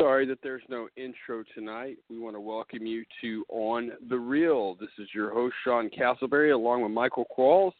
[0.00, 1.98] Sorry that there's no intro tonight.
[2.08, 4.74] We want to welcome you to On the Real.
[4.76, 7.72] This is your host, Sean Castleberry, along with Micah Qualls.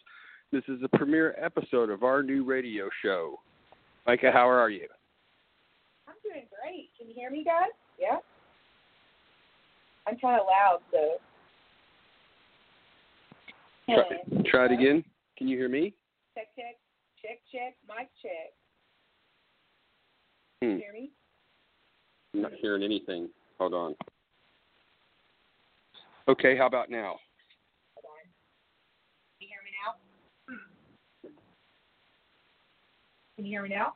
[0.52, 3.40] This is the premiere episode of our new radio show.
[4.06, 4.86] Micah, how are you?
[6.06, 6.90] I'm doing great.
[6.98, 7.70] Can you hear me, guys?
[7.98, 8.18] Yeah.
[10.06, 11.16] I'm kind of loud, so.
[13.86, 15.02] Try, try it again.
[15.38, 15.94] Can you hear me?
[16.34, 16.76] Check, check,
[17.22, 17.76] check, check.
[17.88, 18.52] Mic check.
[20.62, 20.76] Hmm.
[20.76, 21.12] Hear me?
[22.34, 23.28] I'm not hearing anything.
[23.58, 23.94] Hold on.
[26.28, 27.16] Okay, how about now?
[29.38, 29.94] Can you hear me now?
[33.36, 33.94] Can you hear me now?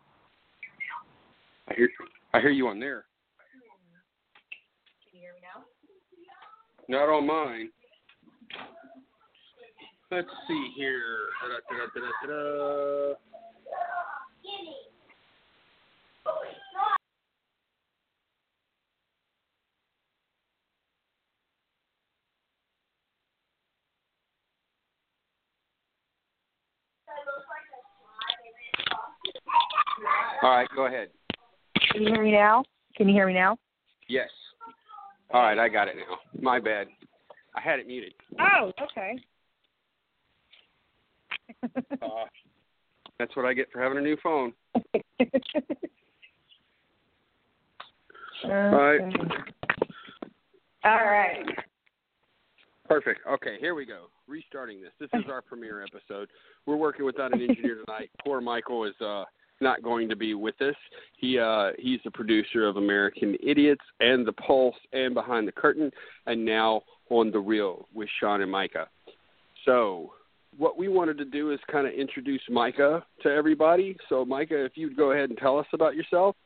[1.68, 1.88] I hear
[2.32, 3.04] I hear you on there.
[5.10, 5.64] Can you hear me now?
[6.88, 7.70] Not on mine.
[10.10, 11.28] Let's see here.
[11.68, 13.14] Da-da-da-da-da-da.
[30.42, 31.08] All right, go ahead.
[31.90, 32.64] Can you hear me now?
[32.96, 33.56] Can you hear me now?
[34.08, 34.28] Yes.
[35.32, 36.18] All right, I got it now.
[36.40, 36.88] My bad.
[37.54, 38.14] I had it muted.
[38.40, 39.18] Oh, okay.
[42.02, 42.24] Uh,
[43.18, 44.52] that's what I get for having a new phone.
[48.44, 49.00] All right.
[50.84, 51.46] All right.
[52.86, 53.20] Perfect.
[53.26, 54.06] Okay, here we go.
[54.28, 54.90] Restarting this.
[55.00, 56.28] This is our premiere episode.
[56.66, 58.10] We're working without an engineer tonight.
[58.24, 59.24] Poor Michael is uh
[59.60, 60.74] not going to be with us.
[61.16, 65.90] He uh he's the producer of American Idiots and The Pulse and Behind the Curtain
[66.26, 68.88] and now on The Real with Sean and Micah.
[69.64, 70.12] So
[70.56, 73.96] what we wanted to do is kind of introduce Micah to everybody.
[74.08, 76.36] So Micah, if you'd go ahead and tell us about yourself.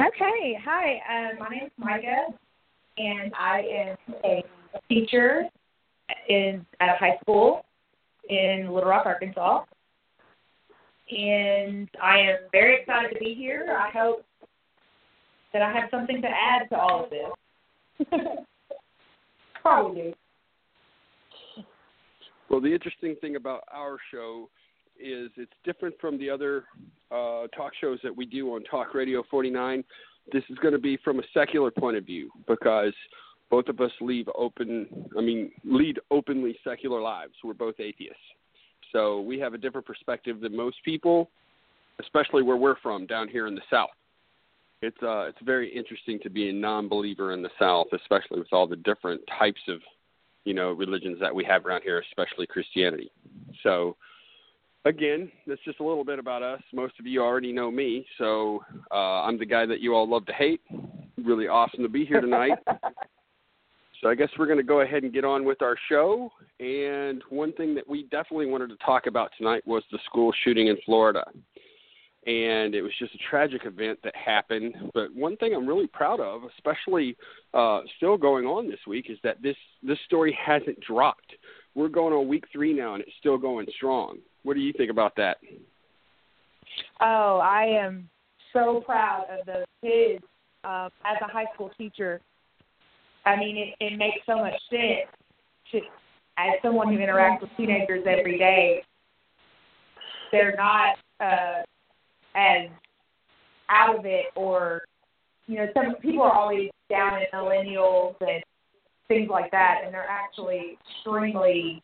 [0.00, 0.58] Okay.
[0.64, 0.94] Hi.
[1.08, 2.28] Um, my name is Micah,
[2.96, 4.42] and I am a
[4.88, 5.44] teacher
[6.28, 7.64] in at a high school
[8.28, 9.64] in Little Rock, Arkansas.
[11.12, 13.76] And I am very excited to be here.
[13.78, 14.24] I hope
[15.52, 18.08] that I have something to add to all of this.
[19.62, 20.14] Probably.
[22.48, 24.48] Well, the interesting thing about our show
[24.98, 26.64] is it's different from the other
[27.10, 29.84] uh, talk shows that we do on Talk Radio 49.
[30.32, 32.92] This is going to be from a secular point of view because
[33.50, 34.86] both of us leave open.
[35.16, 37.32] I mean, lead openly secular lives.
[37.44, 38.16] We're both atheists,
[38.92, 41.30] so we have a different perspective than most people,
[42.00, 43.90] especially where we're from down here in the South.
[44.82, 48.66] It's uh, it's very interesting to be a non-believer in the South, especially with all
[48.66, 49.80] the different types of
[50.44, 53.10] you know religions that we have around here, especially Christianity.
[53.62, 53.96] So
[54.84, 56.60] again, that's just a little bit about us.
[56.72, 60.26] Most of you already know me, so uh, I'm the guy that you all love
[60.26, 60.60] to hate.
[61.16, 62.58] Really awesome to be here tonight.
[64.02, 66.32] so I guess we're going to go ahead and get on with our show.
[66.58, 70.66] And one thing that we definitely wanted to talk about tonight was the school shooting
[70.66, 71.24] in Florida.
[72.26, 74.74] And it was just a tragic event that happened.
[74.92, 77.16] But one thing I'm really proud of, especially
[77.54, 81.34] uh, still going on this week, is that this this story hasn't dropped.
[81.74, 84.18] We're going on week three now, and it's still going strong.
[84.44, 85.38] What do you think about that?
[87.00, 88.08] Oh, I am
[88.52, 90.24] so proud of those kids.
[90.64, 92.20] Um, as a high school teacher,
[93.24, 95.08] I mean, it, it makes so much sense
[95.72, 95.78] to,
[96.38, 98.82] as someone who interacts with teenagers every day.
[100.30, 101.62] They're not uh,
[102.34, 102.68] as
[103.68, 104.82] out of it, or
[105.46, 108.42] you know, some people are always down in millennials and
[109.08, 111.82] things like that, and they're actually extremely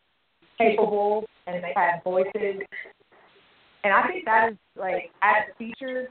[0.57, 2.61] capable and they have voices.
[3.83, 6.09] And I think that is like as a teacher,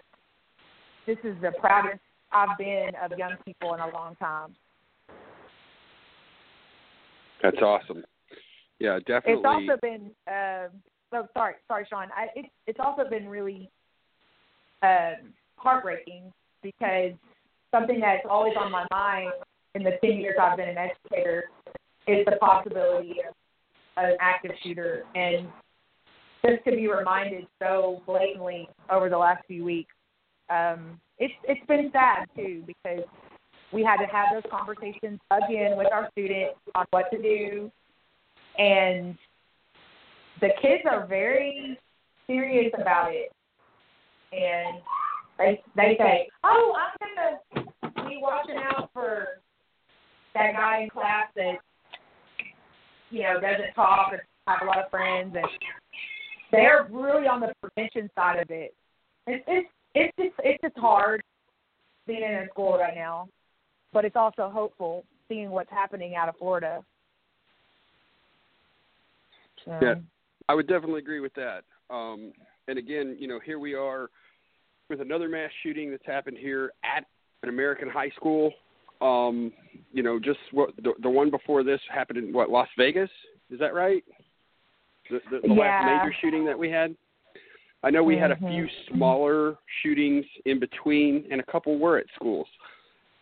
[1.07, 2.01] this is the proudest
[2.33, 4.55] I've been of young people in a long time.
[7.43, 8.05] That's awesome.
[8.79, 9.35] Yeah, definitely.
[9.35, 10.69] It's also been uh,
[11.13, 12.09] oh sorry, sorry, Sean.
[12.17, 13.71] I, it, it's also been really
[14.83, 15.13] uh,
[15.57, 16.33] heartbreaking
[16.63, 17.13] because
[17.73, 19.33] something that's always on my mind
[19.75, 21.45] in the 10 years I've been an educator
[22.07, 23.35] is the possibility of
[23.97, 25.05] an active shooter.
[25.15, 25.49] And
[26.45, 29.95] just to be reminded so blatantly over the last few weeks,
[30.51, 33.05] um, it's it's been sad too because
[33.73, 37.71] we had to have those conversations again with our students on what to do,
[38.59, 39.17] and
[40.41, 41.79] the kids are very
[42.27, 43.33] serious about it,
[44.33, 44.81] and
[45.39, 49.41] they they say, "Oh, I'm gonna be watching out for
[50.35, 51.59] that guy in class that
[53.11, 55.47] you know doesn't talk or have a lot of friends," and
[56.51, 58.75] they're really on the prevention side of it.
[59.27, 61.23] It's it's it's just it's just hard
[62.07, 63.29] being in a school right now,
[63.93, 66.85] but it's also hopeful seeing what's happening out of Florida.
[69.65, 69.79] So.
[69.83, 69.95] Yeah,
[70.49, 71.63] I would definitely agree with that.
[71.91, 72.33] Um,
[72.69, 74.09] and again, you know, here we are
[74.89, 77.05] with another mass shooting that's happened here at
[77.43, 78.53] an American high school.
[79.01, 79.53] Um,
[79.93, 83.11] you know, just what the, the one before this happened in what Las Vegas.
[83.51, 84.03] Is that right?
[85.11, 85.61] The, the, the yeah.
[85.61, 86.95] last major shooting that we had.
[87.83, 92.07] I know we had a few smaller shootings in between, and a couple were at
[92.17, 92.49] schools.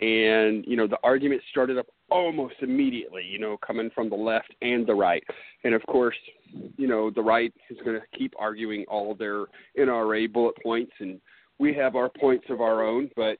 [0.00, 3.24] And you know, the argument started up almost immediately.
[3.24, 5.24] You know, coming from the left and the right,
[5.64, 6.16] and of course,
[6.76, 9.46] you know, the right is going to keep arguing all their
[9.78, 11.20] NRA bullet points, and
[11.58, 13.10] we have our points of our own.
[13.16, 13.38] But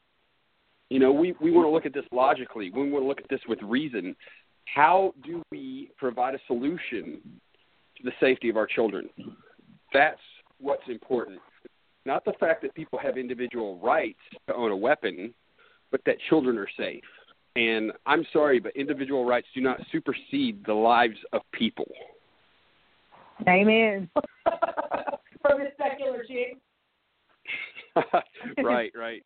[0.88, 2.70] you know, we we want to look at this logically.
[2.70, 4.16] We want to look at this with reason.
[4.64, 7.20] How do we provide a solution
[7.96, 9.08] to the safety of our children?
[9.92, 10.20] That's
[10.58, 11.38] what's important.
[12.04, 14.18] Not the fact that people have individual rights
[14.48, 15.34] to own a weapon,
[15.90, 17.04] but that children are safe.
[17.56, 21.90] And I'm sorry, but individual rights do not supersede the lives of people.
[23.48, 24.10] Amen.
[25.42, 26.58] From the secular chick.
[28.62, 29.22] right, right.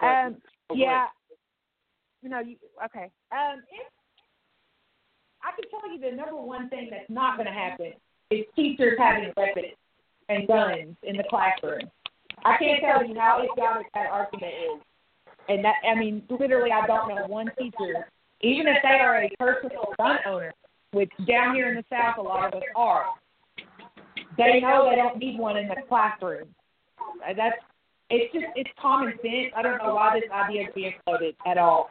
[0.00, 0.36] um,
[0.70, 1.06] oh, yeah.
[2.22, 3.10] No, you, okay.
[3.32, 3.86] Um, if,
[5.42, 7.92] I can tell you the number one thing that's not going to happen
[8.30, 9.74] is teachers having weapons
[10.28, 11.90] and guns in the classroom.
[12.44, 14.82] I can't tell you how idiotic that argument is.
[15.48, 18.06] And that, I mean, literally, I don't know one teacher,
[18.40, 20.52] even if they are a personal gun owner,
[20.92, 23.06] which down here in the South, a lot of us are,
[24.36, 26.48] they know they don't need one in the classroom.
[27.36, 27.56] That's,
[28.10, 29.52] it's just, it's common sense.
[29.56, 31.90] I don't know why this idea is being floated at all.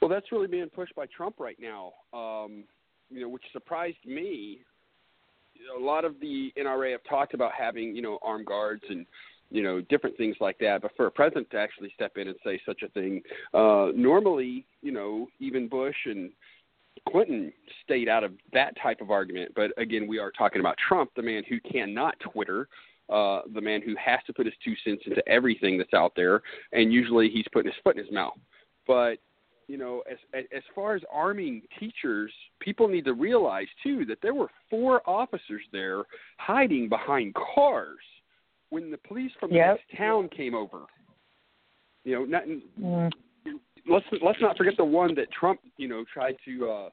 [0.00, 1.92] Well, that's really being pushed by Trump right now.
[2.12, 2.64] Um,
[3.10, 4.60] you know, which surprised me.
[5.76, 9.06] A lot of the NRA have talked about having, you know, armed guards and,
[9.50, 10.82] you know, different things like that.
[10.82, 13.22] But for a president to actually step in and say such a thing,
[13.54, 16.30] uh, normally, you know, even Bush and
[17.08, 17.52] Clinton
[17.84, 19.52] stayed out of that type of argument.
[19.54, 22.68] But again, we are talking about Trump, the man who cannot Twitter,
[23.08, 26.42] uh, the man who has to put his two cents into everything that's out there,
[26.72, 28.36] and usually he's putting his foot in his mouth.
[28.86, 29.18] But
[29.68, 34.34] you know, as as far as arming teachers, people need to realize too that there
[34.34, 36.04] were four officers there
[36.38, 37.98] hiding behind cars
[38.70, 40.82] when the police from the next town came over.
[42.04, 42.44] You know, not,
[42.80, 43.12] Mm.
[43.88, 46.90] let's let's not forget the one that Trump, you know, tried to uh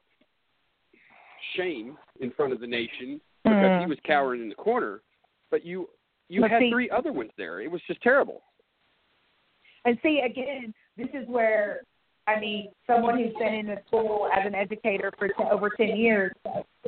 [1.56, 3.88] shame in front of the nation because he Mm.
[3.88, 5.02] was cowering in the corner.
[5.50, 5.88] But you
[6.28, 7.60] you But had see- three other ones there.
[7.60, 8.42] It was just terrible.
[9.84, 11.82] And see, again, this is where,
[12.26, 15.96] I mean, someone who's been in the school as an educator for t- over 10
[15.96, 16.32] years,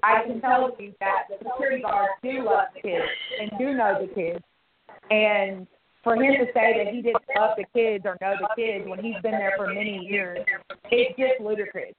[0.02, 3.05] I can tell you that the security guards do love the kids
[3.40, 4.43] and do know the kids.
[5.11, 5.66] And
[6.02, 9.00] for him to say that he didn't love the kids or know the kids when
[9.00, 10.38] he's been there for many years,
[10.90, 11.95] it's just ludicrous.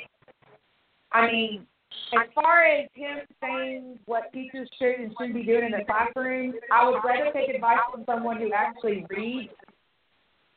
[1.12, 1.68] I mean,
[2.14, 6.54] as far as him saying what teachers should and shouldn't be doing in the classroom,
[6.72, 9.52] I would rather take advice from someone who actually reads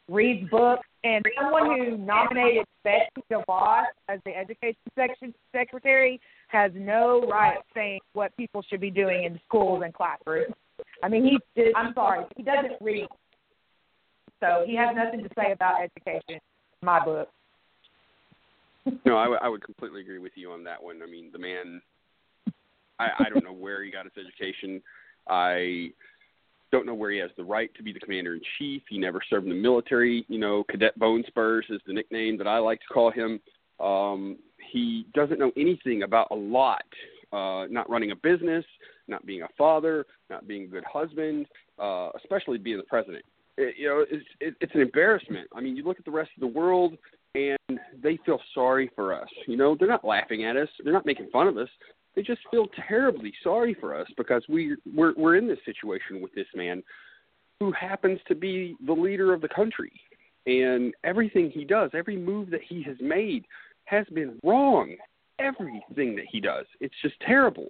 [0.08, 7.26] reads books and someone who nominated Betsy DeVos as the education section secretary has no
[7.28, 10.54] right saying what people should be doing in schools and classrooms.
[11.02, 13.06] I mean, he did, I'm sorry, he doesn't read.
[14.40, 16.40] So he has nothing to say about education,
[16.82, 17.28] in my book.
[19.04, 21.00] No, I, w- I would completely agree with you on that one.
[21.02, 21.82] I mean, the man,
[22.98, 24.82] I, I don't know where he got his education.
[25.28, 25.92] I
[26.72, 28.82] don't know where he has the right to be the commander in chief.
[28.88, 30.24] He never served in the military.
[30.28, 33.40] You know, Cadet Bone Spurs is the nickname that I like to call him.
[33.80, 34.36] Um,
[34.70, 36.84] he doesn't know anything about a lot.
[37.32, 38.64] Uh, not running a business,
[39.06, 41.46] not being a father, not being a good husband,
[41.78, 43.24] uh, especially being the president.
[43.56, 45.48] It, you know, it's it, it's an embarrassment.
[45.54, 46.96] I mean, you look at the rest of the world,
[47.34, 49.28] and they feel sorry for us.
[49.46, 50.68] You know, they're not laughing at us.
[50.82, 51.68] They're not making fun of us.
[52.20, 56.30] They just feel terribly sorry for us because we we're we're in this situation with
[56.34, 56.82] this man
[57.58, 59.90] who happens to be the leader of the country.
[60.44, 63.46] and everything he does, every move that he has made,
[63.86, 64.96] has been wrong.
[65.38, 67.68] Everything that he does, it's just terrible.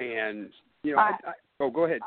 [0.00, 0.48] And
[0.82, 2.00] you know, I, I, oh, go ahead.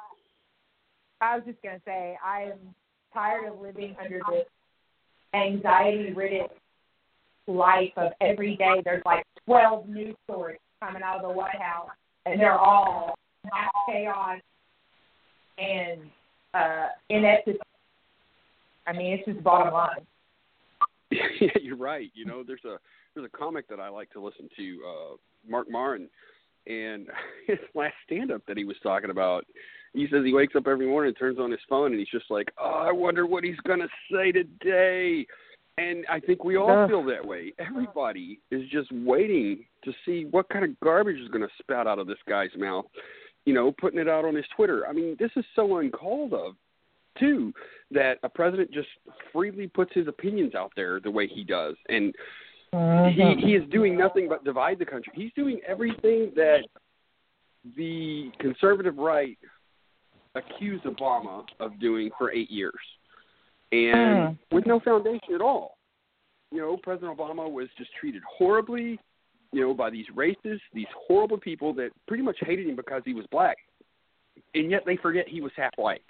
[1.22, 2.74] I was just gonna say I am
[3.14, 4.48] tired of living under this
[5.36, 6.48] anxiety-ridden
[7.46, 8.82] life of every day.
[8.84, 11.90] There's like 12 news stories coming out of the White House,
[12.26, 14.40] and they're all mass chaos
[15.58, 16.02] and
[16.54, 17.62] uh, ineptitude.
[18.86, 20.06] I mean, it's just bottom line.
[21.12, 22.10] yeah, you're right.
[22.14, 22.78] You know, there's a
[23.14, 25.16] there's a comic that I like to listen to, uh,
[25.50, 26.08] Marc Maron,
[26.68, 27.08] and
[27.48, 29.46] his last stand up that he was talking about.
[29.94, 32.50] He says he wakes up every morning turns on his phone and he's just like,
[32.60, 35.26] Oh, I wonder what he's gonna say today
[35.78, 37.54] and I think we all feel that way.
[37.60, 42.08] Everybody is just waiting to see what kind of garbage is gonna spout out of
[42.08, 42.86] this guy's mouth.
[43.46, 44.86] You know, putting it out on his Twitter.
[44.88, 46.56] I mean, this is so uncalled of
[47.18, 47.54] too
[47.92, 48.90] that a president just
[49.32, 52.14] freely puts his opinions out there the way he does and
[52.72, 53.40] he mm-hmm.
[53.40, 55.14] he is doing nothing but divide the country.
[55.16, 56.64] He's doing everything that
[57.76, 59.38] the conservative right
[60.36, 62.74] accused Obama of doing for 8 years.
[63.72, 64.38] And Mm.
[64.52, 65.78] with no foundation at all.
[66.52, 68.98] You know, President Obama was just treated horribly,
[69.52, 73.14] you know, by these racists, these horrible people that pretty much hated him because he
[73.14, 73.58] was black.
[74.56, 76.04] And yet they forget he was half white.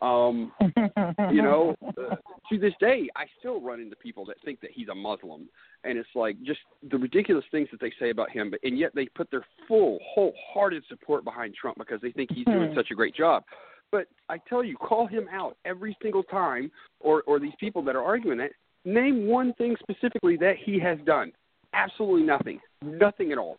[0.00, 0.52] Um,
[1.30, 2.16] you know, uh,
[2.48, 5.46] to this day, I still run into people that think that he's a Muslim,
[5.84, 6.60] and it's like just
[6.90, 8.50] the ridiculous things that they say about him.
[8.50, 12.46] But and yet they put their full, wholehearted support behind Trump because they think he's
[12.46, 12.74] doing Hmm.
[12.74, 13.44] such a great job.
[13.92, 16.70] But I tell you, call him out every single time,
[17.00, 18.52] or or these people that are arguing that.
[18.84, 21.32] Name one thing specifically that he has done.
[21.74, 22.60] Absolutely nothing.
[22.82, 23.58] Nothing at all.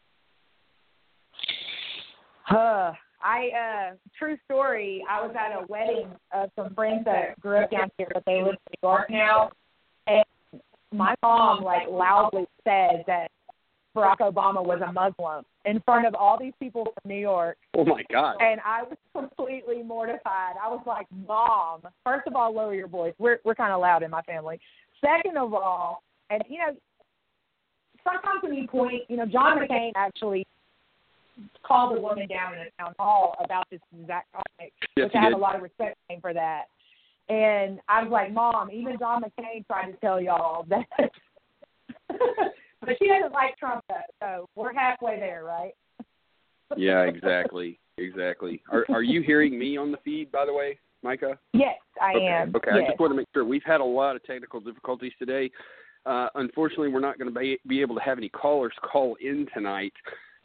[2.44, 2.94] Huh.
[3.24, 3.50] I
[3.92, 7.90] uh true story, I was at a wedding of some friends that grew up down
[7.98, 9.52] here but they live in New York now
[10.08, 10.24] and
[10.92, 13.30] my mom like loudly said that
[13.96, 17.84] Barack Obama was a Muslim in front of all these people from New York Oh
[17.86, 18.38] my God.
[18.40, 20.56] and I was completely mortified.
[20.64, 23.14] I was like, "Mom, first of all, lower your voice.
[23.20, 24.60] We're we're kind of loud in my family.
[25.02, 26.76] Second of all, and you know,
[28.04, 30.46] sometimes when you point, you know, John McCain actually
[31.64, 35.22] called a woman down in a town hall about this exact topic, Yes, which I
[35.22, 35.38] have did.
[35.38, 36.66] a lot of respect for that.
[37.30, 41.12] And I was like, "Mom, even John McCain tried to tell y'all that."
[42.82, 45.74] but she doesn't like Trump, though, so we're halfway there, right?
[46.78, 47.82] Yeah, exactly.
[47.98, 48.62] Exactly.
[48.72, 51.38] Are are you hearing me on the feed, by the way, Micah?
[51.54, 52.26] Yes, I okay.
[52.26, 52.56] am.
[52.56, 52.72] Okay.
[52.72, 53.44] I just want to make sure.
[53.44, 55.52] We've had a lot of technical difficulties today.
[56.06, 59.48] Uh, unfortunately, we're not going to be, be able to have any callers call in
[59.54, 59.94] tonight.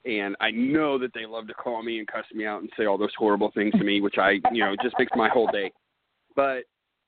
[0.05, 2.87] And I know that they love to call me and cuss me out and say
[2.87, 5.73] all those horrible things to me, which I, you know, just makes my whole day.
[6.37, 6.65] But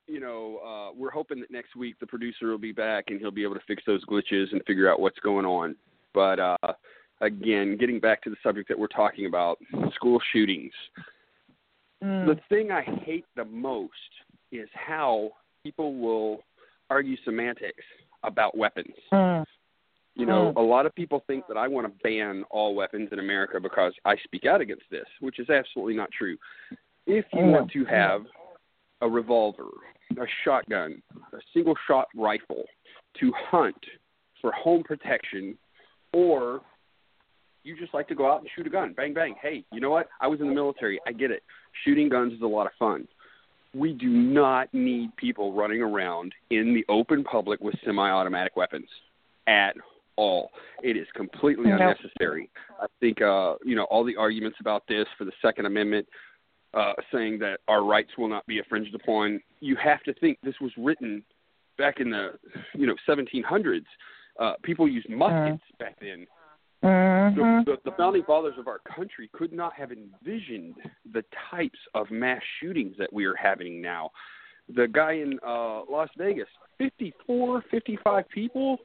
[0.08, 3.30] you know, uh, we're hoping that next week the producer will be back and he'll
[3.30, 5.76] be able to fix those glitches and figure out what's going on.
[6.14, 6.56] But uh,
[7.20, 9.58] again, getting back to the subject that we're talking about,
[9.94, 10.72] school shootings.
[12.02, 12.26] Mm.
[12.26, 13.92] The thing I hate the most
[14.50, 15.30] is how
[15.62, 16.42] people will
[16.90, 17.84] argue semantics
[18.22, 18.94] about weapons.
[19.12, 19.44] Mm.
[20.14, 23.20] You know, a lot of people think that I want to ban all weapons in
[23.20, 26.36] America because I speak out against this, which is absolutely not true.
[27.06, 28.22] If you want to have
[29.00, 29.68] a revolver,
[30.16, 32.64] a shotgun, a single shot rifle
[33.20, 33.76] to hunt
[34.40, 35.56] for home protection,
[36.12, 36.60] or
[37.64, 39.34] you just like to go out and shoot a gun, bang, bang.
[39.40, 40.08] Hey, you know what?
[40.20, 41.00] I was in the military.
[41.06, 41.42] I get it.
[41.84, 43.06] Shooting guns is a lot of fun.
[43.74, 48.88] We do not need people running around in the open public with semi automatic weapons
[49.46, 49.74] at
[50.16, 50.50] all.
[50.82, 52.50] It is completely unnecessary.
[52.80, 56.06] I think uh, you know, all the arguments about this for the Second Amendment
[56.74, 59.40] uh, saying that our rights will not be infringed upon.
[59.60, 61.22] You have to think this was written
[61.76, 62.32] back in the
[62.74, 63.84] you know 1700s.
[64.38, 66.26] Uh, people used muskets back then.
[66.84, 67.34] Mhm.
[67.34, 70.76] The, the, the founding fathers of our country could not have envisioned
[71.12, 74.10] the types of mass shootings that we are having now.
[74.68, 76.46] The guy in uh, Las Vegas,
[76.76, 78.78] 54, 55 people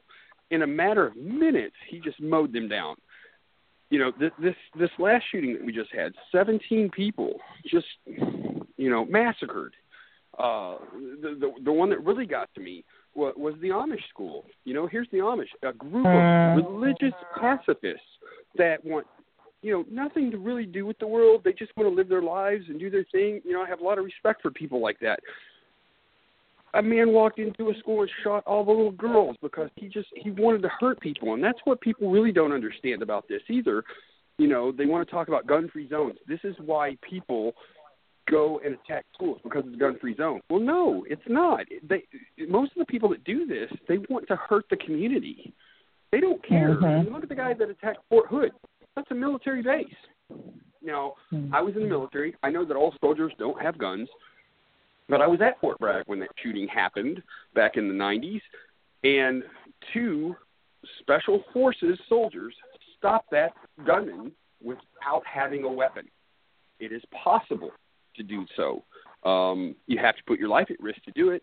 [0.50, 2.96] in a matter of minutes, he just mowed them down.
[3.90, 8.90] You know, this this this last shooting that we just had, 17 people just you
[8.90, 9.74] know massacred.
[10.38, 10.76] Uh,
[11.22, 14.44] the, the the one that really got to me was, was the Amish school.
[14.64, 18.06] You know, here's the Amish, a group of religious pacifists
[18.56, 19.06] that want,
[19.62, 21.42] you know, nothing to really do with the world.
[21.44, 23.40] They just want to live their lives and do their thing.
[23.44, 25.20] You know, I have a lot of respect for people like that.
[26.74, 30.08] A man walked into a school and shot all the little girls because he just
[30.16, 33.84] he wanted to hurt people, and that's what people really don't understand about this either.
[34.38, 36.18] You know, they want to talk about gun-free zones.
[36.26, 37.54] This is why people
[38.28, 40.40] go and attack schools because it's a gun-free zone.
[40.50, 41.60] Well, no, it's not.
[41.88, 42.04] They
[42.48, 45.52] most of the people that do this, they want to hurt the community.
[46.10, 46.74] They don't care.
[46.74, 47.12] Mhm.
[47.12, 48.52] Look at the guy that attacked Fort Hood.
[48.96, 49.94] That's a military base.
[50.82, 51.14] Now,
[51.52, 52.34] I was in the military.
[52.42, 54.08] I know that all soldiers don't have guns,
[55.08, 57.22] but I was at Fort Bragg when that shooting happened
[57.54, 58.40] back in the 90s,
[59.02, 59.42] and
[59.92, 60.34] two
[61.00, 62.54] special forces soldiers
[62.98, 63.52] stopped that
[63.86, 64.32] gunman
[64.62, 66.08] without having a weapon.
[66.80, 67.70] It is possible
[68.16, 68.82] to do so.
[69.28, 71.42] Um, you have to put your life at risk to do it.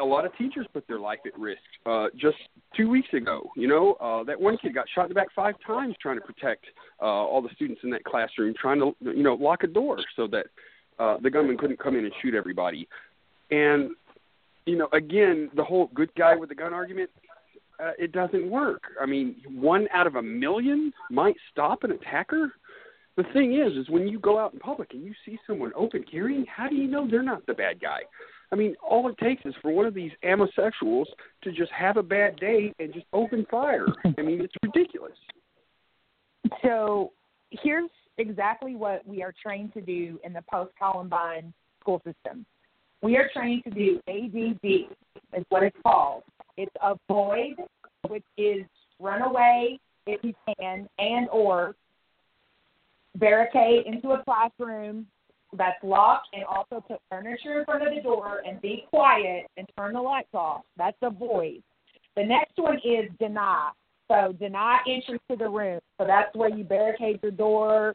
[0.00, 1.60] A lot of teachers put their life at risk.
[1.84, 2.36] Uh, just
[2.76, 5.54] two weeks ago, you know, uh, that one kid got shot in the back five
[5.66, 6.64] times trying to protect
[7.02, 10.28] uh, all the students in that classroom, trying to, you know, lock a door so
[10.28, 10.46] that
[10.98, 12.88] uh, the gunman couldn't come in and shoot everybody.
[13.50, 13.90] And,
[14.66, 17.10] you know, again, the whole good guy with the gun argument,
[17.82, 18.82] uh, it doesn't work.
[19.00, 22.52] I mean, one out of a million might stop an attacker.
[23.16, 26.04] The thing is, is when you go out in public and you see someone open
[26.10, 28.00] carrying, how do you know they're not the bad guy?
[28.50, 31.08] I mean, all it takes is for one of these homosexuals
[31.42, 33.86] to just have a bad day and just open fire.
[34.04, 35.18] I mean, it's ridiculous.
[36.62, 37.12] So
[37.50, 42.44] here's exactly what we are trained to do in the post Columbine school system.
[43.02, 44.90] We are trained to do ADD,
[45.36, 46.22] is what it's called.
[46.56, 47.56] It's avoid,
[48.08, 48.62] which is
[48.98, 51.74] run away if you can, and or
[53.16, 55.06] barricade into a classroom
[55.56, 59.66] that's locked and also put furniture in front of the door and be quiet and
[59.78, 60.62] turn the lights off.
[60.76, 61.62] That's avoid.
[62.16, 63.70] The next one is deny.
[64.08, 65.80] So deny entry to the room.
[65.98, 67.94] So that's where you barricade your door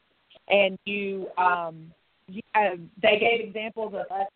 [0.49, 1.91] and you um
[2.27, 4.27] you, uh, they gave examples of us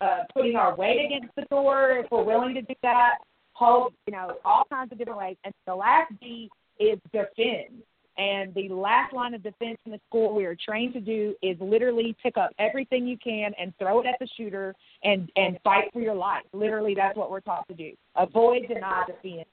[0.00, 3.18] uh putting our weight against the door if we're willing to do that.
[3.52, 5.36] Hold you know, all kinds of different ways.
[5.44, 7.82] And the last D is defend.
[8.16, 11.56] And the last line of defense in the school we are trained to do is
[11.60, 14.74] literally pick up everything you can and throw it at the shooter
[15.04, 16.42] and and fight for your life.
[16.52, 17.92] Literally, that's what we're taught to do.
[18.16, 19.44] Avoid, deny, defend.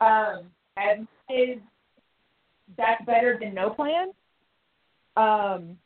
[0.00, 1.58] Um, and is
[2.76, 4.08] that's better than no plan.
[5.16, 5.78] Um,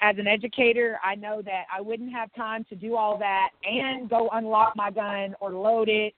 [0.00, 4.10] as an educator, I know that I wouldn't have time to do all that and
[4.10, 6.14] go unlock my gun or load it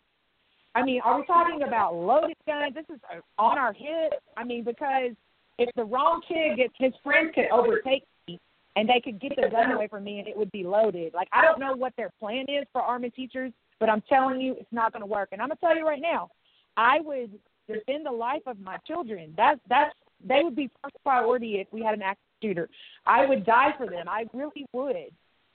[0.74, 2.74] I mean, are we talking about loaded guns?
[2.74, 3.00] This is
[3.38, 4.14] on our hip.
[4.36, 5.12] I mean, because
[5.58, 8.40] if the wrong kid gets his friends could overtake me
[8.74, 11.14] and they could get the gun away from me and it would be loaded.
[11.14, 14.56] Like I don't know what their plan is for army teachers, but I'm telling you
[14.58, 15.28] it's not going to work.
[15.30, 16.30] And I'm going to tell you right now,
[16.76, 17.30] I would
[17.68, 19.32] defend the life of my children.
[19.36, 19.94] That's that's
[20.26, 22.68] they would be first priority if we had an active shooter.
[23.06, 24.08] I would die for them.
[24.08, 24.96] I really would.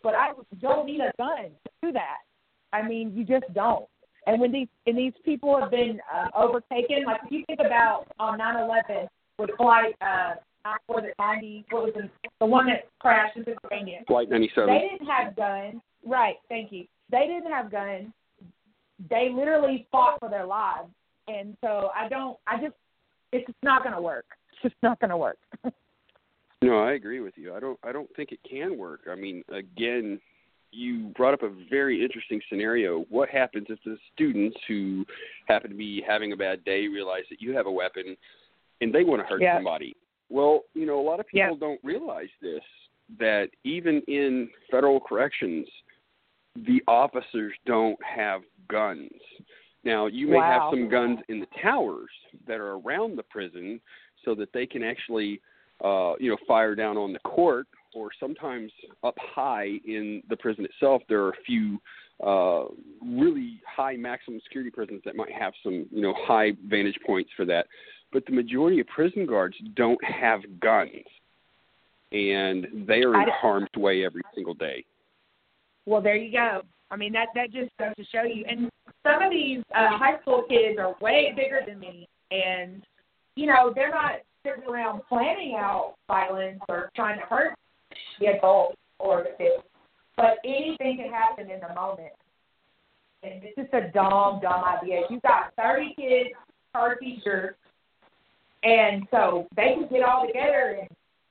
[0.01, 2.17] But I don't need a gun to do that.
[2.71, 3.85] I mean, you just don't.
[4.27, 8.05] And when these and these people have been uh, overtaken, like if you think about
[8.19, 10.35] on 9/11 with flight uh,
[10.87, 11.65] was it 90?
[11.69, 13.99] What was the, the one that crashed in Pennsylvania?
[14.07, 14.73] Flight 97.
[14.73, 15.81] They didn't have guns.
[16.05, 16.35] Right.
[16.47, 16.85] Thank you.
[17.11, 18.07] They didn't have guns.
[19.09, 20.89] They literally fought for their lives.
[21.27, 22.37] And so I don't.
[22.47, 22.75] I just.
[23.31, 24.25] It's just not going to work.
[24.51, 25.37] It's just not going to work.
[26.61, 27.53] No, I agree with you.
[27.55, 29.01] I don't I don't think it can work.
[29.09, 30.19] I mean, again,
[30.71, 33.05] you brought up a very interesting scenario.
[33.09, 35.05] What happens if the students who
[35.47, 38.15] happen to be having a bad day realize that you have a weapon
[38.81, 39.55] and they want to hurt Yeah.
[39.55, 39.95] somebody?
[40.29, 41.59] Well, you know, a lot of people Yeah.
[41.59, 42.63] don't realize this
[43.17, 45.67] that even in federal corrections,
[46.55, 49.11] the officers don't have guns.
[49.83, 50.51] Now, you may Wow.
[50.51, 52.11] have some guns in the towers
[52.45, 53.81] that are around the prison
[54.23, 55.41] so that they can actually
[55.83, 58.71] uh, you know, fire down on the court, or sometimes
[59.03, 61.01] up high in the prison itself.
[61.09, 61.79] There are a few
[62.25, 62.65] uh,
[63.01, 67.45] really high maximum security prisons that might have some, you know, high vantage points for
[67.45, 67.67] that.
[68.11, 71.05] But the majority of prison guards don't have guns,
[72.11, 74.83] and they are in harm's way every single day.
[75.85, 76.63] Well, there you go.
[76.91, 78.45] I mean, that that just goes to show you.
[78.49, 78.69] And
[79.03, 82.83] some of these uh, high school kids are way bigger than me, and
[83.35, 87.55] you know they're not sitting around planning out violence or trying to hurt
[88.19, 89.61] the adult or the kid.
[90.15, 92.13] But anything can happen in the moment.
[93.23, 95.01] And it's just a dumb, dumb idea.
[95.09, 96.29] You've got 30 kids
[96.73, 97.55] per teacher,
[98.63, 100.89] and so they can get all together and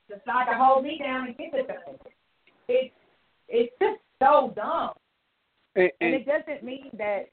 [0.08, 1.96] decide to hold me down and get the gun.
[2.68, 2.94] It's
[3.48, 4.90] it's just so dumb.
[5.76, 7.28] And, And and it doesn't mean that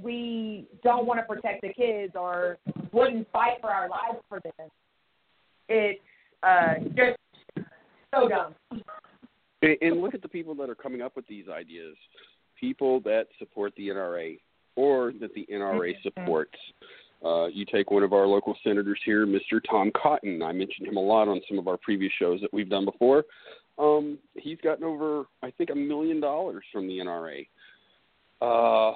[0.00, 2.58] we don't want to protect the kids or
[2.92, 4.68] wouldn't fight for our lives for them.
[5.70, 6.00] It's
[6.42, 7.16] uh, just
[8.12, 8.54] so dumb.
[9.62, 11.96] And, and look at the people that are coming up with these ideas.
[12.58, 14.38] People that support the NRA
[14.76, 16.56] or that the NRA supports.
[17.24, 19.60] Uh, you take one of our local senators here, Mr.
[19.70, 20.42] Tom Cotton.
[20.42, 23.24] I mentioned him a lot on some of our previous shows that we've done before.
[23.78, 27.46] Um, he's gotten over, I think, a million dollars from the NRA.
[28.42, 28.94] Uh,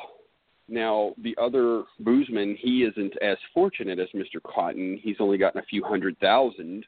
[0.68, 4.42] now, the other Boozman, he isn't as fortunate as Mr.
[4.42, 4.98] Cotton.
[5.02, 6.86] He's only gotten a few hundred thousand,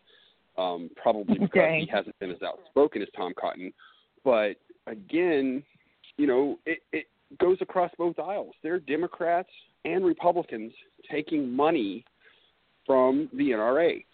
[0.56, 3.72] um, probably because he hasn't been as outspoken as Tom Cotton.
[4.24, 5.62] But again,
[6.16, 7.06] you know, it, it
[7.38, 8.54] goes across both aisles.
[8.62, 9.50] There are Democrats
[9.84, 10.72] and Republicans
[11.10, 12.04] taking money
[12.86, 14.04] from the NRA.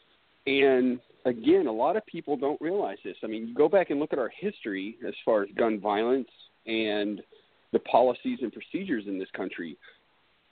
[0.47, 3.17] And again, a lot of people don't realize this.
[3.23, 6.29] I mean, you go back and look at our history as far as gun violence
[6.67, 7.23] and
[7.73, 9.77] the policies and procedures in this country.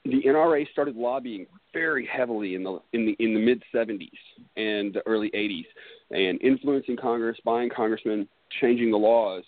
[0.04, 4.09] The NRA started lobbying very heavily in the in the in the mid 70s
[4.56, 5.66] and the early 80s,
[6.11, 8.26] and influencing Congress, buying congressmen,
[8.61, 9.44] changing the laws,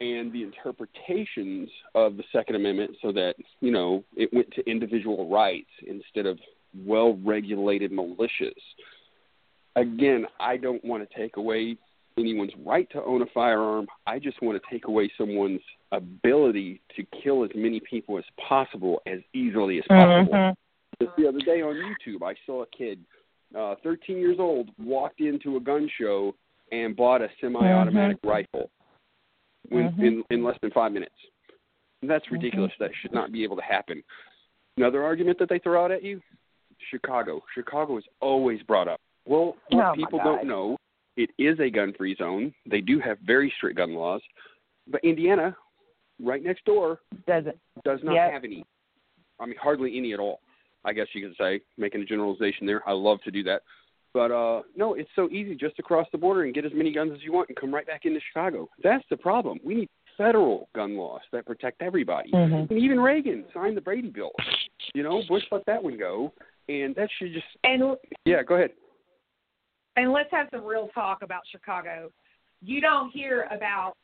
[0.00, 5.30] and the interpretations of the Second Amendment, so that you know it went to individual
[5.30, 6.38] rights instead of
[6.84, 8.52] well-regulated militias
[9.76, 11.76] again, I don't want to take away
[12.18, 13.86] anyone's right to own a firearm.
[14.06, 15.60] I just want to take away someone's
[15.96, 20.32] ability to kill as many people as possible as easily as possible.
[20.32, 20.54] Mhm.
[21.02, 23.04] Just the other day on YouTube, I saw a kid,
[23.54, 26.34] uh, 13 years old, walked into a gun show
[26.72, 28.70] and bought a semi-automatic rifle
[29.68, 30.06] when, Mhm.
[30.06, 31.14] in in less than five minutes.
[32.02, 32.72] That's ridiculous.
[32.78, 34.02] That should not be able to happen.
[34.76, 36.20] Another argument that they throw out at you:
[36.78, 37.42] Chicago.
[37.54, 39.00] Chicago is always brought up.
[39.24, 40.76] Well, what Oh, people don't know,
[41.16, 42.54] it is a gun-free zone.
[42.66, 44.22] They do have very strict gun laws,
[44.86, 45.56] but Indiana,
[46.22, 47.58] right next door, Doesn't.
[47.84, 48.32] does not Yep.
[48.32, 48.64] have any.
[49.40, 50.40] I mean, hardly any at all.
[50.84, 52.82] I guess you could say, making a generalization there.
[52.88, 53.62] I love to do that.
[54.14, 56.90] But uh no, it's so easy just to cross the border and get as many
[56.92, 58.68] guns as you want and come right back into Chicago.
[58.82, 59.58] That's the problem.
[59.62, 62.30] We need federal gun laws that protect everybody.
[62.30, 62.70] Mhm.
[62.70, 64.32] And even Reagan signed the Brady Bill.
[64.94, 66.32] You know, Bush let that one go,
[66.70, 68.42] and that should just And yeah.
[68.42, 68.72] Go ahead.
[69.96, 72.10] and let's have some real talk about Chicago.
[72.62, 73.96] You don't hear about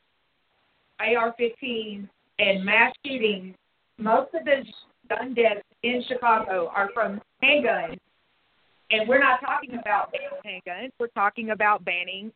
[1.03, 2.07] AR-15
[2.39, 3.55] and mass shootings.
[3.97, 4.63] Most of the
[5.09, 7.99] gun deaths in Chicago are from handguns,
[8.89, 10.91] and we're not talking about banning handguns.
[10.99, 12.31] We're talking about banning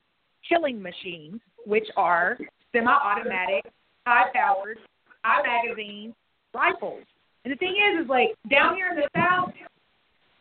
[0.47, 2.37] killing machines, which are
[2.73, 3.71] semi-automatic,
[4.05, 4.79] high-powered,
[5.23, 6.13] high-magazine
[6.53, 7.03] rifles.
[7.43, 9.53] And the thing is, is like down here in the South,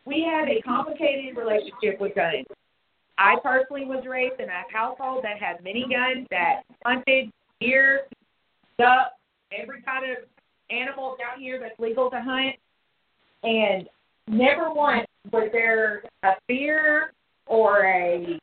[0.05, 2.45] we have a complicated relationship with guns.
[3.17, 8.01] I personally was raised in a household that had miniguns that hunted deer,
[8.77, 9.13] duck,
[9.51, 10.17] every kind of
[10.69, 12.55] animal down here that's legal to hunt.
[13.43, 13.87] And
[14.27, 17.13] never once was there a fear
[17.45, 18.39] or a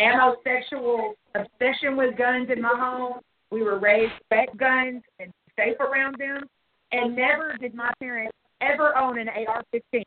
[0.00, 3.20] amosexual obsession with guns in my home.
[3.50, 6.44] We were raised respect guns and safe around them.
[6.92, 10.02] And never did my parents ever own an AR-15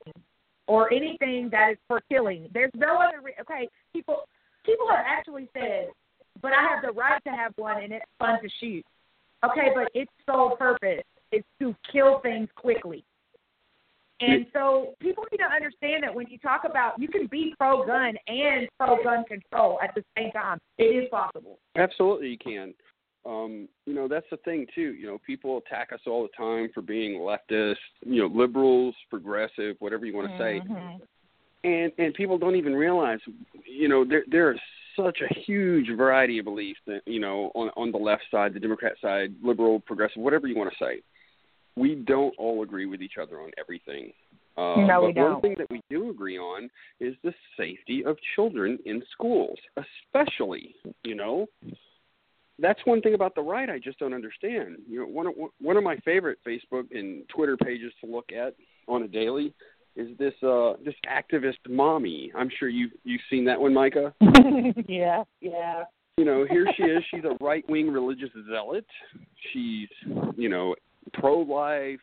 [0.67, 2.50] or anything that is for killing.
[2.54, 3.22] There's no other.
[3.22, 4.28] Re- okay, people
[4.65, 5.89] people have actually said,
[6.41, 8.86] but I have the right to have one, and it's fun to shoot.
[9.44, 13.04] Okay, but its sole purpose is to kill things quickly.
[14.22, 17.86] And so people need to understand that when you talk about, you can be pro
[17.86, 20.60] gun and pro gun control at the same time.
[20.78, 21.58] It is possible.
[21.76, 22.74] Absolutely, you can.
[23.26, 24.94] Um, you know, that's the thing too.
[24.94, 27.76] You know, people attack us all the time for being leftist,
[28.06, 30.62] you know, liberals, progressive, whatever you want to say.
[31.64, 33.20] And and people don't even realize,
[33.66, 34.60] you know, there there is
[35.04, 38.60] such a huge variety of beliefs that you know on on the left side, the
[38.60, 41.02] Democrat side, liberal, progressive, whatever you want to say.
[41.78, 44.12] We don't all agree with each other on everything.
[44.58, 45.32] Uh, No, but we don't.
[45.34, 50.76] one thing that we do agree on is the safety of children in schools, especially,
[51.04, 51.48] you know,
[52.60, 54.78] that's one thing about the right I just don't understand.
[54.88, 58.56] You know, one of one of my favorite Facebook and Twitter pages to look at
[58.88, 59.54] on a daily
[59.96, 62.32] is this uh this activist mommy.
[62.36, 64.14] I'm sure you you've seen that one, Micah.
[64.88, 65.84] yeah, yeah.
[66.18, 67.04] You know, here she is.
[67.10, 68.86] She's a right wing religious zealot.
[69.52, 69.90] She's
[70.36, 70.76] you know
[71.14, 72.00] pro life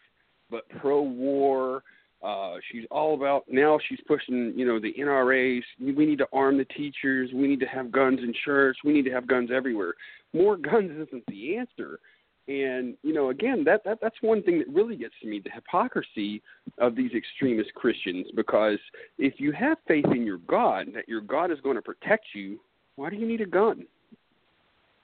[0.51, 1.83] but pro war.
[2.23, 3.79] Uh, she's all about now.
[3.89, 5.63] She's pushing, you know, the NRAs.
[5.81, 7.31] We need to arm the teachers.
[7.33, 8.79] We need to have guns in church.
[8.85, 9.95] We need to have guns everywhere.
[10.33, 12.01] More guns isn't the answer.
[12.49, 15.51] And you know, again, that, that that's one thing that really gets to me: the
[15.51, 16.43] hypocrisy
[16.79, 18.27] of these extremist Christians.
[18.35, 18.79] Because
[19.19, 22.59] if you have faith in your God, that your God is going to protect you,
[22.97, 23.85] why do you need a gun?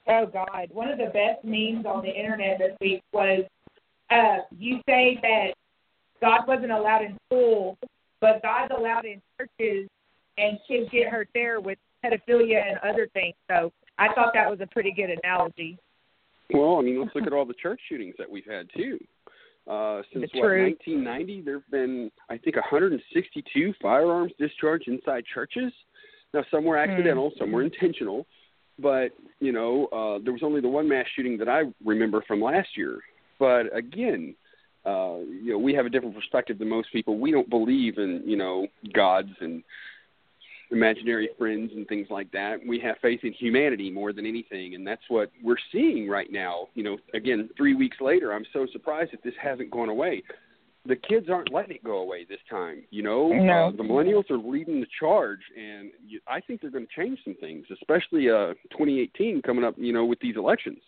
[0.09, 0.69] Oh God!
[0.73, 3.45] One of the best memes on the internet this week was
[4.11, 5.49] uh, you say that
[6.23, 7.77] God wasn't allowed in school,
[8.21, 9.89] but God's allowed in churches,
[10.39, 13.35] and kids get hurt there with pedophilia and other things.
[13.51, 15.79] So I thought that was a pretty good analogy.
[16.53, 18.99] Well, I mean, let's look at all the church shootings that we've had too.
[19.67, 25.73] Uh, since what, 1990, there have been, I think, 162 firearms discharged inside churches.
[26.35, 28.27] Now, some were accidental, some were intentional,
[28.79, 29.09] but
[29.41, 32.69] you know, uh, there was only the one mass shooting that I remember from last
[32.77, 32.99] year.
[33.39, 34.35] But again,
[34.85, 37.19] uh, you know, we have a different perspective than most people.
[37.19, 39.63] We don't believe in you know gods and
[40.71, 42.57] imaginary friends and things like that.
[42.67, 46.69] We have faith in humanity more than anything, and that's what we're seeing right now.
[46.75, 50.23] You know, again, three weeks later, I'm so surprised that this hasn't gone away.
[50.87, 52.85] The kids aren't letting it go away this time.
[52.91, 53.69] You know, No.
[53.69, 57.19] uh, the millennials are leading the charge, and you, I think they're going to change
[57.25, 59.75] some things, especially uh, 2018 coming up.
[59.79, 60.81] You know, with these elections.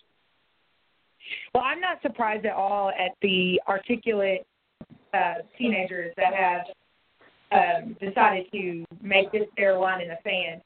[1.54, 4.46] Well, I'm not surprised at all at the articulate
[5.14, 6.62] uh, teenagers that have
[7.52, 10.62] um, decided to make this their line in the sand.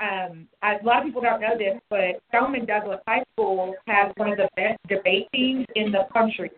[0.00, 4.12] Um, I, a lot of people don't know this, but Stoneman Douglas High School has
[4.16, 6.50] one of the best debate teams in the country.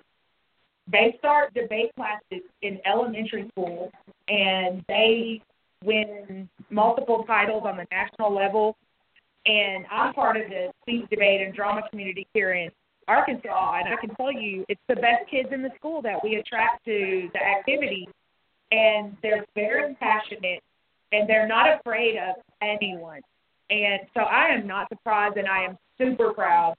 [0.91, 3.91] They start debate classes in elementary school,
[4.29, 5.41] and they
[5.85, 8.77] win multiple titles on the national level.
[9.45, 12.71] And I'm part of the speech debate and drama community here in
[13.09, 16.37] Arkansas, and I can tell you, it's the best kids in the school that we
[16.37, 18.09] attract to the activity,
[18.73, 20.63] and they're very passionate,
[21.13, 23.21] and they're not afraid of anyone.
[23.71, 26.75] And so I am not surprised, and I am super proud.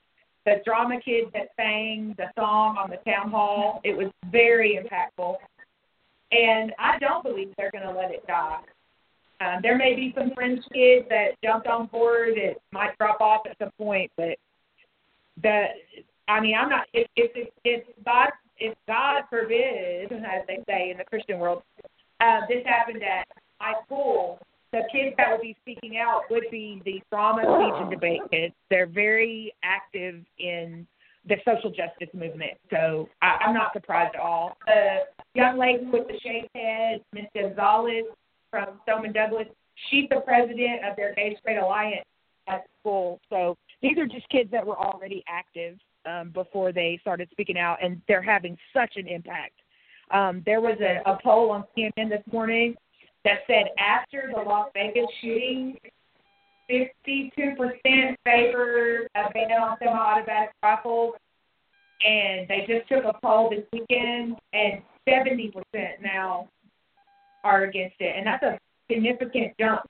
[0.45, 5.35] The drama kids that sang the song on the town hall, it was very impactful.
[6.31, 8.59] And I don't believe they're going to let it die.
[9.39, 13.41] Um, there may be some fringe kids that jumped on board that might drop off
[13.49, 14.37] at some point, but
[15.41, 15.67] the
[16.27, 16.85] I mean, I'm not.
[16.93, 21.63] If if if God if God forbid, as they say in the Christian world,
[22.19, 23.27] uh, this happened at
[23.59, 24.39] my school,
[24.71, 28.53] the kids that would be speaking out would be the drama, speech, and debate kids.
[28.69, 30.87] They're very active in
[31.27, 34.57] the social justice movement, so I, I'm not surprised at all.
[34.65, 38.05] The young lady with the shaved head, Miss Gonzalez
[38.51, 39.47] from Stoneman Douglas,
[39.89, 42.05] she's the president of their Gay Straight Alliance
[42.47, 43.21] at school.
[43.29, 47.77] So these are just kids that were already active um, before they started speaking out,
[47.83, 49.53] and they're having such an impact.
[50.11, 52.75] Um, there was a, a poll on CNN this morning
[53.23, 55.77] that said after the Las Vegas shooting,
[56.69, 61.13] 52% favor a ban on semi-automatic rifles,
[62.05, 65.53] and they just took a poll this weekend, and 70%
[66.01, 66.47] now
[67.43, 68.57] are against it, and that's a
[68.89, 69.81] significant jump.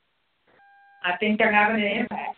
[1.04, 2.38] I think they're having an impact.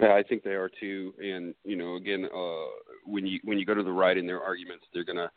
[0.00, 1.14] Yeah, I think they are too.
[1.18, 2.66] And you know, again, uh,
[3.04, 5.30] when you when you go to the right in their arguments, they're gonna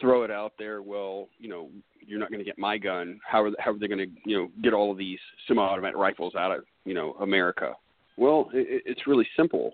[0.00, 0.82] throw it out there.
[0.82, 1.70] Well, you know,
[2.06, 3.18] you're not going to get my gun.
[3.26, 6.34] How are how are they going to you know get all of these semi-automatic rifles
[6.34, 7.74] out of you know America?
[8.16, 9.72] Well, it, it's really simple.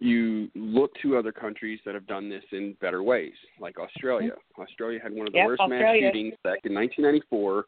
[0.00, 4.32] You look to other countries that have done this in better ways, like Australia.
[4.58, 7.66] Australia had one of the Yep, worst mass shootings back in 1994,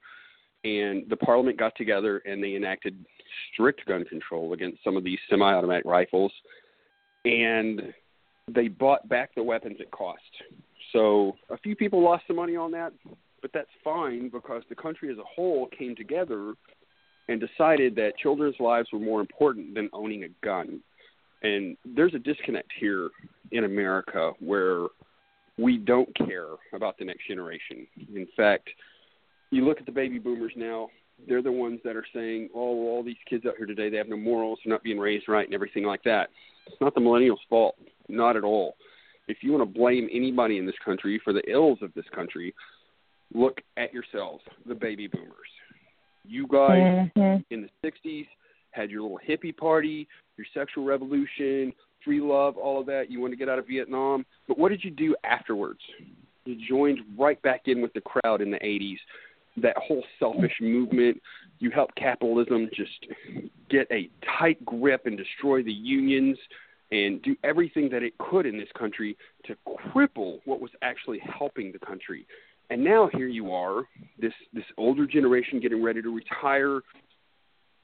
[0.65, 3.05] and the parliament got together and they enacted
[3.53, 6.33] strict gun control against some of these semi-automatic rifles,
[7.25, 7.93] and
[8.49, 10.21] they bought back the weapons at cost.
[10.93, 12.93] So a few people lost some money on that,
[13.43, 16.55] but that's fine because the country as a whole came together
[17.29, 20.81] and decided that children's lives were more important than owning a gun.
[21.43, 23.11] And there's a disconnect here
[23.51, 24.87] in America where
[25.59, 27.87] we don't care about the next generation.
[28.15, 28.69] In fact,
[29.51, 30.89] you look at the baby boomers now,
[31.29, 34.09] they're the ones that are saying, oh, all these kids out here today, they have
[34.09, 36.29] no morals, they're not being raised right, and everything like that.
[36.67, 37.77] It's not the millennials' fault,
[38.09, 38.77] not at all.
[39.29, 42.55] If you want to blame anybody in this country for the ills of this country,
[43.33, 45.31] look at yourselves, the baby boomers.
[46.27, 47.43] You guys mm-hmm.
[47.51, 48.27] in the 60s
[48.71, 51.73] had your little hippie party, your sexual revolution,
[52.05, 53.11] free love, all of that.
[53.11, 54.27] You wanted to get out of Vietnam.
[54.49, 55.81] But what did you do afterwards?
[56.45, 58.99] You joined right back in with the crowd in the 80s.
[59.57, 61.21] That whole selfish movement.
[61.61, 63.07] You help capitalism just
[63.71, 66.37] get a tight grip and destroy the unions
[66.91, 71.73] and do everything that it could in this country to cripple what was actually helping
[71.73, 72.27] the country.
[72.71, 73.83] And now here you are,
[74.19, 76.81] this this older generation getting ready to retire.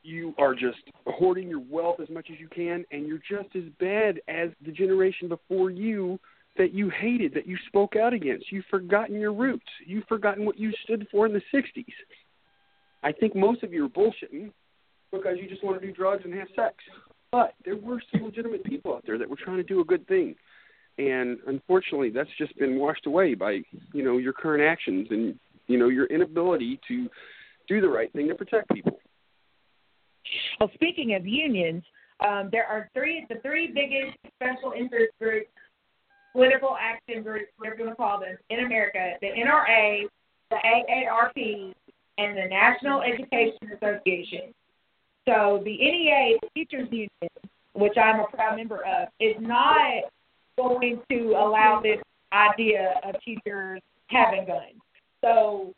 [0.02, 3.64] You are just hoarding your wealth as much as you can, and you're just as
[3.78, 6.18] bad as the generation before you
[6.60, 8.52] that you hated, that you spoke out against.
[8.52, 9.64] You've forgotten your roots.
[9.86, 11.86] You've forgotten what you stood for in the '60s.
[13.02, 14.52] I think most of you are bullshitting
[15.10, 16.74] because you just want to do drugs and have sex.
[17.32, 20.06] But there were some legitimate people out there that were trying to do a good
[20.06, 20.34] thing.
[20.98, 23.62] And unfortunately, that's just been washed away by,
[23.94, 27.08] you know, your current actions and, you know, your inability to
[27.68, 28.98] do the right thing to protect people.
[30.58, 31.84] Well, speaking of unions,
[32.20, 35.48] um, there are three the three biggest special interest groups,
[36.32, 40.02] political action groups, whatever you want to call them, in America: the NRA,
[40.50, 41.74] the AARP,
[42.18, 44.54] and the National Education Association.
[45.28, 47.08] So the NEA, teachers union,
[47.74, 50.04] which I'm a proud member of, is not
[50.56, 52.00] going to allow this
[52.32, 54.80] idea of teachers having guns.
[55.22, 55.72] So,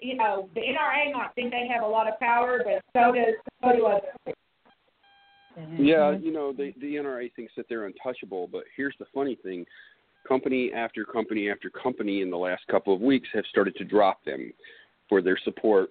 [0.00, 3.34] you know, the NRA might think they have a lot of power, but so does
[3.62, 4.34] so do others.
[5.76, 9.66] Yeah, you know, the the NRA thinks that they're untouchable, but here's the funny thing.
[10.28, 14.22] Company after company after company in the last couple of weeks have started to drop
[14.24, 14.52] them
[15.08, 15.90] for their support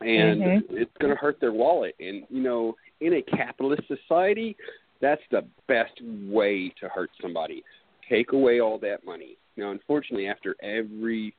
[0.00, 0.76] and Mm-hmm.
[0.76, 4.56] it's going to hurt their wallet and you know, in a capitalist society,
[5.00, 7.62] that's the best way to hurt somebody.
[8.08, 9.36] Take away all that money.
[9.56, 11.34] Now, unfortunately, after every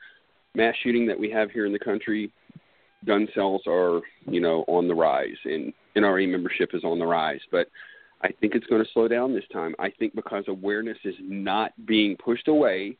[0.55, 2.31] mass shooting that we have here in the country,
[3.05, 7.41] gun sales are, you know, on the rise and NRA membership is on the rise.
[7.51, 7.67] But
[8.21, 9.75] I think it's going to slow down this time.
[9.79, 12.97] I think because awareness is not being pushed away,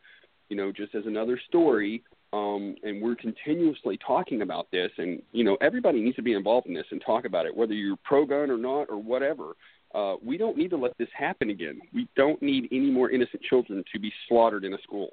[0.49, 5.43] you know, just as another story, um, and we're continuously talking about this, and you
[5.43, 8.51] know, everybody needs to be involved in this and talk about it, whether you're pro-gun
[8.51, 9.53] or not or whatever.
[9.93, 11.79] Uh, we don't need to let this happen again.
[11.93, 15.11] We don't need any more innocent children to be slaughtered in a school.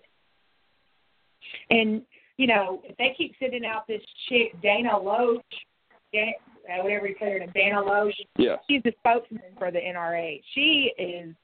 [1.71, 2.03] And
[2.39, 5.41] you know, if they keep sending out this chick Dana Loesch,
[6.13, 6.33] Dan,
[6.69, 8.57] uh, whatever you say her Dana Loesch, Yeah.
[8.69, 10.43] she's the spokesman for the NRA.
[10.55, 11.35] She is.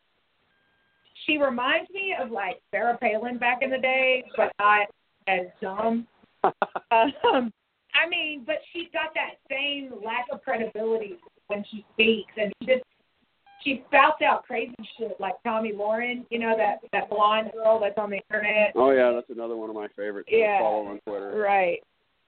[1.26, 4.87] She reminds me of like Sarah Palin back in the day, but not
[5.26, 6.07] as dumb.
[6.44, 7.52] um,
[7.94, 11.16] I mean, but she's got that same lack of credibility
[11.48, 12.85] when she speaks, and she just
[13.64, 17.98] she spouts out crazy shit like Tomi Lahren, you know that that blonde girl that's
[17.98, 18.72] on the internet.
[18.76, 20.28] Oh yeah, that's another one of my favorites.
[20.31, 20.61] to Yeah.
[20.61, 21.37] follow on Twitter.
[21.37, 21.81] Right.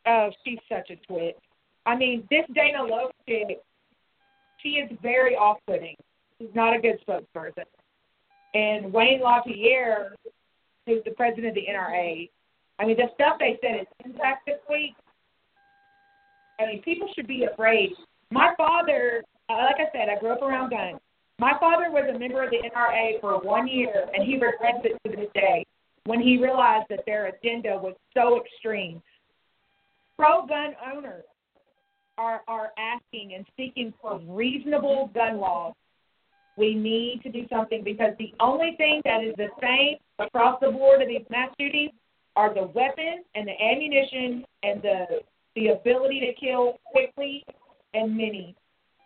[0.06, 1.38] Oh, she's such a twit.
[1.86, 2.86] I mean, this Dana
[3.28, 3.58] chick,
[4.62, 5.96] she is very off-putting.
[6.38, 7.64] She's not a good spokesperson.
[8.54, 10.14] And Wayne LaPierre,
[10.86, 12.28] who's the president of the NRA,
[12.78, 14.94] I mean, the stuff they said at CPAC this week,
[16.58, 17.90] I mean, people should be afraid.
[18.30, 21.00] My father, uh, like I said, I grew up around guns.
[21.38, 24.98] My father was a member of the NRA for one year, and he regrets it
[25.08, 25.64] to this day
[26.04, 29.02] when he realized that their agenda was so extreme.
[30.16, 31.24] Pro gun owners
[32.20, 35.72] are, are asking and seeking for reasonable gun laws.
[36.58, 40.70] We need to do something because the only thing that is the same across the
[40.70, 41.92] board of these mass shootings
[42.36, 45.06] are the weapons and the ammunition and the
[45.56, 47.44] the ability to kill quickly
[47.94, 48.54] and many.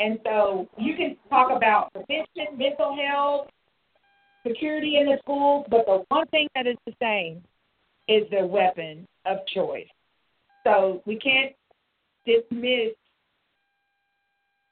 [0.01, 3.49] And so you can talk about prevention, mental health,
[4.47, 7.43] security in the schools, but the one thing that is the same
[8.09, 9.87] is the weapon of choice.
[10.65, 11.53] So we can't
[12.27, 12.93] dismiss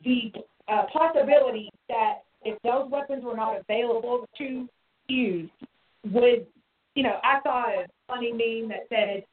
[0.04, 0.32] the
[0.68, 4.68] uh, possibility that if those weapons were not available to
[5.08, 5.50] use,
[6.10, 6.46] would
[6.94, 7.18] you know?
[7.22, 9.24] I saw a funny meme that said,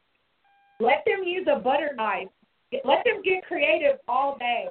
[0.80, 2.30] "Let them use a butter knife.
[2.72, 4.68] Let them get creative all day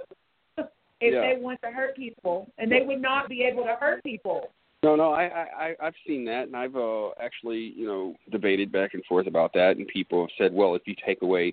[1.00, 1.20] if Yeah.
[1.20, 4.50] they want to hurt people, and they would not be able to hurt people."
[4.84, 8.94] No, no, I, I, I've seen that, and I've uh, actually, you know, debated back
[8.94, 11.52] and forth about that, and people have said, well, if you take away,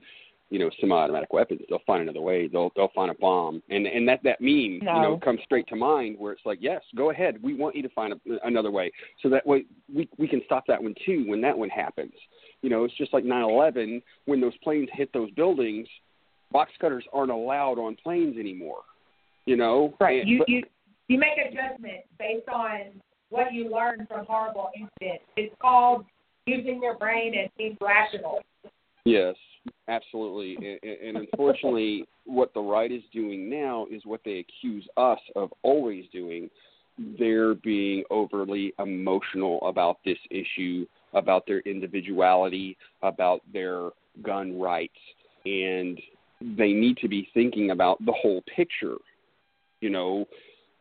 [0.49, 2.47] you know, semi-automatic weapons, they'll find another way.
[2.47, 5.75] They'll they'll find a bomb, and and that that meme, you know, comes straight to
[5.75, 8.91] mind, where it's like, yes, go ahead, we want you to find a, another way,
[9.23, 12.13] so that way we we can stop that one too when that one happens.
[12.61, 15.87] You know, it's just like 9/11 when those planes hit those buildings,
[16.51, 18.81] box cutters aren't allowed on planes anymore.
[19.45, 20.21] You know, Right.
[20.21, 20.63] And- You but- you
[21.07, 25.23] you make a judgment based on what you learned from horrible incidents.
[25.37, 26.05] It's called
[26.47, 28.41] using your brain and being rational.
[29.05, 29.35] Yes,
[29.87, 30.79] absolutely.
[30.83, 35.53] And, and unfortunately, what the right is doing now is what they accuse us of
[35.61, 36.49] always doing.
[37.19, 43.89] They're being overly emotional about this issue, about their individuality, about their
[44.23, 44.93] gun rights,
[45.45, 45.99] and
[46.57, 48.95] they need to be thinking about the whole picture.
[49.81, 50.25] You know,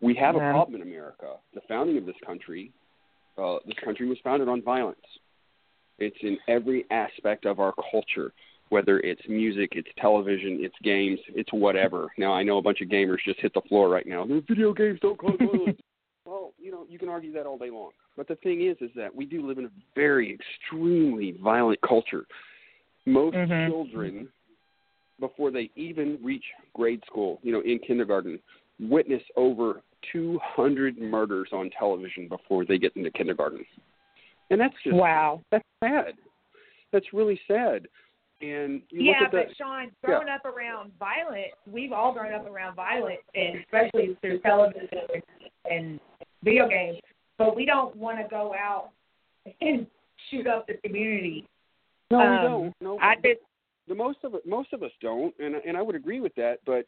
[0.00, 0.48] we have Yeah.
[0.48, 1.36] a problem in America.
[1.52, 2.72] The founding of this country,
[3.36, 5.04] uh, this country was founded on violence.
[5.98, 8.32] It's in every aspect of our culture,
[8.70, 12.08] whether it's music, it's television, it's games, it's whatever.
[12.18, 14.26] Now I know a bunch of gamers just hit the floor right now.
[14.26, 15.78] The video games don't cause violence.
[16.26, 17.90] well, you know, you can argue that all day long.
[18.16, 22.26] But the thing is, is that we do live in a very extremely violent culture.
[23.06, 23.66] Most Mhm.
[23.66, 24.28] children,
[25.20, 28.40] before they even reach grade school, you know, in kindergarten,
[28.80, 29.82] witness over
[30.12, 33.64] 200 murders on television before they get into kindergarten.
[34.50, 35.42] And that's just Wow.
[35.50, 36.14] that's sad.
[36.92, 37.88] That's really sad.
[38.40, 42.32] And you Yeah, look at but the Sean, growing up around violence, we've all grown
[42.32, 45.22] up around violence, and especially through television
[45.70, 46.00] and
[46.42, 46.98] video games.
[47.38, 48.90] But we don't want to go out
[49.60, 49.86] and
[50.30, 51.46] shoot up the community.
[52.10, 52.74] no, we um, don't.
[52.80, 53.40] No, I just
[53.88, 56.58] the most of it, most of us don't, and and I would agree with that.
[56.66, 56.86] But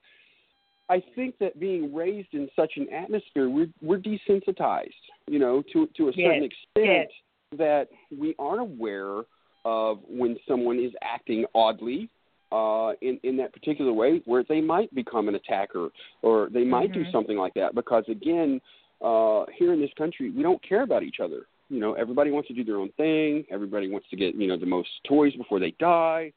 [0.89, 4.91] I think that being raised in such an atmosphere, we're we're desensitized,
[5.27, 7.11] you know, to to a certain Yes, extent
[7.57, 9.23] that we aren't aware
[9.65, 12.09] of when someone is acting oddly
[12.53, 15.89] uh, in in that particular way, where they might become an attacker
[16.23, 17.11] or they might do Mhm.
[17.13, 17.75] something like that.
[17.75, 18.61] Because again,
[19.03, 21.47] uh, here in this country, we don't care about each other.
[21.69, 23.45] You know, everybody wants to do their own thing.
[23.51, 26.33] Everybody wants to get you know the most toys before they die,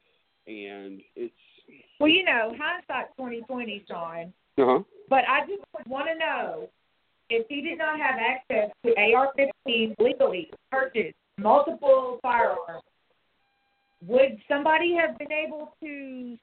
[0.48, 1.32] and it's
[2.00, 4.32] Well, you know, hindsight twenty twenty, Sean.
[4.58, 4.82] uh huh.
[5.08, 6.68] But I just want to know
[7.30, 12.82] if he did not have access to AR-15 legally, purchase multiple firearms,
[14.06, 16.36] would somebody have been able to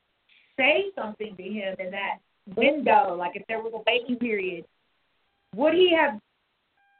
[0.57, 2.17] say something to him in that
[2.55, 3.15] window?
[3.17, 4.65] Like if there was a waiting period,
[5.55, 6.19] would he have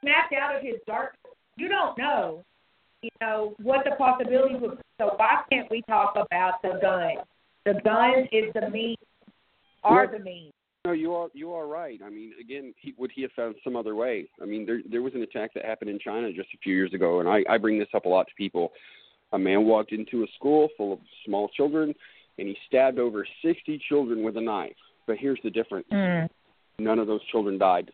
[0.02, 1.16] snapped out of his dark?
[1.56, 2.44] You don't know,
[3.02, 4.78] you know, what the possibilities would.
[4.78, 4.84] be.
[5.00, 7.24] So why can't we talk about the gun?
[7.66, 8.98] The gun is the means,
[9.84, 10.54] are the means.
[10.88, 12.00] No, you are you are right.
[12.02, 14.30] I mean, again, he, would he have found some other way?
[14.42, 16.94] I mean, there there was an attack that happened in China just a few years
[16.94, 18.72] ago, and I I bring this up a lot to people.
[19.34, 21.94] A man walked into a school full of small children,
[22.38, 24.78] and he stabbed over 60 children with a knife.
[25.08, 26.30] But here's the difference: Mm.
[26.80, 27.92] none of those children died.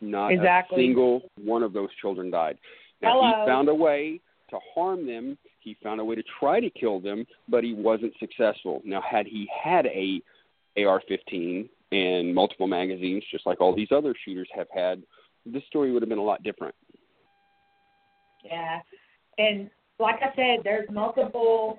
[0.00, 0.82] Not Exactly.
[0.82, 2.58] a single one of those children died.
[3.02, 3.40] Now Hello.
[3.40, 4.20] he found a way
[4.50, 5.38] to harm them.
[5.60, 8.82] He found a way to try to kill them, but he wasn't successful.
[8.84, 10.20] Now, had he had a
[10.76, 15.02] AR-15 and multiple magazines, just like all these other shooters have had,
[15.44, 16.74] this story would have been a lot different.
[18.44, 18.80] Yeah.
[19.38, 21.78] And like I said, there's multiple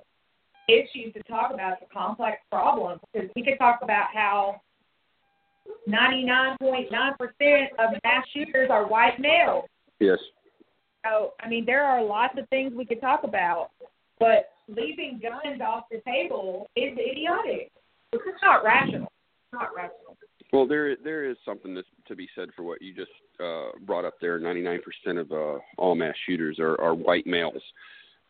[0.68, 1.74] issues to talk about.
[1.74, 4.60] It's a complex problem because we could talk about how
[5.88, 6.90] 99.9%
[7.78, 9.64] of mass shooters are white males.
[10.00, 10.18] Yes.
[11.04, 13.70] So, I mean, there are lots of things we could talk about,
[14.18, 17.70] but leaving guns off the table is idiotic.
[18.12, 19.10] It's not rational.
[19.52, 20.16] It's not rational.
[20.52, 23.10] Well, there there is something that's to be said for what you just
[23.42, 24.40] uh, brought up there.
[24.40, 24.80] 99%
[25.18, 27.62] of uh, all mass shooters are, are white males,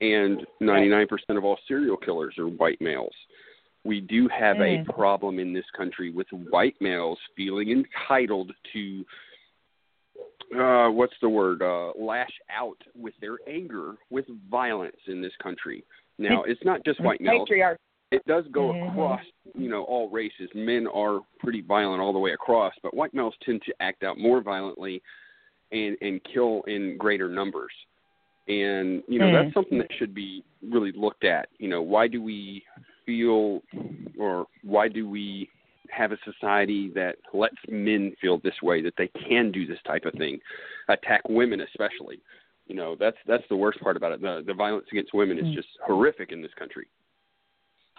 [0.00, 3.14] and 99% of all serial killers are white males.
[3.84, 4.88] We do have Mm.
[4.88, 9.04] a problem in this country with white males feeling entitled to
[10.58, 11.62] uh, what's the word?
[11.62, 15.84] Uh, lash out with their anger with violence in this country.
[16.18, 17.76] Now, it's not just white males Patriarchy.
[18.11, 18.88] It does go Mhm.
[18.88, 20.52] across you know all races.
[20.54, 24.18] Men are pretty violent all the way across but white males tend to act out
[24.18, 25.02] more violently
[25.72, 27.72] and and kill in greater numbers.
[28.46, 29.32] And you know Mm.
[29.32, 31.48] that's something that should be really looked at.
[31.59, 32.64] You know why do we
[33.04, 33.62] feel
[34.18, 35.50] or why do we
[35.90, 40.04] have a society that lets men feel this way that they can do this type
[40.04, 40.40] of thing?
[40.88, 42.20] Attack women especially.
[42.66, 44.20] You know that's that's the worst part about it.
[44.20, 46.86] The the violence against women is just horrific in this country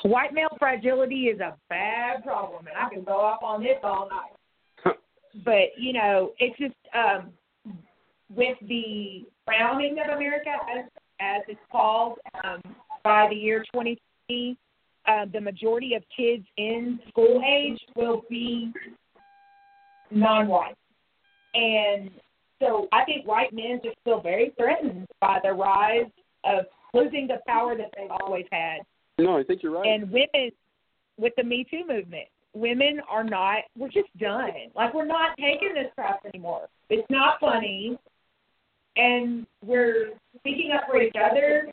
[0.04, 4.08] White male fragility is a bad problem, and I can go off on this all
[4.10, 4.96] night.
[5.46, 7.32] but you know, it's just um,
[8.34, 10.86] with the browning of America, as
[11.20, 12.62] as it's called, um,
[13.04, 14.58] by the year 2020,
[15.06, 18.72] uh, the majority of kids in school age will be
[20.12, 20.78] non-white,
[21.54, 22.10] and
[22.60, 26.10] so I think white men just feel very threatened by the rise
[26.46, 28.80] of losing the power that they've always had.
[29.20, 30.52] No i think you're right And women,
[31.18, 34.52] with the Me Too movement, women are not, we're just done.
[34.76, 36.68] Like, we're not taking this crap anymore.
[36.90, 37.98] It's not funny.
[38.96, 41.70] And we're speaking up for each other,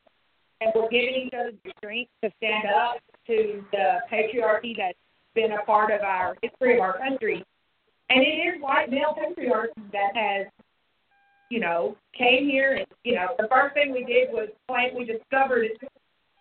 [0.61, 4.99] and we're giving each other the strength to stand up to the patriarchy that's
[5.35, 7.45] been a part of our history of our country.
[8.11, 10.47] And it is white male patriarchy that has,
[11.51, 15.05] you know, came here and, you know, the first thing we did was claim we
[15.05, 15.69] discovered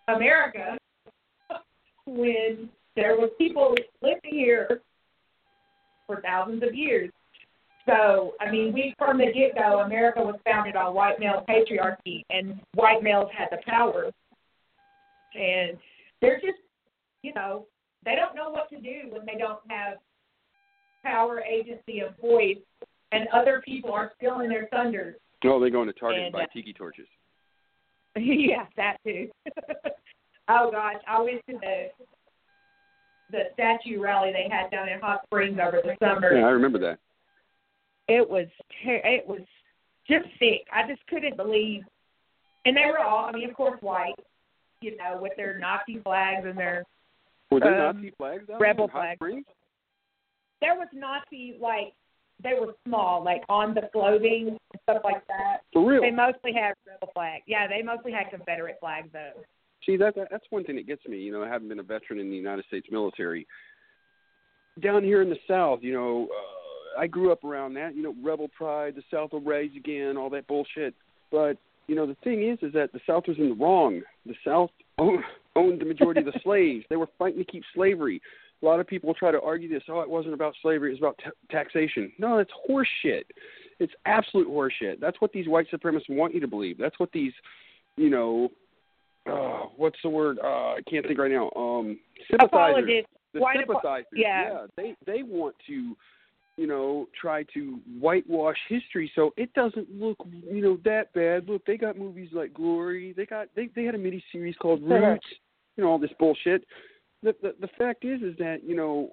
[0.08, 0.78] America
[2.06, 4.82] when there were people living here
[6.08, 7.12] for thousands of years.
[7.86, 12.24] So, I mean, we from the get go, America was founded on white male patriarchy,
[12.30, 14.12] and white males had the power.
[15.36, 15.78] And
[16.22, 16.58] they're just,
[17.22, 17.68] you know,
[18.03, 19.97] they don't know what to do when they don't have
[21.03, 22.58] power, agency, and voice,
[23.12, 25.18] and other people are stealing their thunder.
[25.43, 27.08] No, they go into Target and buy uh, tiki torches.
[28.16, 29.30] yeah, that too.
[30.50, 31.88] oh gosh, I went to the
[33.32, 36.34] the statue rally they had down in Hot Springs over the summer.
[36.38, 37.00] Yeah, I remember that.
[38.08, 38.48] It was
[38.84, 39.41] ter- it was
[40.08, 40.68] just sick.
[40.72, 41.82] I just couldn't believe,
[42.66, 44.14] and they were all, I mean, of course, white,
[44.82, 46.84] you know, with their Nazi flags and their
[47.50, 49.18] Were there Um, Nazi flags out rebel flags.
[49.18, 49.46] Springs?
[50.62, 51.93] there was Nazi like
[52.43, 55.58] they were small, like on the clothing and stuff like that.
[55.74, 56.02] For real?
[56.02, 57.43] They mostly had rebel flags.
[57.48, 59.32] Yeah, they mostly had Confederate flags though.
[59.86, 61.18] See, that, that that's one thing that gets me.
[61.18, 63.46] You know, I haven't been a veteran in the United States military.
[64.82, 67.96] down here in the South, you know, uh, I grew up around that.
[67.96, 70.96] You know, rebel pride, the South will rise again, all that bullshit.
[71.32, 71.58] But
[71.88, 74.02] you know, the thing is, is that the South was in the wrong.
[74.26, 75.24] The South owned,
[75.56, 76.86] owned the majority of the slaves.
[76.90, 78.22] They were fighting to keep slavery.
[78.62, 79.84] A lot of people try to argue this.
[79.90, 82.12] Oh, it wasn't about slavery; it was about t- taxation.
[82.18, 83.24] No, that's horseshit.
[83.80, 85.00] It's absolute horseshit.
[85.00, 86.78] That's what these white supremacists want you to believe.
[86.78, 87.34] That's what these,
[87.98, 88.50] you know,
[89.30, 90.38] uh, what's the word?
[90.44, 91.52] Uh, I can't think right now.
[91.56, 92.00] Um,
[92.30, 92.50] sympathizers.
[92.52, 93.12] Apologists.
[93.34, 94.08] The apo- sympathizers.
[94.14, 94.66] yeah.
[94.78, 95.96] They they want to,
[96.58, 100.18] you know, try to whitewash history so it doesn't look,
[100.50, 101.50] you know, that bad.
[101.50, 103.14] Look, they got movies like Glory.
[103.18, 105.26] They got they they had a mini series called Roots.
[105.76, 106.66] You know, all this bullshit.
[107.24, 109.12] The, the the fact is, is that you know,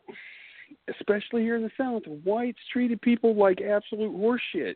[0.88, 4.74] especially here in the South, whites treated people like absolute horseshit.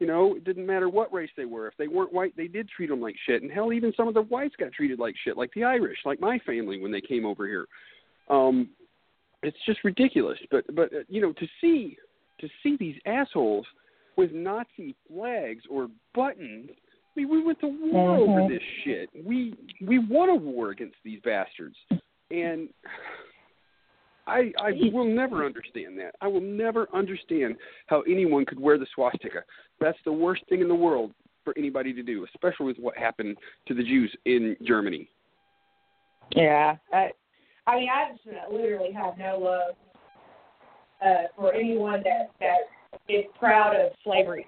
[0.00, 1.68] You know, it didn't matter what race they were.
[1.68, 3.42] If they weren't white, they did treat them like shit.
[3.42, 6.20] And hell, even some of the whites got treated like shit, like the Irish, like
[6.20, 7.66] my family when they came over here.
[8.30, 8.70] Um,
[9.42, 10.38] it's just ridiculous.
[10.50, 11.98] But but uh, you know, to see
[12.40, 13.66] to see these assholes
[14.16, 16.70] with Nazi flags or buttons.
[16.70, 19.10] I mean, we went to war over this shit.
[19.24, 21.76] We we won a war against these bastards,
[22.30, 22.70] and
[24.30, 26.14] I I will never understand that.
[26.20, 27.56] I will never understand
[27.86, 29.42] how anyone could wear the swastika.
[29.80, 31.12] That's the worst thing in the world
[31.44, 35.08] for anybody to do, especially with what happened to the Jews in Germany.
[36.34, 36.76] Yeah.
[36.92, 37.10] I,
[37.66, 39.74] I mean, I just literally have no love
[41.04, 42.58] uh, for anyone that that
[43.08, 44.46] is proud of slavery,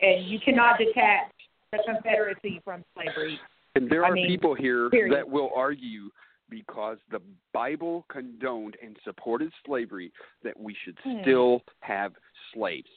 [0.00, 1.30] and you cannot detach
[1.72, 3.38] the Confederacy from slavery.
[3.76, 5.16] And there I are mean, people here period.
[5.16, 6.10] that will argue
[6.50, 7.20] because the
[7.52, 11.20] Bible condoned and supported slavery that we should Hmm.
[11.22, 12.12] still have
[12.52, 12.88] slaves.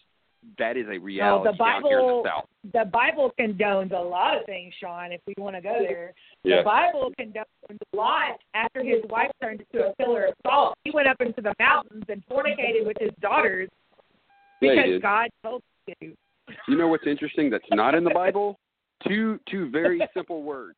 [0.57, 2.49] That is a No, reality the down here in Bible the South.
[2.73, 5.13] the Bible condones a lot of things, Sean.
[5.13, 6.57] If we want to go there, Yeah.
[6.57, 10.77] the Bible condones a Lot after his wife turned into a pillar of salt.
[10.83, 13.69] He went up into the mountains and fornicated with his daughters
[14.59, 15.01] because did.
[15.01, 16.17] God told him to.
[16.67, 18.59] You know what's interesting that's not in the Bible?
[19.07, 20.77] Two two very simple words.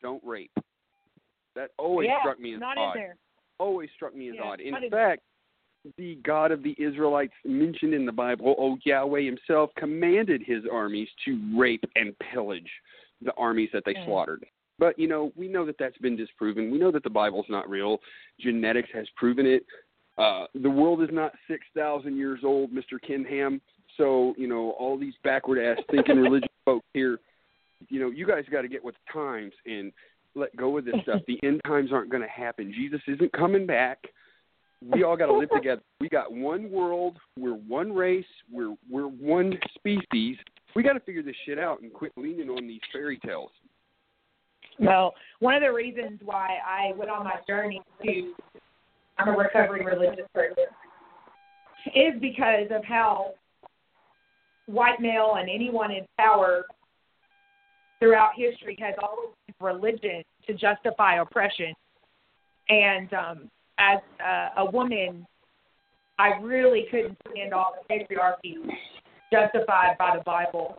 [0.00, 0.50] Don't rape.
[1.54, 2.96] That always yeah, struck me as not odd.
[2.96, 3.16] in there.
[3.58, 4.60] Always struck me as Yeah, odd.
[4.60, 5.22] In not in- fact,
[5.96, 11.08] the God of the Israelites mentioned in the Bible, oh Yahweh himself commanded his armies
[11.24, 12.70] to rape and pillage
[13.20, 14.04] the armies that they Mm.
[14.06, 14.46] slaughtered.
[14.78, 16.70] But you know, we know that that's been disproven.
[16.70, 18.00] We know that the Bible's not real.
[18.40, 19.64] Genetics has proven it.
[20.18, 23.00] Uh, the world is not six thousand years old, Mr.
[23.00, 23.60] Ken Ham.
[23.96, 27.18] So you know, all these backward ass thinking religious folks here,
[27.88, 29.92] you know, you guys got to get with the times and
[30.34, 31.20] let go of this stuff.
[31.26, 32.72] The end times aren't going to happen.
[32.74, 33.98] Jesus isn't coming back.
[34.84, 35.82] We all got to live together.
[36.00, 37.16] We got one world.
[37.38, 38.24] We're one race.
[38.50, 40.36] We're we're one species.
[40.74, 43.50] We got to figure this shit out and quit leaning on these fairy tales.
[44.78, 48.34] Well, one of the reasons why I went on my journey to
[49.18, 50.64] I'm a recovering religious person
[51.94, 53.34] is because of how
[54.66, 56.64] white male and anyone in power
[57.98, 61.74] throughout history has always religion to justify oppression.
[62.68, 65.26] And um, as uh, a woman,
[66.18, 68.56] I really couldn't stand all the patriarchy
[69.32, 70.76] justified by the Bible.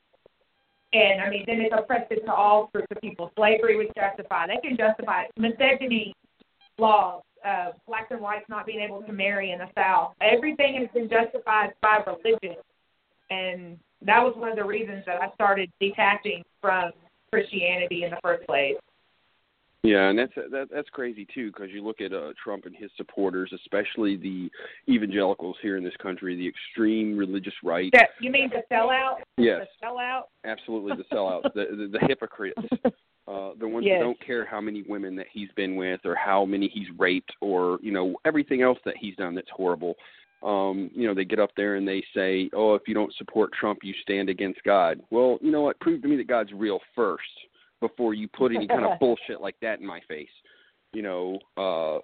[0.94, 3.32] And I mean, then it's oppressive to all groups of people.
[3.36, 4.50] Slavery was justified.
[4.50, 5.32] They can justify it.
[5.38, 6.14] misogyny
[6.78, 10.14] laws, uh, blacks and whites not being able to marry in the South.
[10.22, 12.58] Everything has been justified by religion,
[13.32, 16.92] and that was one of the reasons that I started detaching from
[17.34, 18.76] Christianity in the first place.
[19.84, 22.90] Yeah, and that's that, that's crazy too because you look at uh, Trump and his
[22.96, 24.50] supporters, especially the
[24.88, 27.90] evangelicals here in this country, the extreme religious right.
[27.92, 29.16] That, you mean the sellout?
[29.38, 29.68] Yes.
[29.82, 30.24] The sellout?
[30.46, 32.62] Absolutely, the sellouts, the, the the hypocrites,
[33.28, 34.00] uh, the ones Yes.
[34.00, 37.34] that don't care how many women that he's been with or how many he's raped
[37.42, 39.96] or you know everything else that he's done that's horrible.
[40.44, 43.52] Um, you know, they get up there and they say, "Oh, if you don't support
[43.54, 45.80] Trump, you stand against God." Well, you know what?
[45.80, 47.24] Prove to me that God's real first
[47.80, 50.30] before you put any kind of bullshit like that in my face.
[50.94, 52.00] You know, uh,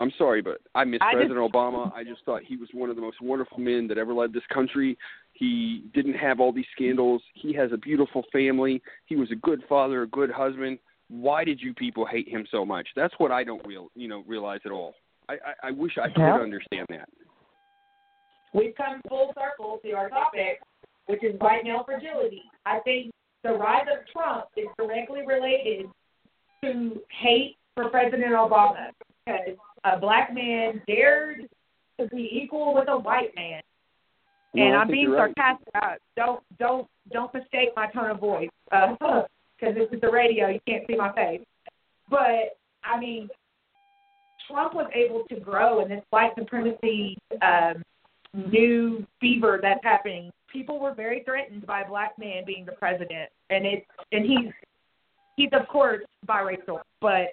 [0.00, 1.92] I'm sorry, but I miss I just- President Obama.
[1.94, 4.46] I just thought he was one of the most wonderful men that ever led this
[4.52, 4.96] country.
[5.34, 7.22] He didn't have all these scandals.
[7.34, 8.80] He has a beautiful family.
[9.06, 10.78] He was a good father, a good husband.
[11.08, 12.88] Why did you people hate him so much?
[12.94, 14.94] That's what I don't real, you know, realize at all.
[15.28, 16.36] I, I, I wish I could Yeah.
[16.36, 17.08] understand that.
[18.52, 20.60] We've come full circle to our topic,
[21.06, 22.42] which is white male fragility.
[22.66, 25.86] I think the rise of Trump is directly related
[26.62, 28.90] to hate for President Obama
[29.24, 31.48] because a black man dared
[31.98, 33.62] to be equal with a white man.
[34.54, 35.32] No, and I'm being you're right.
[35.36, 35.68] sarcastic.
[35.74, 40.48] Uh, don't don't don't mistake my tone of voice because this is the radio.
[40.48, 41.40] You can't see my face.
[42.10, 43.28] But I mean,
[44.48, 47.82] Trump was able to grow and this white supremacy um,
[48.34, 53.30] new fever that's happening, people were very threatened by a black man being the president,
[53.50, 54.52] and it's and he's
[55.36, 57.28] he's of course biracial, but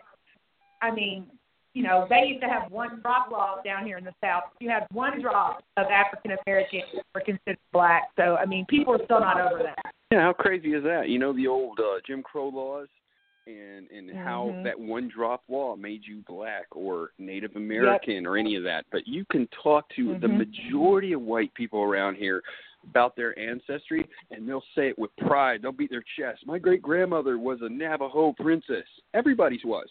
[0.81, 1.25] I mean,
[1.73, 4.43] you know, they used to have one drop law down here in the South.
[4.59, 6.83] You had one drop of African Americans
[7.13, 8.09] were considered black.
[8.15, 9.93] So I mean, people are still not over that.
[10.11, 11.09] Yeah, how crazy is that?
[11.09, 12.87] You know the old uh, Jim Crow laws
[13.49, 14.63] and and how Mhm.
[14.63, 18.85] that one drop law made you black or Native American or any of that.
[18.91, 20.37] But you can talk to the Mhm.
[20.37, 22.43] majority of white people around here
[22.83, 25.61] about their ancestry and they'll say it with pride.
[25.61, 26.45] They'll beat their chest.
[26.45, 28.87] My great grandmother was a Navajo princess.
[29.13, 29.89] Everybody's was.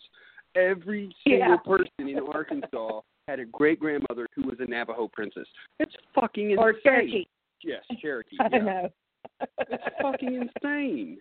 [0.55, 1.57] Every single Yeah.
[1.59, 5.47] person in Arkansas had a great grandmother who was a Navajo princess.
[5.79, 6.65] It's fucking insane.
[6.65, 7.27] Or Cherokee.
[7.63, 8.37] Yes, Cherokee.
[8.41, 8.59] I yeah.
[8.59, 8.93] know.
[9.71, 11.19] It's fucking insane.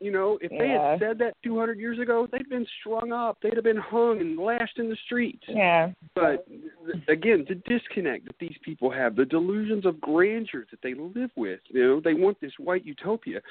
[0.00, 3.36] You know, if they had said that 200 years ago, they'd been strung up.
[3.42, 5.44] They'd have been hung and lashed in the streets.
[5.46, 5.90] Yeah.
[6.14, 10.94] But th- again, the disconnect that these people have, the delusions of grandeur that they
[10.94, 13.42] live with, you know, they want this white utopia.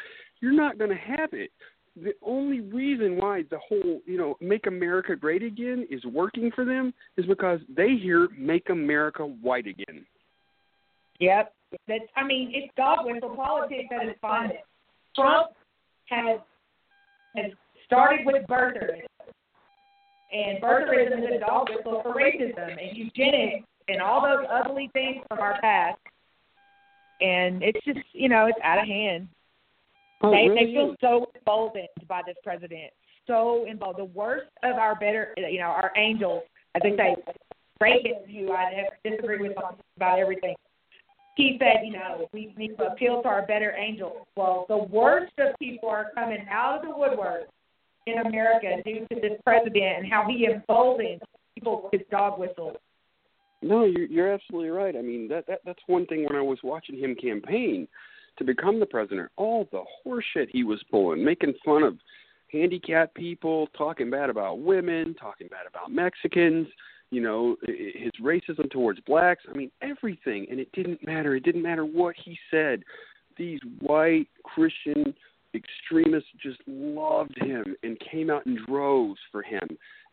[0.41, 1.51] You're not going to have it.
[1.95, 6.65] The only reason why the whole, you know, make America great again is working for
[6.65, 10.03] them is because they hear make America white again.
[11.19, 11.53] Yep.
[11.87, 14.59] That's I mean, it's dog whistle politics at its finest.
[15.15, 15.51] Trump
[16.09, 16.39] has
[17.35, 17.51] has
[17.85, 19.01] started with birtherism.
[20.31, 25.23] And birtherism is a dog whistle for racism and eugenics and all those ugly things
[25.27, 25.99] from our past.
[27.21, 29.27] And it's just you know, it's out of hand.
[30.21, 32.91] Oh, they really they feel so emboldened by this president.
[33.27, 34.09] So emboldened.
[34.09, 36.43] The worst of our better you know, our angels,
[36.75, 37.15] I think they
[37.81, 40.55] Reagan, who I disagree with on about everything.
[41.39, 44.27] He said, you know, we need to appeal to our better angels.
[44.35, 47.43] Well, the worst of people are coming out of the woodwork
[48.07, 51.21] in America due to this president and how he emboldens
[51.55, 52.75] people with his dog whistles.
[53.61, 54.97] No, you're you're absolutely right.
[54.97, 57.87] I mean that that that's one thing when I was watching him campaign
[58.37, 59.29] to become the president.
[59.37, 61.95] All the horseshit he was pulling, making fun of
[62.51, 66.67] handicapped people, talking bad about women, talking bad about Mexicans.
[67.11, 69.43] You know his racism towards blacks.
[69.49, 71.35] I mean everything, and it didn't matter.
[71.35, 72.83] It didn't matter what he said.
[73.37, 75.13] These white Christian
[75.55, 79.67] extremists just loved him and came out in droves for him.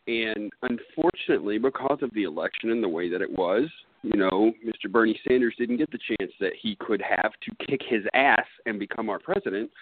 [0.07, 3.67] And unfortunately, because of the election and the way that it was,
[4.03, 4.89] you know, Mr.
[4.89, 8.79] Bernie Sanders didn't get the chance that he could have to kick his ass and
[8.79, 9.69] become our president.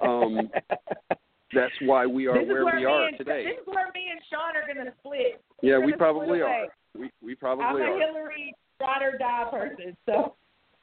[0.00, 0.48] Um,
[1.54, 3.44] That's why we are where where we are and, today.
[3.44, 5.40] This is where me and Sean are going to split.
[5.62, 6.66] Yeah, We're we probably are.
[6.96, 7.98] We we I'm probably a are.
[7.98, 10.34] Hillary ride or die person, so.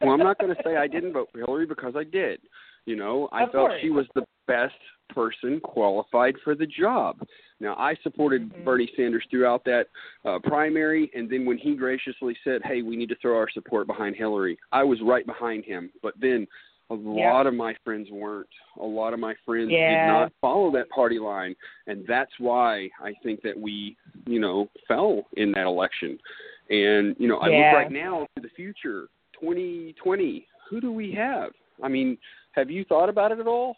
[0.01, 2.39] Well, I'm not going to say I didn't vote for Hillary because I did.
[2.85, 3.81] You know, I Of felt course.
[3.81, 4.73] she was the best
[5.13, 7.19] person qualified for the job.
[7.59, 8.63] Now, I supported Mhm.
[8.63, 9.87] Bernie Sanders throughout that
[10.25, 13.85] uh, primary, and then when he graciously said, "Hey, we need to throw our support
[13.85, 15.91] behind Hillary," I was right behind him.
[16.01, 16.47] But then
[16.91, 17.33] a Yeah.
[17.33, 18.49] lot of my friends weren't.
[18.79, 20.05] A lot of my friends Yeah.
[20.05, 21.55] did not follow that party line,
[21.87, 23.95] and that's why I think that we,
[24.27, 26.19] you know, fell in that election.
[26.69, 27.71] And you know, I Yeah.
[27.71, 30.47] look right now to the future, 2020.
[30.69, 31.53] Who do we have?
[31.81, 32.17] I mean,
[32.53, 33.77] have you thought about it at all?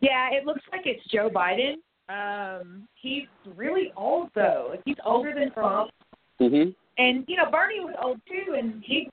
[0.00, 1.80] Yeah, it looks like it's Joe Biden.
[2.08, 4.68] Um, he's really old though.
[4.70, 5.90] Like, He's older than Trump.
[6.40, 6.70] Mm-hmm.
[6.98, 9.10] And you know, Bernie was old too, and he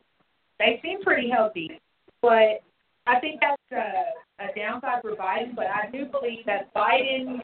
[0.60, 1.80] they seem pretty healthy.
[2.22, 2.62] But
[3.10, 5.56] I think that's a, a downside for Biden.
[5.56, 7.40] But I do believe that Biden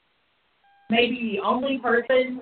[0.90, 2.42] may be the only person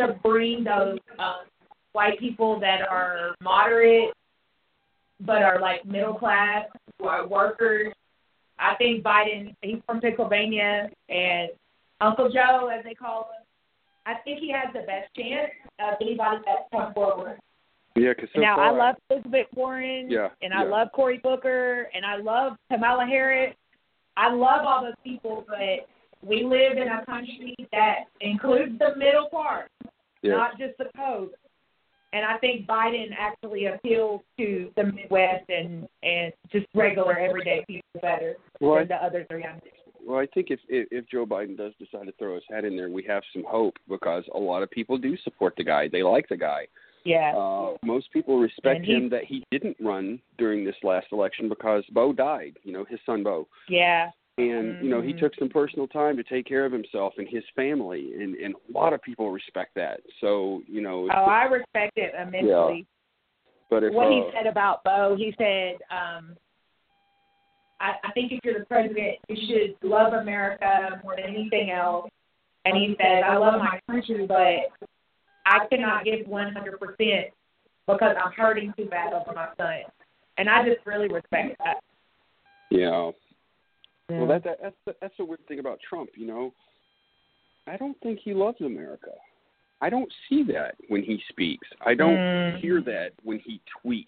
[0.00, 1.46] to bring those um,
[1.92, 4.10] white people that are moderate
[5.20, 6.64] but are like middle class,
[6.98, 7.92] who are workers.
[8.58, 11.50] I think Biden, he's from Pennsylvania, and
[12.00, 13.44] Uncle Joe, as they call him,
[14.06, 17.38] I think he has the best chance of anybody that's come forward.
[17.96, 20.70] Yeah, because so now, far, I love Elizabeth Warren, Yeah, and I yeah.
[20.70, 23.54] love Cory Booker, and I love Kamala Harris.
[24.16, 25.88] I love all those people, but
[26.26, 29.70] we live in a country that includes the middle part,
[30.22, 30.32] yeah.
[30.32, 31.34] not just the coast.
[32.12, 38.00] And I think Biden actually appeals to the Midwest and and just regular everyday people
[38.02, 39.44] better Well, I- than the other three.
[40.04, 42.76] Well, I think if, if if Joe Biden does decide to throw his hat in
[42.76, 45.88] there, we have some hope because a lot of people do support the guy.
[45.88, 46.66] They like the guy.
[47.04, 47.32] Yeah.
[47.36, 51.84] Uh, most people respect he- him that he didn't run during this last election because
[51.92, 52.56] Bo died.
[52.62, 54.10] You know, his son Bo, yeah.
[54.38, 55.20] and you know he Mhm.
[55.20, 58.72] took some personal time to take care of himself and his family, and and a
[58.72, 60.00] lot of people respect that.
[60.20, 62.48] So you know, Oh, I respect it immensely.
[62.48, 62.82] Yeah.
[63.70, 66.36] but if what he uh, said about Bo, he said, um,
[67.80, 72.10] I, I think if you're the president, you should love America more than anything else.
[72.66, 74.88] And he said, I love my country, but
[75.46, 77.30] I cannot give 100%
[77.86, 79.82] because I'm hurting too bad over my son.
[80.38, 81.76] And I just really respect that.
[82.70, 83.10] Yeah.
[84.08, 86.10] Well, that, that that's the, that's the weird thing about Trump.
[86.16, 86.52] You know,
[87.66, 89.10] I don't think he loves America.
[89.80, 91.66] I don't see that when he speaks.
[91.84, 92.60] I don't Mm.
[92.60, 94.06] hear that when he tweets.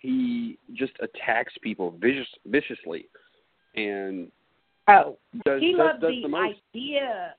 [0.00, 3.06] He just attacks people vicious, viciously,
[3.74, 4.30] and
[4.88, 5.16] Oh,
[5.46, 6.58] does he does, loves does the, the most.
[6.74, 7.34] idea,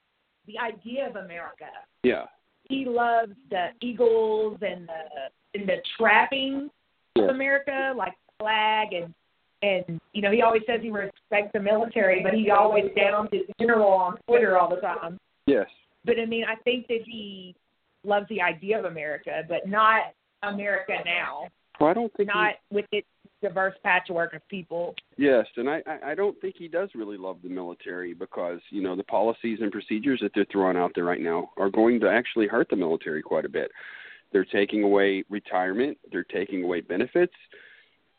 [0.47, 1.67] the idea of America.
[2.03, 2.25] Yeah.
[2.67, 6.69] He loves the eagles and the and the trappings
[7.15, 7.23] Yeah.
[7.23, 9.13] of America, like flag and
[9.61, 13.43] and you know he always says he respects the military, but he always downs his
[13.59, 15.19] general on Twitter all the time.
[15.47, 15.67] Yes.
[16.03, 17.55] But I mean, I think that he
[18.03, 20.13] loves the idea of America, but not
[20.43, 21.47] America now,
[21.79, 23.07] Well, I don't think he, not with its
[23.41, 24.95] diverse patchwork of people.
[25.17, 28.95] Yes, and I, I don't think he does really love the military because you know
[28.95, 32.47] the policies and procedures that they're throwing out there right now are going to actually
[32.47, 33.71] hurt the military quite a bit.
[34.31, 35.97] They're taking away retirement.
[36.11, 37.33] They're taking away benefits.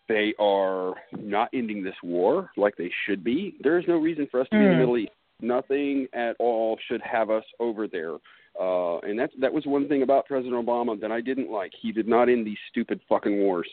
[0.09, 3.57] They are not ending this war like they should be.
[3.62, 4.78] There is no reason for us to be in the Mm.
[4.78, 5.12] Middle East.
[5.42, 8.16] Nothing at all should have us over there.
[8.61, 11.72] Uh, and that that was one thing about President Obama that I didn't like.
[11.80, 13.68] He did not end these stupid fucking wars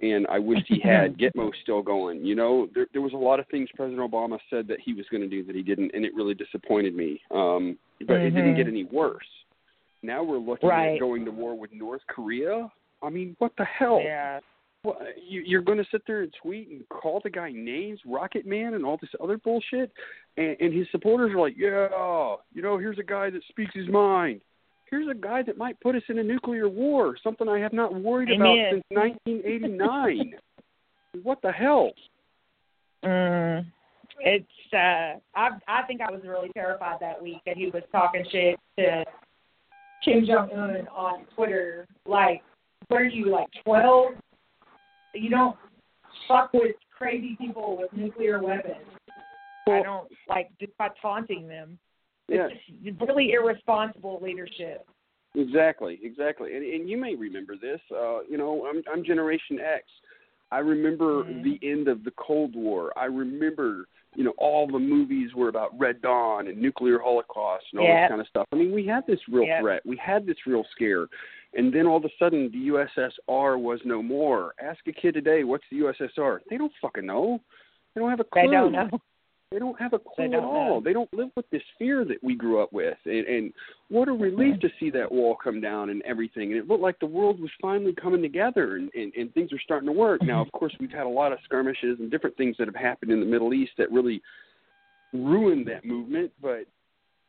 [0.00, 2.24] and I wished he had Gitmo still going.
[2.24, 5.04] You know, there there was a lot of things President Obama said that he was
[5.10, 7.20] going to do that he didn't, and it really disappointed me.
[7.30, 7.76] Um,
[8.06, 9.26] but it didn't get any worse.
[10.02, 10.94] Now we're looking Right.
[10.94, 12.70] at going to war with North Korea.
[13.02, 14.00] I mean, what the hell?
[14.02, 14.40] Yeah.
[14.84, 18.44] Well, you, you're going to sit there and tweet and call the guy names, Rocket
[18.44, 19.92] Man, and all this other bullshit,
[20.36, 23.88] and, and his supporters are like, "Yeah, you know, here's a guy that speaks his
[23.88, 24.40] mind.
[24.90, 27.94] Here's a guy that might put us in a nuclear war, something I have not
[27.94, 30.34] worried about since 1989.
[31.22, 31.92] what the hell?
[33.04, 33.64] Mm.
[34.20, 38.24] It's uh I I think I was really terrified that week that he was talking
[38.30, 39.04] shit to
[40.04, 41.86] Kim Jong Un on Twitter.
[42.06, 42.42] Like,
[42.88, 44.12] what are you like twelve?
[45.14, 45.56] You don't
[46.28, 48.76] fuck with crazy people with nuclear weapons.
[49.68, 51.78] I don't like just by taunting them.
[52.28, 52.48] yeah,
[52.84, 54.86] It's really irresponsible leadership.
[55.34, 56.54] Exactly, exactly.
[56.56, 57.80] And, and you may remember this.
[57.90, 59.84] Uh, you know, I'm, I'm Generation X.
[60.50, 61.42] I remember Mhm.
[61.42, 62.92] the end of the Cold War.
[62.96, 67.80] I remember, you know, all the movies were about Red Dawn and nuclear holocaust and
[67.80, 68.02] all Yeah.
[68.02, 68.46] this kind of stuff.
[68.52, 69.60] I mean, we had this real Yeah.
[69.60, 69.80] threat.
[69.86, 71.06] We had this real scare.
[71.54, 74.54] And then all of a sudden, the USSR was no more.
[74.62, 76.38] Ask a kid today, what's the USSR?
[76.48, 77.40] They don't fucking know.
[77.94, 78.42] They don't have a clue.
[78.42, 78.88] They don't know.
[79.52, 80.76] They don't have a clue at all.
[80.76, 80.82] know.
[80.82, 82.96] They don't live with this fear that we grew up with.
[83.04, 83.52] And, and
[83.88, 86.52] what a relief to see that wall come down and everything.
[86.52, 89.60] And it looked like the world was finally coming together and, and, and things are
[89.62, 90.22] starting to work.
[90.22, 90.56] Now, of mm-hmm.
[90.56, 93.26] course, we've had a lot of skirmishes and different things that have happened in the
[93.26, 94.22] Middle East that really
[95.12, 96.32] ruined that movement.
[96.40, 96.64] But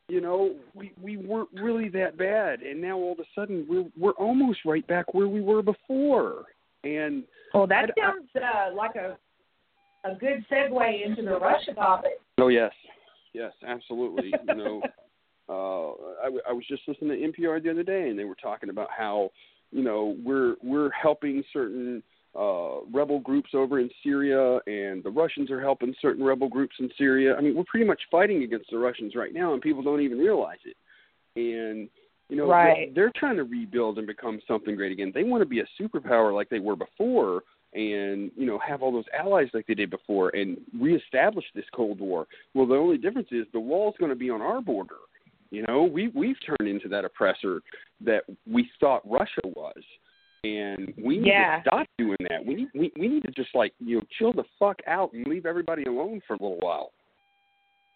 [0.09, 3.85] you know, we we weren't really that bad, and now all of a sudden we're
[3.97, 6.43] we're almost right back where we were before.
[6.83, 7.23] And
[7.53, 9.17] Well, that I- I- sounds uh, like a
[10.05, 12.19] a good segue into the Russia topic.
[12.37, 12.73] Oh yes,
[13.33, 14.33] yes, absolutely.
[14.47, 14.81] you know,
[15.49, 15.91] uh,
[16.21, 18.69] I, w- I was just listening to NPR the other day, and they were talking
[18.69, 19.29] about how
[19.71, 22.03] you know we're we're helping certain
[22.37, 26.89] uh, rebel groups over in Syria, and the Russians are helping certain rebel groups in
[26.97, 27.35] Syria.
[27.35, 30.17] I mean, we're pretty much fighting against the Russians right now, and people don't even
[30.17, 30.77] realize it.
[31.35, 31.89] And
[32.29, 32.93] you know, Right.
[32.95, 35.11] they're, they're trying to rebuild and become something great again.
[35.13, 38.91] They want to be a superpower like they were before, and you know have all
[38.91, 42.25] those allies like they did before and reestablish this Cold War.
[42.53, 44.95] Well, the only difference is the wall's going to be on our border.
[45.51, 47.61] You know, we we've turned into that oppressor
[48.01, 49.83] that we thought Russia was,
[50.43, 51.57] and we need Yeah.
[51.57, 52.45] to stop doing that.
[52.45, 55.25] We need we we need to just like you know chill the fuck out and
[55.27, 56.91] leave everybody alone for a little while.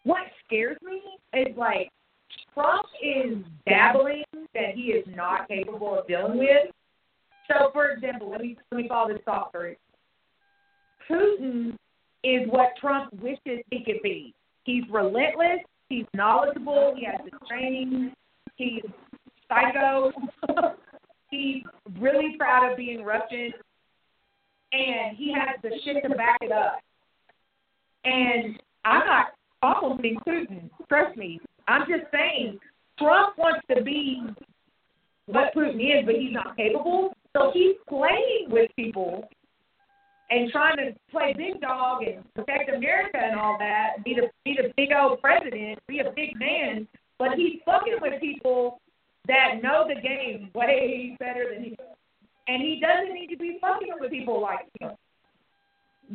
[0.04, 1.02] What scares me
[1.34, 1.92] is like
[2.54, 3.38] Trump is
[3.68, 4.24] dabbling
[4.54, 6.72] that he is not capable of dealing with.
[7.48, 9.76] So, for example, let me let me follow this thought through.
[11.10, 11.76] Putin
[12.24, 14.34] is what Trump wishes he could be.
[14.64, 15.60] He's relentless.
[15.90, 16.94] He's knowledgeable.
[16.98, 18.14] He has the training.
[18.56, 18.84] He's
[19.48, 20.12] psycho.
[21.30, 21.64] he's
[22.00, 23.52] really proud of being Russian,
[24.72, 26.80] and he has the shit to back it up.
[28.04, 29.28] And I'm not
[29.62, 30.70] complimenting Putin.
[30.88, 31.40] Trust me.
[31.68, 32.60] I'm just saying
[32.98, 34.22] Trump wants to be
[35.26, 37.14] what Putin is, but he's not capable.
[37.36, 39.28] So he's playing with people
[40.30, 44.58] and trying to play big dog and protect America and all that, be the be
[44.62, 46.88] the big old president, be a big man,
[47.20, 48.80] but he's fucking with people
[49.28, 51.86] that know the game way better than he does.
[52.48, 54.92] And he doesn't need to be fucking with people like him.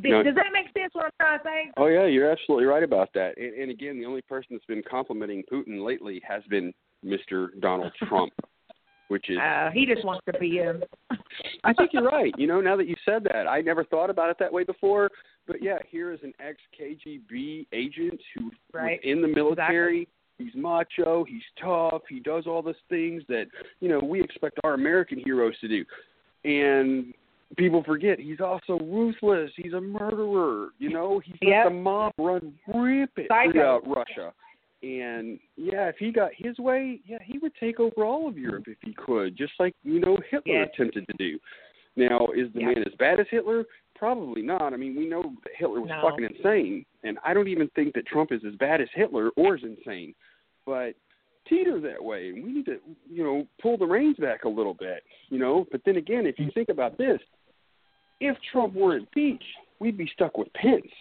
[0.00, 1.72] Does does that make sense what I'm trying to say?
[1.76, 3.36] Oh yeah, you're absolutely right about that.
[3.36, 6.72] And, and again, the only person that's been complimenting Putin lately has been
[7.04, 7.48] Mr.
[7.60, 8.32] Donald Trump.
[9.08, 10.82] which is Uh, he just wants to be him.
[11.64, 12.32] I think you're right.
[12.38, 15.10] You know, now that you said that, I never thought about it that way before.
[15.46, 18.98] But yeah, here is an ex KGB agent who Right.
[19.04, 20.08] was in the military.
[20.38, 21.24] He's macho.
[21.24, 22.02] He's tough.
[22.08, 23.46] He does all those things that
[23.80, 25.84] you know we expect our American heroes to do.
[26.44, 27.14] And
[27.56, 29.50] people forget he's also ruthless.
[29.56, 30.68] He's a murderer.
[30.78, 33.52] You know, he's let the mob run rampant Psycho.
[33.52, 34.32] throughout Russia.
[34.82, 38.64] And yeah, if he got his way, yeah, he would take over all of Europe
[38.66, 41.38] if he could, just like you know Hitler attempted to do.
[41.94, 43.64] Now, is the man as bad as Hitler?
[44.02, 44.72] Probably not.
[44.72, 46.02] I mean, we know that Hitler was No.
[46.02, 49.54] fucking insane, and I don't even think that Trump is as bad as Hitler or
[49.54, 50.12] as insane.
[50.66, 50.96] But
[51.46, 54.74] teeter that way, and we need to, you know, pull the reins back a little
[54.74, 55.68] bit, you know.
[55.70, 57.20] But then again, if you think about this,
[58.18, 59.44] if Trump were impeached,
[59.78, 60.92] we'd be stuck with Pence.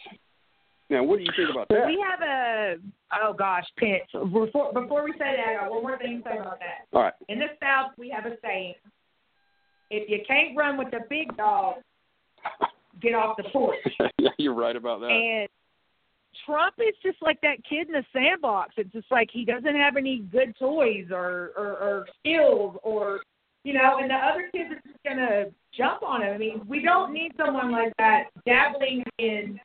[0.91, 1.87] Now, what do you think about that?
[1.87, 2.75] we have a
[3.23, 4.11] oh gosh, Pence.
[4.11, 6.85] Before before we say that, I got one more thing to say about that.
[6.93, 7.13] All right.
[7.29, 8.75] In the South, we have a saying:
[9.89, 11.77] if you can't run with the big dog,
[13.01, 13.77] get off the porch.
[14.19, 15.09] yeah, you're right about that.
[15.09, 15.49] And
[16.45, 18.73] Trump is just like that kid in the sandbox.
[18.77, 23.21] It's just like he doesn't have any good toys or or, or skills or
[23.63, 25.45] you know, and the other kids are just gonna
[25.75, 26.33] jump on him.
[26.33, 29.59] I mean, we don't need someone like that dabbling in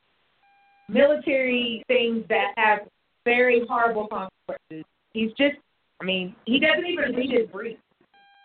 [0.89, 2.79] military things that have
[3.25, 4.85] very horrible consequences.
[5.13, 5.57] He's just
[6.01, 7.77] I mean, he doesn't even read his brief.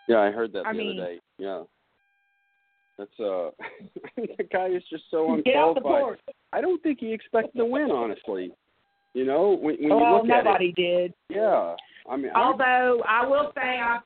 [0.09, 1.21] Yeah, I heard that the I mean- other day.
[1.39, 1.63] Yeah.
[2.99, 3.51] That's uh
[4.17, 6.19] the guy is just so Get off the unqualified.
[6.53, 8.53] I don't think he expected to win, honestly.
[9.15, 11.13] You know, when, when you Well, look at nobody did.
[11.29, 11.75] Yeah.
[12.11, 13.99] I mean, Although I will say I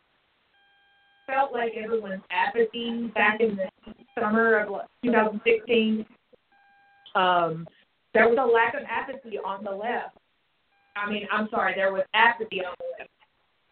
[1.27, 6.07] felt like everyone's apathy back in the summer of like, 2016.
[7.15, 7.67] Um,
[8.15, 10.17] there was a lack of apathy on the left.
[10.97, 13.11] I mean, I'm sorry, there was apathy on the left,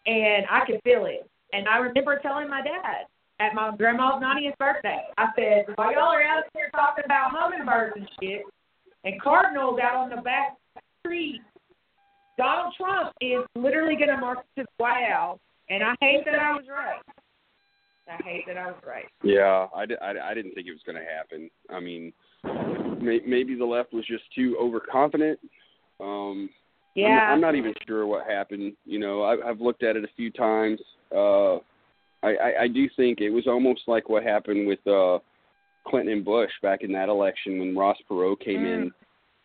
[0.06, 1.28] and I could feel it.
[1.52, 3.06] And I remember telling my dad
[3.40, 7.96] at my grandma's 90th birthday, I said, "While y'all are out here talking about hummingbirds
[7.96, 8.42] and shit,
[9.04, 10.56] and cardinals out on the back
[11.00, 11.40] street,
[12.38, 16.34] Donald Trump is literally going to march to the White House, and I hate that
[16.34, 17.00] I was right.
[18.06, 19.06] I hate that I was right.
[19.22, 21.48] yeah, I, di- I, I didn't think it was going to happen.
[21.70, 22.12] I mean,
[23.00, 25.38] may, maybe the left was just too overconfident.
[26.00, 26.50] Um,
[26.94, 27.28] Yeah.
[27.28, 28.74] I'm, I'm not even sure what happened.
[28.84, 30.80] You know, I, I've looked at it a few times.
[31.16, 31.56] Uh,
[32.24, 35.18] I, I, I do think it was almost like what happened with uh,
[35.86, 38.74] Clinton and Bush back in that election when Ross Perot came Mm.
[38.82, 38.92] in.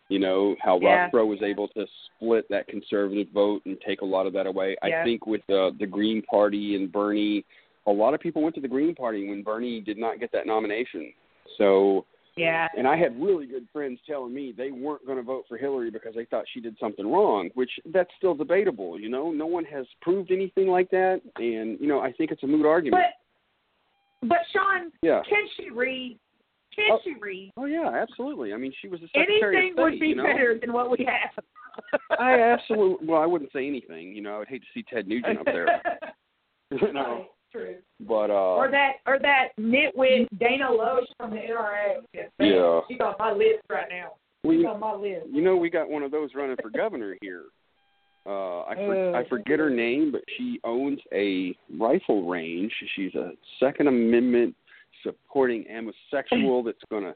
[0.08, 1.04] You know how Yeah.
[1.04, 4.46] Ross Perot was able to split that conservative vote and take a lot of that
[4.46, 4.76] away.
[4.84, 5.02] Yeah.
[5.02, 7.44] I think with uh, the Green Party and Bernie,
[7.86, 10.46] a lot of people went to the Green Party when Bernie did not get that
[10.46, 11.12] nomination.
[11.58, 12.04] So
[12.36, 12.68] Yeah.
[12.76, 15.90] and I had really good friends telling me they weren't going to vote for Hillary
[15.90, 18.98] because they thought she did something wrong, which that's still debatable.
[18.98, 22.42] You know, no one has proved anything like that, and you know, I think it's
[22.42, 23.02] a moot argument.
[24.22, 25.22] But, but Sean, yeah.
[25.28, 26.18] can she read?
[26.74, 26.98] Can Oh.
[27.02, 27.52] she read?
[27.56, 28.54] Oh yeah, absolutely.
[28.54, 29.82] I mean, she was the secretary Anything of state.
[29.82, 30.22] would be you know?
[30.22, 31.44] better than what we have.
[32.18, 33.06] I absolutely.
[33.08, 34.14] Well, I wouldn't say anything.
[34.14, 35.66] You know, I would hate to see Ted Nugent up there.
[36.70, 37.76] you know, True.
[38.00, 38.54] but uh.
[38.54, 41.96] Or that, or that nitwit Dana Loesch from the NRA.
[42.38, 42.80] Yeah.
[42.88, 44.12] She's on my list right now.
[44.44, 45.26] we, She's on my list.
[45.32, 47.44] You know, we got one of those running for governor here.
[48.26, 49.18] Uh, I for, Uh.
[49.18, 52.72] I forget her name, but she owns a rifle range.
[52.94, 54.54] She's a Second Amendment
[55.02, 57.14] supporting homosexual that's going to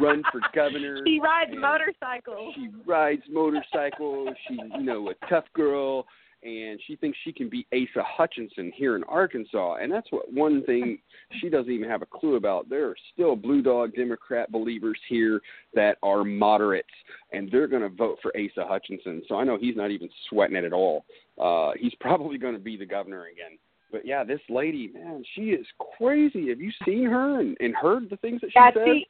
[0.00, 1.00] run for governor.
[1.06, 2.54] She rides motorcycles.
[2.54, 4.28] She rides motorcycles.
[4.48, 6.06] She's you know a tough girl,
[6.44, 9.76] and she thinks she can be Asa Hutchinson here in Arkansas.
[9.76, 10.98] And that's what one thing
[11.40, 12.68] she doesn't even have a clue about.
[12.68, 15.40] There are still blue dog Democrat believers here
[15.74, 16.88] that are moderates,
[17.32, 19.22] and they're going to vote for Asa Hutchinson.
[19.26, 21.06] So I know he's not even sweating it at all.
[21.40, 23.58] Uh, he's probably going to be the governor again.
[23.90, 25.66] But yeah, this lady, man, she is
[25.98, 26.48] crazy.
[26.50, 28.84] Have you seen her and, and heard the things that she Yeah, says?
[28.84, 29.06] she,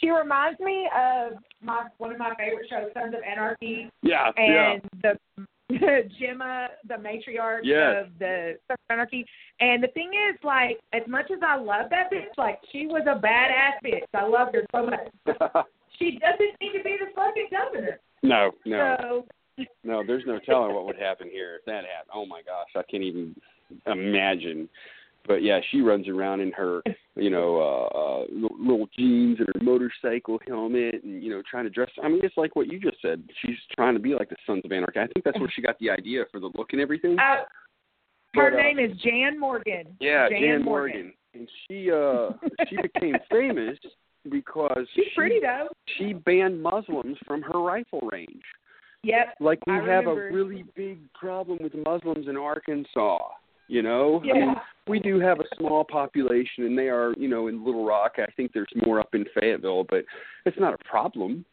[0.00, 4.72] she reminds me of my one of my favorite shows, Sons of Anarchy, yeah, yeah.
[4.72, 5.46] and the
[6.18, 8.04] Gemma, the matriarch Yes.
[8.06, 8.54] of the
[8.90, 9.26] Anarchy.
[9.60, 13.02] And the thing is, like, as much as I love that bitch, like, she was
[13.06, 14.02] a badass bitch.
[14.14, 15.08] I loved her so much.
[15.96, 18.00] She doesn't need to be the fucking governor.
[18.24, 18.96] no, no.
[19.56, 22.10] So No, there's no telling what would happen here if that happened.
[22.12, 23.36] Oh my gosh, I can't even
[23.86, 24.68] imagine.
[25.26, 26.82] But yeah, she runs around in her,
[27.16, 31.70] you know, uh, uh little- jeans and her motorcycle helmet, and you know, trying to
[31.70, 31.90] dress.
[32.02, 33.22] I mean, it's like what you just said.
[33.40, 35.00] She's trying to be like the Sons of Anarchy.
[35.00, 37.18] I think that's where she got the idea for the look and everything.
[37.18, 37.44] uh,
[38.34, 39.96] her But, uh, name is Jan Morgan.
[40.00, 41.12] Yeah, Jan, Jan Morgan.
[41.34, 42.30] and she uh
[42.68, 43.78] she became famous
[44.30, 45.68] because She's she, pretty though.
[45.98, 48.42] she banned Muslims from her rifle range.
[49.02, 49.34] Yep.
[49.40, 53.18] Like we I have a really big problem with Muslims in Arkansas.
[53.68, 54.54] You know, I mean,
[54.86, 58.14] we do have a small population, and they are, you know, in Little Rock.
[58.18, 60.04] I think there's more up in Fayetteville, but
[60.44, 61.44] it's not a problem.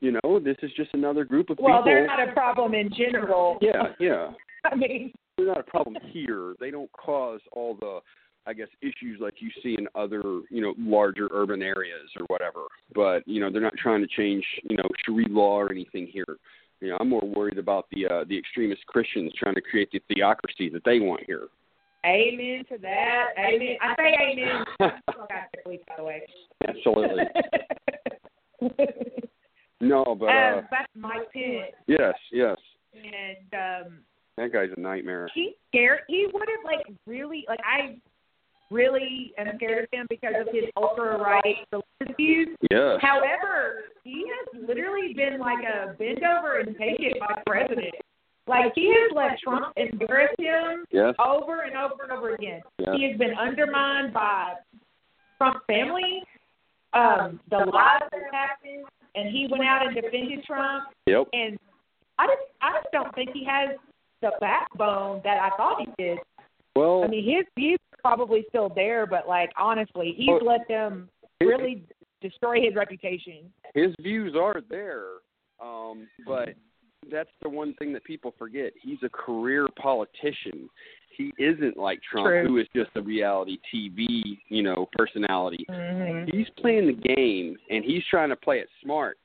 [0.00, 1.74] You know, this is just another group of Well, people.
[1.76, 3.58] Well, they're not a problem in general.
[3.60, 4.30] yeah, yeah.
[4.64, 6.54] I mean, they're not a problem here.
[6.58, 8.00] They don't cause all the,
[8.46, 12.62] I guess, issues like you see in other, you know, larger urban areas or whatever.
[12.94, 16.36] But you know, they're not trying to change, you know, Sharia law or anything here.
[16.80, 20.00] You know, I'm more worried about the uh, the extremist Christians trying to create the
[20.08, 21.48] theocracy that they want here.
[22.06, 23.26] Amen to that.
[23.38, 23.76] Amen.
[23.80, 24.64] I say amen.
[25.28, 26.22] By the way.
[26.68, 27.24] Absolutely.
[29.80, 32.56] No, but uh, um, that's Mike Pence, yes, yes,
[32.92, 33.98] and um,
[34.36, 35.28] that guy's a nightmare.
[35.34, 36.00] he scared.
[36.06, 37.96] He would have like really like I
[38.70, 42.48] really am scared of him because of his ultra right religious views.
[42.70, 42.98] Yes.
[43.00, 47.94] However, he has literally been like a bend over and take it by president.
[48.50, 51.14] Like he has let Trump embarrass him Yes.
[51.24, 52.60] over and over and over again.
[52.78, 52.94] Yeah.
[52.96, 54.54] He has been undermined by
[55.38, 56.22] Trump family,
[56.92, 58.84] um, the lies that happened,
[59.14, 60.84] and he went out and defended Trump.
[61.06, 61.28] Yep.
[61.32, 61.58] And
[62.18, 63.76] I just, I just don't think he has
[64.20, 66.18] the backbone that I thought he did.
[66.76, 70.66] Well, I mean, his views are probably still there, but like honestly, he's Well, let
[70.68, 71.08] them
[71.40, 71.84] really
[72.20, 73.50] destroy his reputation.
[73.74, 75.04] his views are there,
[75.62, 76.50] um, but
[77.10, 78.72] that's the one thing that people forget.
[78.80, 80.68] He's a career politician.
[81.16, 82.46] He isn't like Trump, True.
[82.46, 85.66] who is just a reality TV, you know, personality.
[85.68, 86.36] Mm-hmm.
[86.36, 89.18] He's playing the game, and he's trying to play it smart.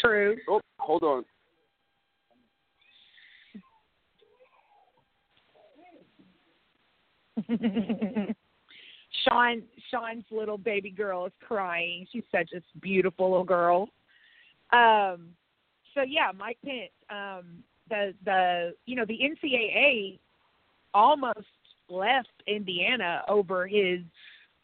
[0.00, 0.36] True.
[0.48, 1.24] Oh, hold on.
[9.24, 12.06] Sean Sean's little baby girl is crying.
[12.12, 13.88] She's such a beautiful little girl.
[14.72, 15.28] Um
[15.94, 20.18] so yeah, Mike Pence, um the the you know, the NCAA
[20.94, 21.46] almost
[21.88, 24.00] left Indiana over his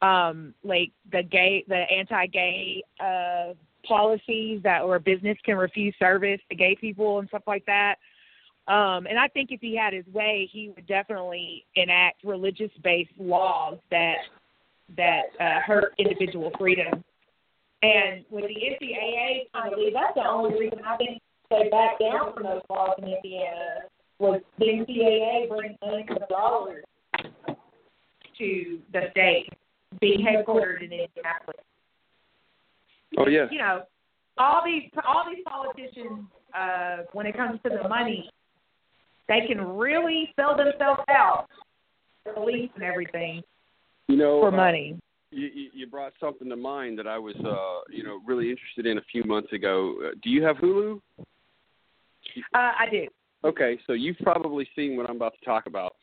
[0.02, 3.54] um like the gay the anti gay uh
[3.86, 7.96] policies that where business can refuse service to gay people and stuff like that.
[8.68, 13.78] Um, and I think if he had his way, he would definitely enact religious-based laws
[13.90, 14.16] that
[14.96, 17.02] that uh, hurt individual freedom.
[17.82, 22.34] And with the NCAA, I believe that's the only reason I think they backed down
[22.34, 23.86] from those laws in Indiana
[24.18, 26.84] was the NCAA bringing millions of dollars
[28.38, 29.48] to the state,
[30.00, 31.60] being headquartered in Indianapolis.
[33.16, 33.48] Oh yes.
[33.50, 33.82] You know,
[34.36, 38.28] all these all these politicians, uh, when it comes to the money,
[39.28, 41.46] they can really sell themselves out,
[42.34, 43.42] police and everything,
[44.08, 44.98] You know, for uh, money.
[45.30, 48.98] You, you brought something to mind that I was, uh, you know, really interested in
[48.98, 49.94] a few months ago.
[50.04, 51.00] Uh, do you have Hulu?
[51.16, 51.28] Uh,
[52.54, 53.06] I do.
[53.44, 55.94] Okay, so you've probably seen what I'm about to talk about.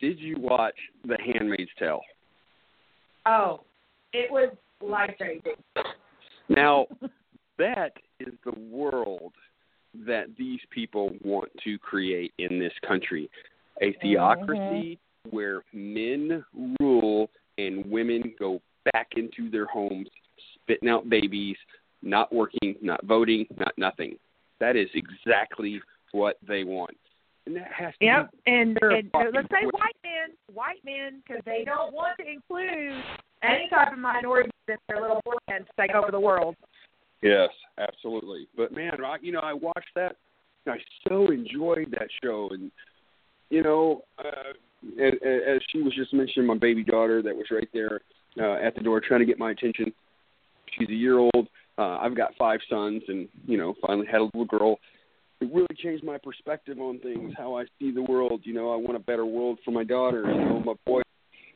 [0.00, 0.74] Did you watch
[1.06, 2.00] The Handmaid's Tale?
[3.26, 3.60] Oh,
[4.12, 5.54] it was life changing.
[6.48, 6.86] Now,
[7.58, 9.32] that is the world
[10.06, 13.30] that these people want to create in this country
[13.82, 14.98] a theocracy
[15.30, 16.44] where men
[16.80, 18.60] rule and women go
[18.92, 20.08] back into their homes,
[20.54, 21.56] spitting out babies,
[22.02, 24.16] not working, not voting, not nothing.
[24.60, 25.80] That is exactly
[26.12, 26.96] what they want.
[27.46, 31.42] And that has to Yep, be and, and let's say white men, white men, because
[31.44, 33.02] they don't want to include
[33.42, 36.56] any type of minority in their little plans to take over the world.
[37.22, 38.48] Yes, absolutely.
[38.56, 40.16] But man, I, you know, I watched that.
[40.66, 40.78] And I
[41.08, 42.70] so enjoyed that show, and
[43.50, 44.54] you know, uh,
[45.00, 48.00] as, she was just mentioning, my baby daughter that was right there
[48.40, 49.92] uh, at the door trying to get my attention.
[50.78, 51.48] She's a year old.
[51.76, 54.78] Uh, I've got five sons, and you know, finally had a little girl.
[55.40, 58.42] It really changed my perspective on things, how I see the world.
[58.44, 60.22] You know, I want a better world for my daughter.
[60.22, 61.02] You know, my boy,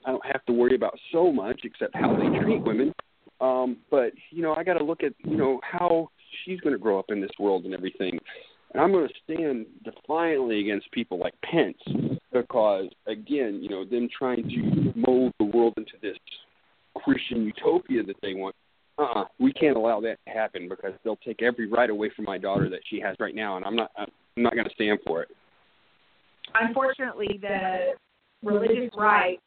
[0.04, 2.92] I don't have to worry about so much except how they treat women.
[3.40, 6.10] Um, but you know, I got to look at you know how
[6.44, 8.18] she's going to grow up in this world and everything.
[8.72, 11.78] And I'm going to stand defiantly against people like Pence
[12.32, 16.16] because, again, you know, them trying to mold the world into this
[16.96, 18.54] Christian utopia that they want.
[18.98, 22.36] Uh-uh, we can't allow that to happen because they'll take every right away from my
[22.36, 23.90] daughter that she has right now, and I'm not.
[23.96, 25.28] I'm not going to stand for it.
[26.60, 27.92] Unfortunately, the
[28.42, 29.38] religious right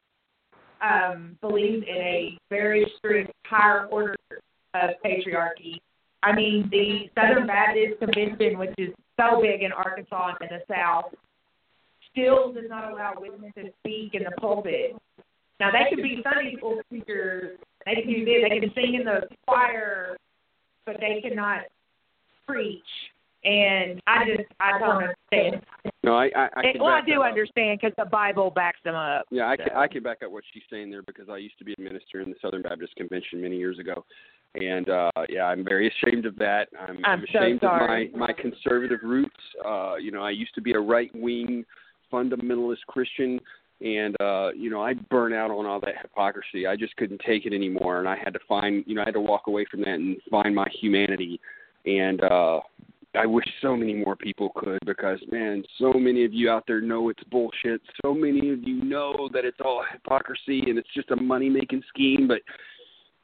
[0.82, 4.15] um, believes in a very strict higher order
[4.74, 5.80] of patriarchy.
[6.24, 8.89] I mean, the Southern Baptist Convention, which is
[9.22, 11.13] so big in Arkansas and in the South,
[12.11, 14.95] still does not allow women to speak in the pulpit.
[15.59, 19.05] Now, they can be Sunday school teachers, they can do this, they can sing in
[19.05, 20.17] the choir,
[20.86, 21.61] but they cannot
[22.47, 22.82] preach
[23.43, 25.65] and I just I don't understand.
[26.03, 29.26] No, I I, I can well, I do understand because the Bible backs them up.
[29.32, 29.69] Yeah, I can.
[29.76, 32.22] I can back up what she's saying there because I used to be a minister
[32.22, 34.05] in the Southern Baptist Convention many years ago,
[34.55, 36.67] and uh yeah, I'm very ashamed of that.
[36.79, 38.07] I'm, I'm so ashamed sorry.
[38.07, 39.35] of my my conservative roots.
[39.65, 41.65] Uh, you know, I used to be a right wing
[42.11, 43.39] fundamentalist Christian,
[43.79, 46.67] and uh, you know, I burn out on all that hypocrisy.
[46.67, 49.13] I just couldn't take it anymore, and I had to find, you know, I had
[49.13, 51.39] to walk away from that and find my humanity.
[51.85, 52.59] And uh
[53.13, 56.79] I wish so many more people could because man, so many of you out there
[56.79, 57.81] know it's bullshit.
[58.03, 61.83] So many of you know that it's all hypocrisy and it's just a money making
[61.89, 62.41] scheme, but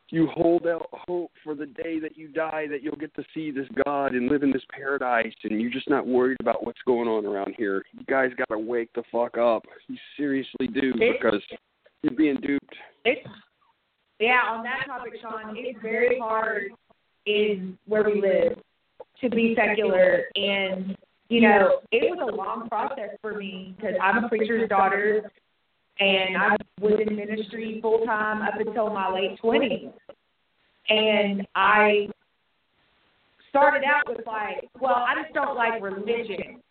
[0.10, 3.52] you hold out hope for the day that you die that you'll get to see
[3.52, 7.08] this God and live in this paradise and you're just not worried about what's going
[7.08, 7.84] on around here.
[7.92, 9.66] You guys gotta wake the fuck up.
[9.88, 11.44] You seriously do It- because
[12.04, 12.76] you're being duped.
[13.06, 13.28] It's
[14.20, 16.72] yeah, on that topic, Sean, it's very hard
[17.28, 18.60] in where we live
[19.22, 20.98] to be secular, and
[21.30, 25.30] you know, it was a long process for me because I'm a preacher's daughter,
[26.00, 29.90] and I was in ministry full time up until my late twenties,
[30.90, 32.08] and I
[33.50, 36.62] started out with like, well, I just don't like religion.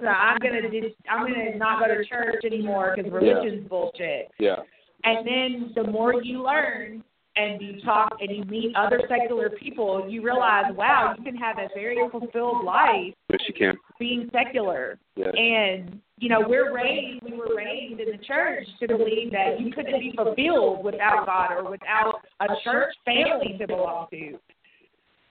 [0.00, 4.30] So I'm gonna just I'm gonna not go to church anymore because religion's bullshit.
[4.38, 4.56] Yeah.
[5.04, 7.04] And then the more you learn
[7.36, 11.58] and you talk and you meet other secular people, you realize, wow, you can have
[11.58, 13.74] a very fulfilled life Yes you can.
[13.98, 14.98] being secular.
[15.16, 15.32] Yes.
[15.36, 19.72] And you know, we're raised, we were raised in the church to believe that you
[19.72, 24.38] couldn't be fulfilled without God or without a church family to belong to.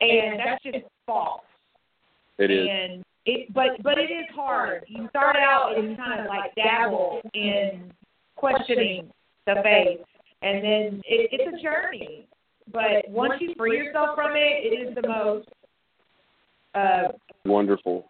[0.02, 1.43] And that's just false.
[2.39, 2.68] It is.
[2.70, 4.84] And it, but but it is hard.
[4.88, 7.93] You start out and you kind of like dabble in
[8.36, 9.12] questioning
[9.45, 9.99] the faith,
[10.42, 12.28] and then it, it's a journey.
[12.72, 15.48] But once you free yourself from it, it is the most
[16.74, 17.10] uh,
[17.46, 18.06] Wonderful.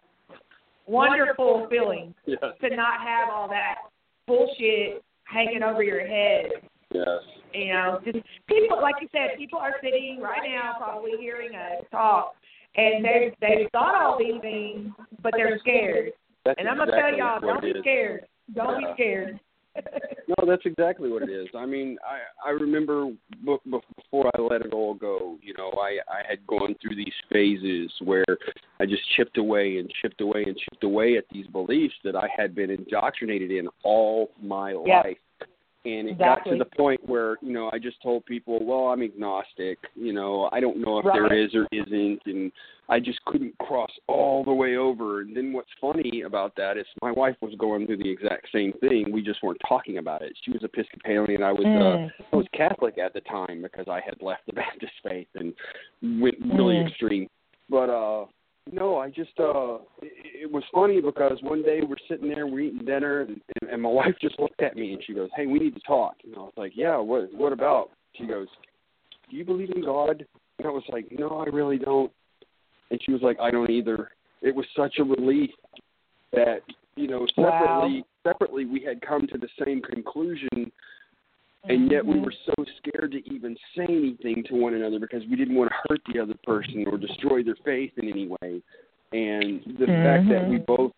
[0.86, 2.38] wonderful feeling Yes.
[2.60, 3.76] to not have all that
[4.26, 6.50] bullshit hanging over your head.
[6.92, 7.06] Yes.
[7.54, 11.84] You know, just people, like you said, people are sitting right now probably hearing us
[11.90, 12.34] talk,
[12.76, 14.90] and they they've thought all these things,
[15.22, 16.12] but they're scared.
[16.44, 18.26] That's And I'm gonna exactly tell y'all, don't be scared.
[18.54, 18.88] Don't Yeah.
[18.88, 19.40] be scared.
[20.28, 21.48] No, that's exactly what it is.
[21.56, 23.10] I mean, I I remember
[23.44, 25.36] before I let it all go.
[25.42, 28.24] You know, I I had gone through these phases where
[28.80, 32.28] I just chipped away and chipped away and chipped away at these beliefs that I
[32.34, 35.04] had been indoctrinated in all my Yep.
[35.04, 35.18] life.
[35.84, 39.02] And it got to the point where you know I just told people, well, I'm
[39.02, 39.78] agnostic.
[39.96, 41.14] You know, I don't know if Right.
[41.14, 42.52] there is or isn't, and
[42.88, 45.22] I just couldn't cross all the way over.
[45.22, 48.72] And then what's funny about that is my wife was going through the exact same
[48.74, 49.10] thing.
[49.10, 50.32] We just weren't talking about it.
[50.44, 51.80] She was Episcopalian, I was Mm.
[51.80, 55.52] uh, I was Catholic at the time because I had left the Baptist faith and
[56.22, 56.86] went really Mm.
[56.86, 57.28] extreme.
[57.68, 58.26] But uh
[58.70, 62.60] no, I just uh it, it was funny because one day we're sitting there, we're
[62.60, 63.40] eating dinner, and,
[63.70, 66.14] and my wife just looked at me and she goes, "Hey, we need to talk."
[66.24, 68.48] And I was like, "Yeah, what what about?" She goes,
[69.30, 70.24] "Do you believe in God?"
[70.58, 72.12] And I was like, "No, I really don't."
[72.90, 74.10] And she was like, "I don't either."
[74.42, 75.50] It was such a relief
[76.32, 76.60] that
[76.96, 78.02] you know separately wow.
[78.24, 80.70] separately we had come to the same conclusion
[81.64, 82.24] and yet we mm-hmm.
[82.24, 85.76] were so scared to even say anything to one another because we didn't want to
[85.88, 88.62] hurt the other person or destroy their faith in any way.
[89.12, 90.64] And the fact that we mm-hmm.
[90.66, 90.92] both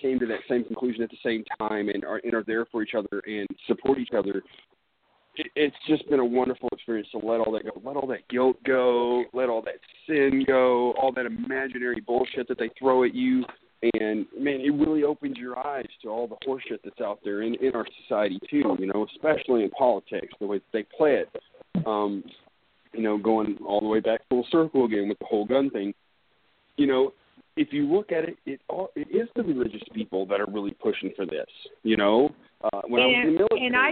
[0.00, 2.82] came to that same conclusion at the same time and are and are there for
[2.82, 4.42] each other and support each other,
[5.34, 8.28] it, it's just been a wonderful experience to let all that go, let all that
[8.28, 13.14] guilt go, let all that sin go, all that imaginary bullshit that they throw at
[13.14, 13.44] you.
[13.82, 17.54] And man, it really opens your eyes to all the horseshit that's out there in
[17.56, 18.76] in our society too.
[18.78, 21.86] You know, especially in politics, the way that they play it.
[21.86, 22.24] Um,
[22.92, 25.94] you know, going all the way back full circle again with the whole gun thing.
[26.76, 27.12] You know,
[27.56, 30.72] if you look at it, it all, it is the religious people that are really
[30.72, 31.46] pushing for this.
[31.82, 32.30] You know,
[32.62, 33.66] uh, when I was in the military.
[33.66, 33.90] and I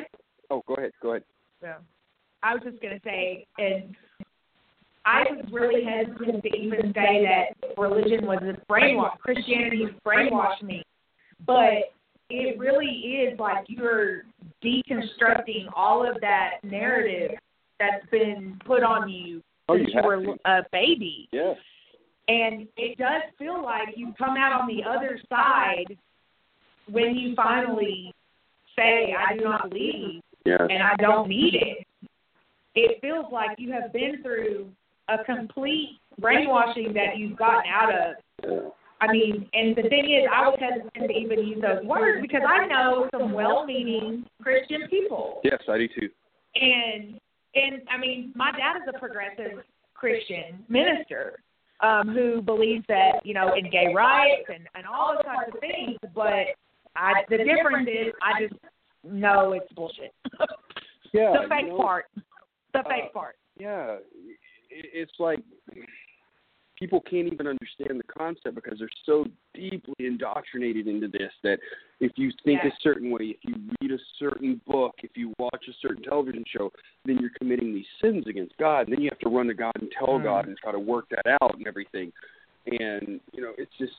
[0.51, 1.25] oh, go ahead, go ahead.
[1.63, 1.77] Yeah.
[2.43, 3.95] I was just gonna say, and
[5.07, 9.17] I was really hesitant to even say that religion was a brainwash.
[9.19, 10.83] Christianity brainwashed me,
[11.47, 11.93] but
[12.29, 14.25] it really is like you're
[14.65, 17.31] deconstructing all of that narrative
[17.79, 20.37] that's been put on you Oh, since you you were to.
[20.45, 21.29] a baby.
[21.33, 21.57] Yes.
[22.29, 25.97] And it does feel like you come out on the other side
[26.91, 28.13] when you finally
[28.75, 30.61] say, I do not believe Yes.
[30.69, 31.87] and I don't need it.
[32.75, 34.69] It feels like you have been through
[35.09, 38.73] a complete brainwashing that you've gotten out of.
[39.01, 42.41] I mean, and the thing is, I was hesitant to even use those words because
[42.49, 46.09] I know some well-meaning Christian people, Yes, I do too.
[46.55, 47.21] and
[47.55, 49.63] and I mean, my dad is a progressive
[49.95, 51.41] Christian minister,
[51.81, 55.61] um, who believes that you know in gay rights and and all those kinds of
[55.61, 55.99] things.
[56.15, 56.57] But
[56.97, 58.55] I, the difference is, I just
[59.05, 60.13] know it's bullshit.
[61.13, 62.07] Yeah, the fake you know, part.
[62.73, 63.37] The fake uh, part.
[63.59, 64.07] Yeah, it-
[64.93, 65.41] it's like
[66.79, 69.25] people can't even understand the concept because they're so
[69.55, 71.59] deeply indoctrinated into this that
[72.01, 72.69] if you think Yeah.
[72.69, 76.45] a certain way, if you read a certain book, if you watch a certain television
[76.47, 76.71] show,
[77.05, 78.89] then you're committing these sins against God.
[78.89, 80.25] And then you have to run to God and tell Mm.
[80.25, 82.13] God and try to work that out and everything.
[82.67, 83.95] And you know, it's just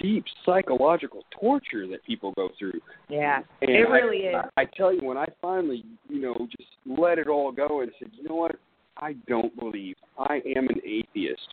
[0.00, 2.80] deep psychological torture that people go through.
[3.08, 4.34] Yeah, And it I- really is.
[4.34, 7.92] I, I tell you, when I finally, you know, just let it all go and
[7.98, 8.56] said, you know what,
[8.98, 11.48] I don't believe I am an atheist.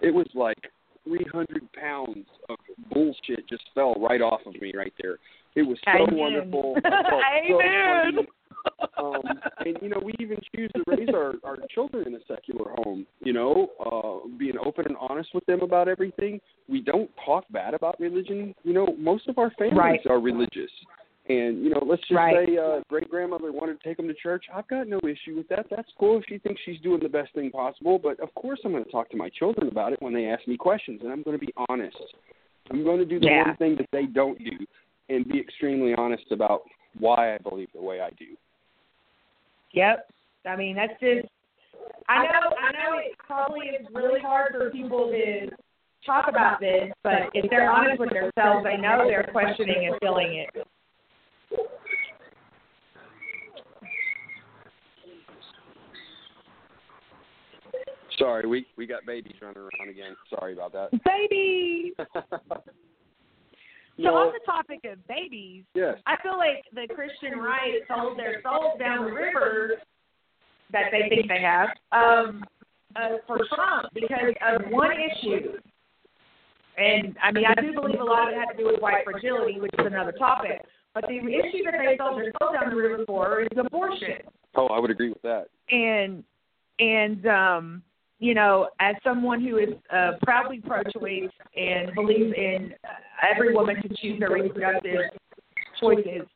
[0.00, 0.58] It was like
[1.04, 2.56] 300 pounds of
[2.92, 5.18] bullshit just fell right off of me right there.
[5.54, 6.16] It was so Amen.
[6.16, 6.76] wonderful.
[6.84, 8.26] I so Amen.
[8.98, 12.70] um, and you know, we even choose to raise our our children in a secular
[12.84, 13.06] home.
[13.20, 16.40] You know, uh, being open and honest with them about everything.
[16.68, 18.54] We don't talk bad about religion.
[18.64, 20.06] You know, most of our families Right.
[20.08, 20.70] are religious.
[21.28, 22.48] And you know, let's just Right.
[22.48, 24.44] say uh, great grandmother wanted to take them to church.
[24.52, 25.66] I've got no issue with that.
[25.70, 27.98] That's cool if she thinks she's doing the best thing possible.
[27.98, 30.46] But of course, I'm going to talk to my children about it when they ask
[30.48, 31.96] me questions, and I'm going to be honest.
[32.70, 33.46] I'm going to do the Yeah.
[33.48, 34.66] one thing that they don't do,
[35.08, 36.62] and be extremely honest about
[36.98, 38.36] why I believe the way I do.
[39.72, 40.10] Yep.
[40.44, 41.28] I mean, that's just.
[42.08, 42.56] I know.
[42.58, 45.48] I know it probably is really hard for people to
[46.04, 50.34] talk about this, but if they're honest with themselves, they know they're questioning and feeling
[50.34, 50.66] it.
[58.18, 60.14] Sorry, we we got babies running around again.
[60.30, 60.90] Sorry about that.
[61.04, 61.92] Baby.
[63.96, 65.96] You So on the topic of babies, yes.
[66.06, 69.72] I feel like the Christian right sold their souls down the river
[70.72, 72.44] that they think they have um,
[72.96, 75.58] uh, for Trump because of one issue.
[76.78, 79.04] And I mean, I do believe a lot of it had to do with white
[79.04, 80.62] fragility, which is another topic.
[80.94, 84.18] But the issue that they sold their souls down the river for is abortion.
[84.54, 85.46] Oh, I would agree with that.
[85.70, 86.22] And
[86.78, 87.82] and um,
[88.18, 93.76] you know, as someone who is uh, proudly pro-choice and believes in uh, every woman
[93.80, 95.00] can choose their reproductive
[95.80, 96.26] choices,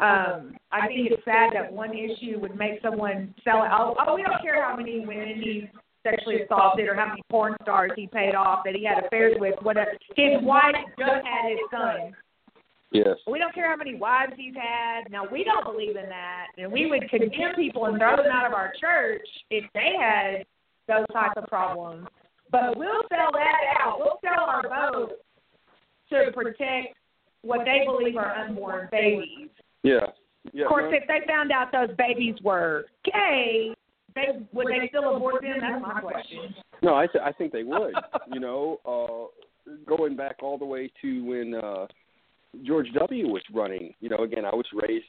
[0.00, 3.96] um, I think it's sad that one issue would make someone sell out.
[4.06, 5.68] Oh, we don't care how many women he
[6.02, 9.54] sexually assaulted or how many porn stars he paid off that he had affairs with.
[9.62, 9.92] Whatever.
[10.14, 12.14] His wife just had his son.
[12.92, 13.16] Yes.
[13.26, 15.10] We don't care how many wives he's had.
[15.10, 18.46] No, we don't believe in that, and we would condemn people and throw them out
[18.46, 20.44] of our church if they had
[20.88, 22.06] those types of problems.
[22.50, 23.98] But we'll sell that out.
[23.98, 25.12] We'll sell our vote
[26.10, 26.96] to protect
[27.42, 29.48] what they believe are unborn babies.
[29.82, 30.06] Yeah.
[30.52, 30.64] Yeah.
[30.64, 33.74] Of course, no, if they found out those babies were gay,
[34.14, 35.56] they would they still abort them?
[35.60, 36.54] That's my question.
[36.82, 37.94] no, I th- I think they would.
[38.32, 41.86] you know, uh going back all the way to when uh
[42.64, 43.94] George W was running.
[44.00, 45.06] You know, again, I was raised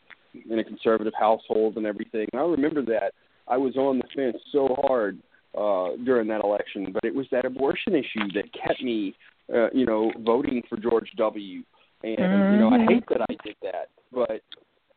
[0.49, 2.27] in a conservative household and everything.
[2.33, 3.13] And I remember that
[3.47, 5.19] I was on the fence so hard
[5.57, 9.15] uh during that election, but it was that abortion issue that kept me
[9.53, 11.63] uh, you know, voting for George W.
[12.03, 14.41] And you know, I hate that I did that, but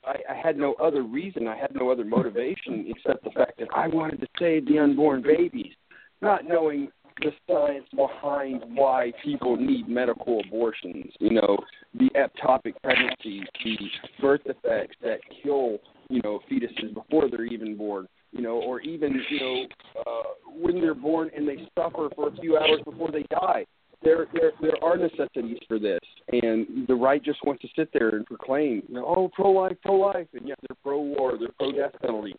[0.04, 1.48] I, I had no other reason.
[1.48, 5.22] I had no other motivation except the fact that I wanted to save the unborn
[5.22, 5.72] babies,
[6.20, 11.12] not knowing the science behind why people need medical abortions.
[11.18, 11.58] You know,
[11.94, 13.76] the ectopic pregnancies, the
[14.20, 15.78] birth defects that kill,
[16.08, 18.06] you know, fetuses before they're even born.
[18.32, 19.64] You know, or even you know,
[20.06, 20.22] uh,
[20.54, 23.66] when they're born and they suffer for a few hours before they die
[24.02, 26.00] there there there are necessities for this,
[26.32, 29.76] and the right just wants to sit there and proclaim, you know, oh, pro life,
[29.82, 32.34] pro life, and yet they're pro war, they're pro death penalty.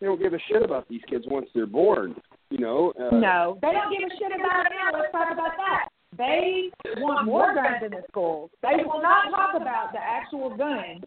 [0.00, 2.14] They don't give a shit about these kids once they're born,
[2.50, 2.92] you know.
[2.98, 4.98] Uh, No, they don't give a shit about it now.
[4.98, 5.88] Let's talk about that.
[6.18, 8.50] They want more guns in the schools.
[8.62, 11.00] They will not talk about the actual gun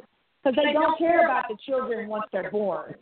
[0.43, 2.95] because they don't care about the children once they're born.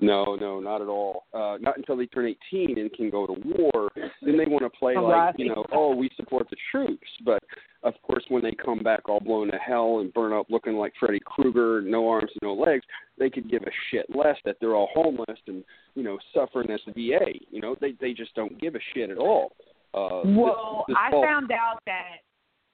[0.00, 1.24] No, no, not at all.
[1.34, 3.90] Uh, not until they turn 18 and can go to war.
[4.22, 5.26] Then they want to play Right.
[5.26, 7.06] like, you know, oh, we support the troops.
[7.24, 7.42] But
[7.82, 10.92] of course, when they come back all blown to hell and burn up looking like
[10.98, 12.84] Freddy Krueger, no arms and no legs,
[13.18, 15.62] they could give a shit less that they're all homeless and
[15.94, 17.32] you know suffering at the VA.
[17.50, 19.52] You know, they they just don't give a shit at all.
[19.92, 22.18] Uh, Well, this, this I fall- found out that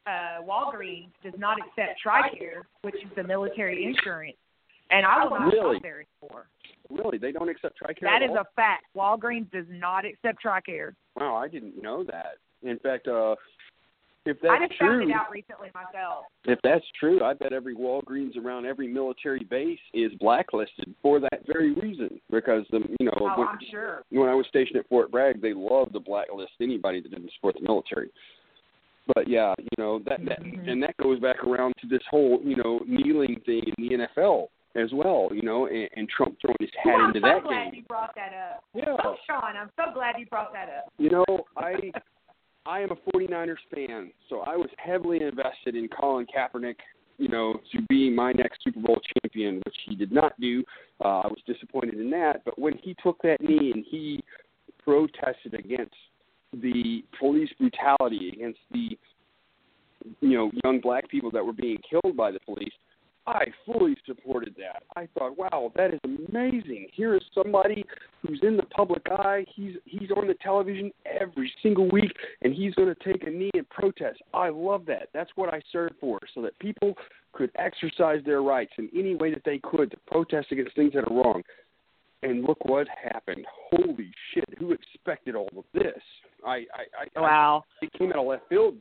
[0.06, 4.36] uh, Walgreens does not accept TRICARE, which is the military insurance,
[4.90, 5.76] and I will not Really?
[5.76, 6.46] shop there anymore.
[6.90, 8.00] Really they don't accept TRICARE.
[8.02, 8.84] That at is a fact.
[8.96, 10.94] Walgreens does not accept TRICARE.
[11.16, 12.36] Wow, I didn't know that.
[12.62, 13.34] In fact, uh,
[14.24, 16.24] if that's I just true, found it out recently myself.
[16.46, 21.46] if that's true, I bet every Walgreens around every military base is blacklisted for that
[21.46, 22.20] very reason.
[22.30, 24.02] Because the you know Oh, when, I'm sure.
[24.10, 27.54] when I was stationed at Fort Bragg, they loved to blacklist anybody that didn't support
[27.54, 28.08] the military.
[29.14, 30.68] But yeah, you know that that Mhm.
[30.68, 34.48] and that goes back around to this whole you know kneeling thing in the NFL
[34.76, 35.28] as well.
[35.32, 38.14] You know, and, and Trump throwing his hat I'm into so that glad you brought
[38.14, 38.64] that up.
[38.74, 38.96] Yeah.
[39.04, 40.92] Oh, Sean, I'm so glad you brought that up.
[40.98, 41.24] You know,
[41.56, 41.92] I
[42.66, 46.76] I am a 49ers fan, so I was heavily invested in Colin Kaepernick,
[47.16, 50.64] you know, to be my next Super Bowl champion, which he did not do.
[51.02, 54.22] Uh, I was disappointed in that, but when he took that knee and he
[54.82, 55.94] protested against
[56.52, 58.98] the police brutality, against the
[60.20, 62.72] you know young black people that were being killed by the police,
[63.26, 64.84] I fully supported that.
[64.94, 66.88] I thought, wow, that is amazing.
[66.92, 67.84] Here is somebody
[68.22, 69.44] who's in the public eye.
[69.54, 72.12] He's he's on the television every single week,
[72.42, 74.20] and he's going to take a knee and protest.
[74.32, 75.08] I love that.
[75.12, 76.94] That's what I served for, so that people
[77.32, 81.10] could exercise their rights in any way that they could to protest against things that
[81.10, 81.42] are wrong.
[82.22, 83.44] And look what happened.
[83.70, 84.44] Holy shit!
[84.58, 86.00] Who expected all of this?
[86.46, 87.64] I I, I Wow.
[87.82, 88.76] I, it came out of left field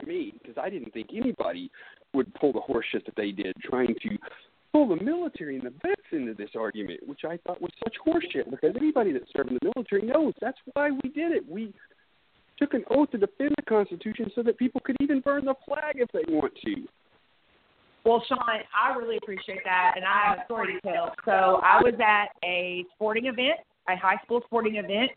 [0.00, 1.70] to me because I didn't think anybody
[2.14, 4.18] would pull the horseshit that they did, trying to
[4.72, 8.50] pull the military and the vets into this argument, which I thought was such horseshit.
[8.50, 11.48] Because anybody that served in the military knows that's why we did it.
[11.48, 11.72] We
[12.58, 15.96] took an oath to defend the Constitution so that people could even burn the flag
[15.96, 16.74] if they want to.
[18.04, 21.14] Well, Sean, I really appreciate that, and I have a story to tell.
[21.24, 25.10] So I was at a sporting event, a high school sporting event,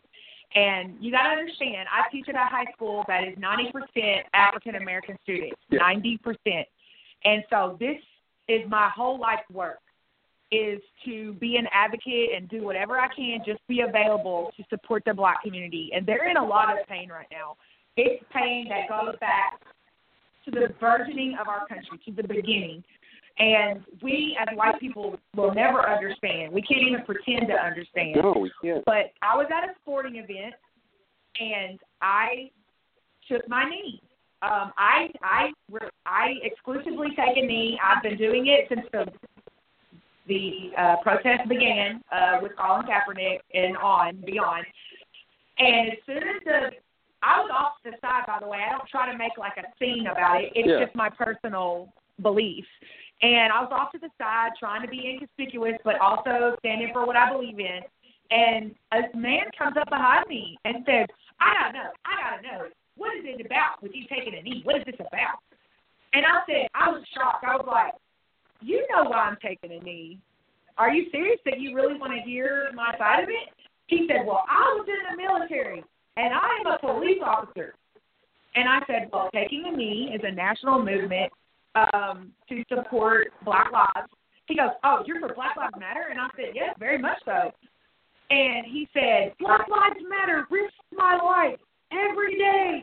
[0.54, 4.76] and you got to understand, I teach at a high school that is 90% African
[4.76, 6.18] American students, 90%.
[7.24, 7.98] And so this
[8.48, 9.80] is my whole life's work
[10.50, 15.02] is to be an advocate and do whatever I can, just be available to support
[15.04, 15.90] the black community.
[15.94, 17.56] And they're in a lot of pain right now.
[17.96, 19.60] It's pain that goes back
[20.44, 22.82] to the burgeoning of our country, to the beginning.
[23.38, 26.52] And we as white people will never understand.
[26.52, 28.16] We can't even pretend to understand.
[28.16, 28.84] No, we can't.
[28.84, 30.54] But I was at a sporting event
[31.40, 32.50] and I
[33.30, 34.00] took my knee.
[34.40, 35.50] Um, I I
[36.06, 37.78] I exclusively take a knee.
[37.82, 39.06] I've been doing it since the
[40.28, 44.64] the uh, protest began uh, with Colin Kaepernick and on beyond.
[45.58, 46.70] And as soon as the
[47.22, 48.58] I was off to the side, by the way.
[48.64, 50.52] I don't try to make like a scene about it.
[50.54, 50.84] It's Yeah.
[50.84, 51.92] just my personal
[52.22, 52.66] belief.
[53.22, 57.04] And I was off to the side, trying to be inconspicuous, but also standing for
[57.04, 57.82] what I believe in.
[58.30, 61.06] And a man comes up behind me and says,
[61.40, 61.92] "I gotta know.
[62.04, 62.70] I gotta know.
[62.98, 64.60] What is it about with you taking a knee?
[64.64, 65.38] What is this about?"
[66.12, 67.44] And I said, I was shocked.
[67.44, 67.94] I was like,
[68.60, 70.18] "You know why I'm taking a knee?
[70.76, 73.54] Are you serious that you really want to hear my side of it?"
[73.86, 75.82] He said, "Well, I was in the military
[76.16, 77.74] and I am a police officer."
[78.54, 81.32] And I said, "Well, taking a knee is a national movement
[81.74, 84.10] um, to support Black lives."
[84.46, 87.52] He goes, "Oh, you're for Black Lives Matter?" And I said, "Yes, very much so."
[88.30, 91.58] And he said, Black Lives Matter, risk my life
[91.92, 92.82] every day.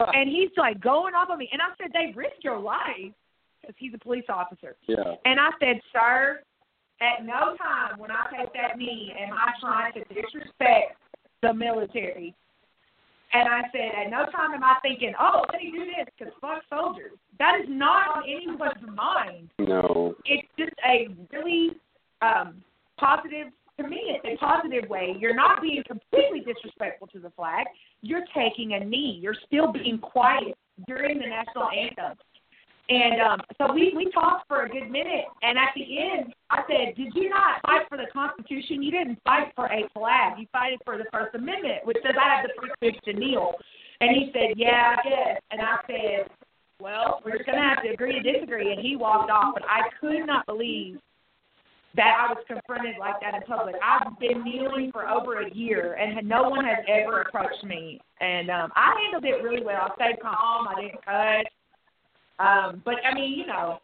[0.00, 1.48] and he's like going off on me.
[1.52, 3.12] And I said, they risk your life
[3.60, 4.76] because he's a police officer.
[4.86, 5.14] Yeah.
[5.24, 6.40] And I said, sir,
[7.00, 10.96] at no time when I take that knee am I trying to disrespect
[11.42, 12.34] the military.
[13.32, 16.32] And I said, at no time am I thinking, oh, let me do this because
[16.40, 17.12] fuck soldiers.
[17.38, 20.14] That is not on anyone's mind No.
[20.24, 21.70] it's just a really
[22.22, 22.62] um,
[22.96, 23.48] positive
[23.78, 25.16] to me it's a positive way.
[25.18, 27.66] You're not being completely disrespectful to the flag.
[28.02, 29.18] You're taking a knee.
[29.20, 30.54] You're still being quiet
[30.86, 32.18] during the national anthem.
[32.88, 36.60] And um, so we we talked for a good minute and at the end i
[36.68, 38.82] said did you not fight for the constitution?
[38.82, 40.38] You didn't fight for a flag.
[40.38, 43.52] You fighted for the first amendment which says i have the free speech to kneel.
[44.02, 46.28] And he said yeah yes and i said
[46.80, 48.72] well, we're just going to have to agree to disagree.
[48.72, 49.54] And he walked off.
[49.54, 50.98] But I could not believe
[51.96, 53.76] that I was confronted like that in public.
[53.82, 58.00] I've been kneeling for over a year, and had- no one has ever approached me.
[58.20, 59.90] And um, I handled it really well.
[59.90, 60.66] I stayed calm.
[60.68, 62.44] I didn't cut.
[62.44, 63.78] Um, but, I mean, you know,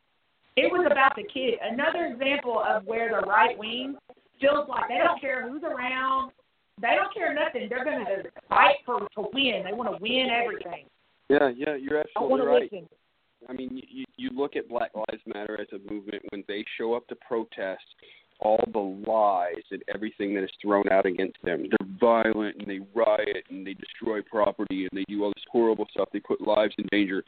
[0.56, 1.54] it was about the kid.
[1.62, 3.96] Another example of where the right wing
[4.40, 6.32] feels like they don't care who's around.
[6.80, 7.68] They don't care nothing.
[7.68, 9.62] They're going to fight for to win.
[9.64, 10.86] They want to win everything.
[11.28, 12.62] Yeah, yeah, you're I don't want absolutely to right.
[12.72, 12.88] listen.
[13.48, 16.94] I mean, you you look at Black Lives Matter as a movement when they show
[16.94, 17.82] up to protest
[18.40, 21.62] all the lies and everything that is thrown out against them.
[21.68, 25.86] They're violent and they riot and they destroy property and they do all this horrible
[25.90, 26.08] stuff.
[26.12, 27.22] They put lives in danger.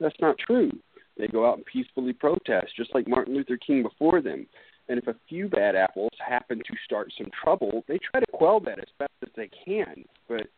[0.00, 0.70] That's not true.
[1.18, 4.46] They go out and peacefully protest, just like Martin Luther King before them.
[4.88, 8.58] And if a few bad apples happen to start some trouble, they try to quell
[8.60, 10.04] that as best as they can.
[10.28, 10.48] But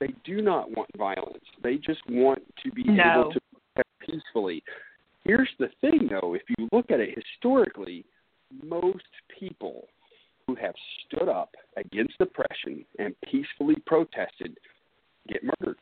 [0.00, 1.44] They do not want violence.
[1.62, 3.20] They just want to be No.
[3.20, 3.40] able to
[4.00, 4.62] peacefully.
[5.24, 6.34] Here's the thing, though.
[6.34, 8.04] If you look at it historically,
[8.62, 9.04] most
[9.38, 9.88] people
[10.46, 10.74] who have
[11.06, 14.58] stood up against oppression and peacefully protested
[15.28, 15.78] get murdered.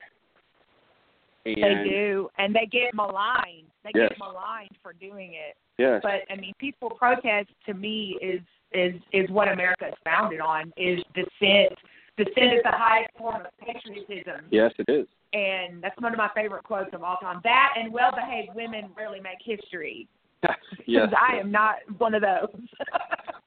[1.45, 3.67] And They do, and they get maligned.
[3.83, 4.11] They Yes.
[4.11, 5.57] get maligned for doing it.
[5.77, 6.01] Yes.
[6.03, 8.41] But I mean, peaceful protest to me is
[8.73, 10.73] is is what America is founded on.
[10.77, 11.77] Is dissent.
[12.17, 15.07] Dissent is the highest form of patriotism, yes, it is.
[15.33, 17.41] and that's one of my favorite quotes of all time.
[17.45, 20.09] That and well-behaved women rarely make history.
[20.43, 20.53] yes.
[20.87, 22.49] Because I am not one of those.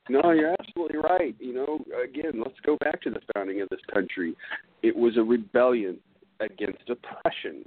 [0.07, 1.35] No, you're absolutely right.
[1.39, 4.35] You know, again, let's go back to the founding of this country.
[4.83, 5.97] It was a rebellion
[6.41, 7.65] against oppression.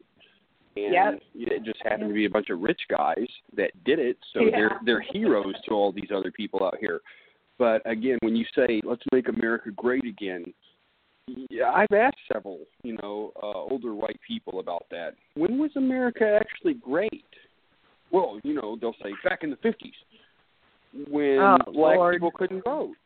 [0.77, 1.23] And Yep.
[1.35, 3.27] it just happened to be a bunch of rich guys
[3.57, 4.51] that did it, so Yeah.
[4.53, 7.01] they're they're heroes to all these other people out here.
[7.59, 10.45] But again, when you say let's make America great again,
[11.51, 15.11] yeah, I've asked several, you know, uh, older white people about that.
[15.35, 17.25] When was America actually great?
[18.11, 22.15] Well, you know, they'll say back in the 50s when Oh, black Lord.
[22.15, 22.97] people couldn't vote,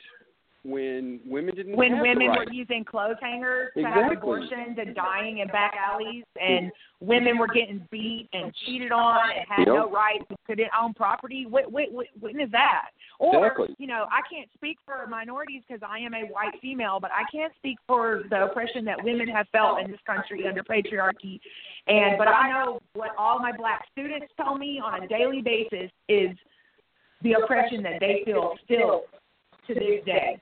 [0.64, 2.46] when women didn't when have the women right.
[2.46, 6.70] were using clothes hangers to have abortions and dying in back alleys, and
[7.00, 9.74] women were getting beat and cheated on and had Yep.
[9.74, 11.44] no rights and couldn't own property.
[11.50, 12.90] Wh- wh- wh- when is that?
[13.18, 13.74] Or Exactly.
[13.78, 17.24] you know, I can't speak for minorities because I am a white female, but I
[17.32, 21.40] can't speak for the oppression that women have felt in this country under patriarchy.
[21.88, 25.90] And but I know what all my black students tell me on a daily basis
[26.08, 26.30] is
[27.22, 29.02] the oppression that they feel still
[29.66, 30.40] to this day.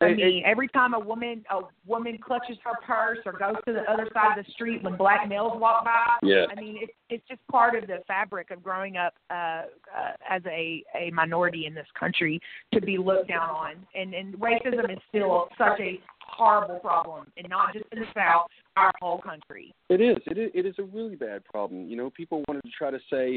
[0.00, 3.82] I mean, every time a woman a woman clutches her purse or goes to the
[3.90, 6.48] other side of the street when black males walk by, Yes.
[6.50, 10.42] I mean, it's it's just part of the fabric of growing up uh, uh, as
[10.46, 12.40] a a minority in this country
[12.72, 17.48] to be looked down on, and and racism is still such a horrible problem, and
[17.48, 19.72] not just in the South, our whole country.
[19.88, 20.16] It is.
[20.26, 20.50] It is.
[20.54, 21.86] It is a really bad problem.
[21.86, 23.36] You know, people wanted to try to say,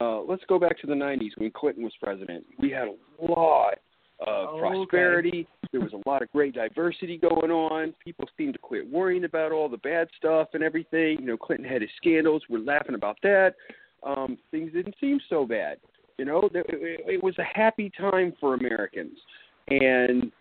[0.00, 2.44] uh, let's go back to the '90s when Clinton was president.
[2.58, 3.74] We had a lot
[4.20, 4.60] of Okay.
[4.60, 5.46] prosperity.
[5.72, 7.94] There was a lot of great diversity going on.
[8.04, 11.20] People seemed to quit worrying about all the bad stuff and everything.
[11.20, 12.42] You know, Clinton had his scandals.
[12.48, 13.56] We're laughing about that.
[14.02, 15.78] Um, things didn't seem so bad.
[16.18, 19.18] You know, it, it was a happy time for Americans,
[19.68, 20.32] and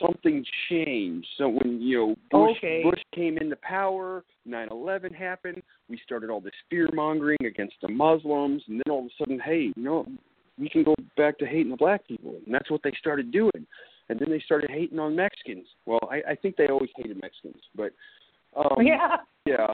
[0.00, 1.26] something changed.
[1.36, 2.82] So when you know Bush Okay.
[2.82, 5.62] Bush came into power, 9/11 happened.
[5.88, 9.40] We started all this fear mongering against the Muslims, and then all of a sudden,
[9.40, 10.06] hey, you know,
[10.58, 13.66] we can go back to hating the black people, and that's what they started doing.
[14.08, 15.66] And then they started hating on Mexicans.
[15.86, 17.92] Well, I, I think they always hated Mexicans, but
[18.56, 19.16] um, yeah.
[19.46, 19.66] yeah.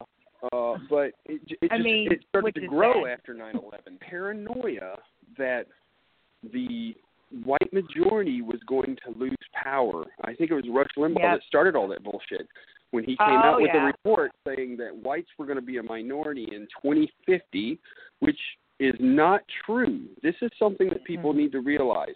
[0.52, 3.12] Uh, but it, it just mean, it started to grow sad.
[3.12, 4.01] after 9/11.
[4.01, 4.97] Paranoia
[5.36, 5.65] that
[6.52, 6.94] the
[7.44, 10.05] white majority was going to lose power.
[10.24, 11.39] I think it was Rush Limbaugh Yep.
[11.39, 12.48] that started all that bullshit
[12.93, 15.77] when he came Oh, out with a report saying that whites were going to be
[15.77, 17.78] a minority in 2050,
[18.20, 18.39] which
[18.81, 20.01] is not true.
[20.23, 21.39] This is something that people Mm-hmm.
[21.40, 22.15] need to realize.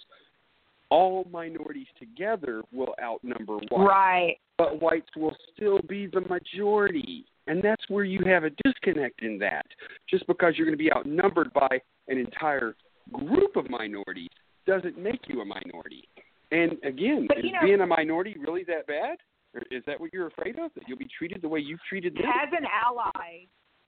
[0.90, 4.36] All minorities together will outnumber whites Right.
[4.58, 7.24] but whites will still be the majority.
[7.46, 9.66] And that's where you have a disconnect in that.
[10.08, 11.68] Just because you're going to be outnumbered by
[12.08, 12.74] an entire
[13.12, 14.30] group of minorities
[14.66, 16.08] doesn't make you a minority.
[16.52, 19.18] And again, is know- being a minority really that bad?
[19.54, 20.72] Or is that what you're afraid of?
[20.74, 22.22] That you'll be treated the way you've treated them?
[22.26, 23.44] as an ally,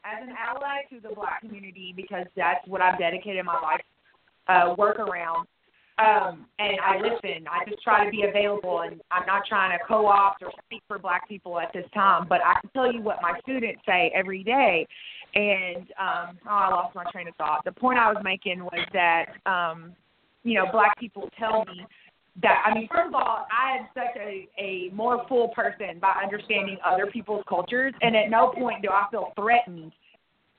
[0.07, 3.81] as an ally to the black community, because that's what I've dedicated my life
[4.49, 5.47] uh, work around.
[5.99, 7.47] Um, and I listen.
[7.51, 10.99] I just try to be available, and I'm not trying to co-opt or speak for
[10.99, 12.27] black people at this time.
[12.28, 14.87] But I can tell you what my students say every day.
[15.35, 17.65] And um, oh, I lost my train of thought.
[17.65, 19.95] The point I was making was that um,
[20.45, 21.87] you know black people tell me
[22.42, 26.12] that I mean, first of all, I am such a, a more full person by
[26.22, 29.92] understanding other people's cultures, and at no point do I feel threatened.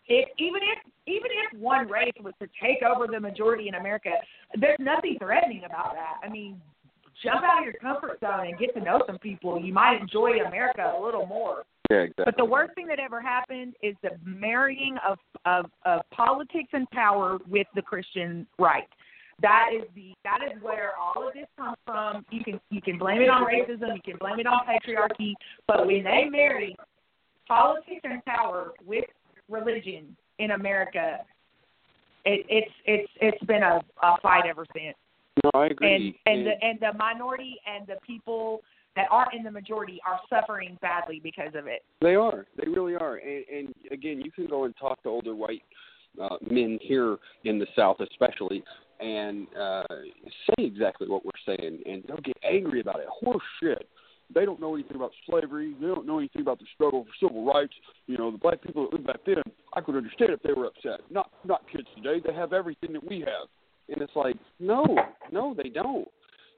[0.07, 4.11] If even if even if one race was to take over the majority in America,
[4.59, 6.15] there's nothing threatening about that.
[6.25, 6.59] I mean,
[7.23, 9.59] jump out of your comfort zone and get to know some people.
[9.61, 11.63] You might enjoy America a little more.
[11.89, 12.25] Yeah, exactly.
[12.25, 16.89] But the worst thing that ever happened is the marrying of of, of politics and
[16.89, 18.87] power with the Christian right.
[19.41, 22.26] That is the that is where all of this comes from.
[22.31, 25.34] You can you can blame it on racism, you can blame it on patriarchy,
[25.68, 26.76] but when they marry
[27.47, 29.05] politics and power with
[29.49, 31.19] religion in America,
[32.26, 34.95] it, it's it's it's been a, a fight ever since.
[35.43, 36.19] no, I And agree.
[36.26, 38.61] and the and the minority and the people
[38.95, 41.84] that aren't in the majority are suffering badly because of it.
[42.01, 42.47] They are.
[42.57, 43.18] They really are.
[43.18, 45.61] And, and again, you can go and talk to older white
[46.19, 48.64] uh, men here in the South, especially,
[48.99, 49.84] and uh,
[50.49, 53.07] say exactly what we're saying, and they'll get angry about it.
[53.10, 53.88] Horse shit.
[54.34, 55.74] They don't know anything about about slavery.
[55.80, 57.74] They don't know anything about the struggle for civil rights.
[58.07, 59.41] You know, the black people that lived back then,
[59.74, 60.99] I could understand if they were upset.
[61.10, 62.22] Not not kids today.
[62.26, 63.48] They have everything that we have.
[63.90, 64.86] And it's like, no,
[65.32, 66.07] no, they don't.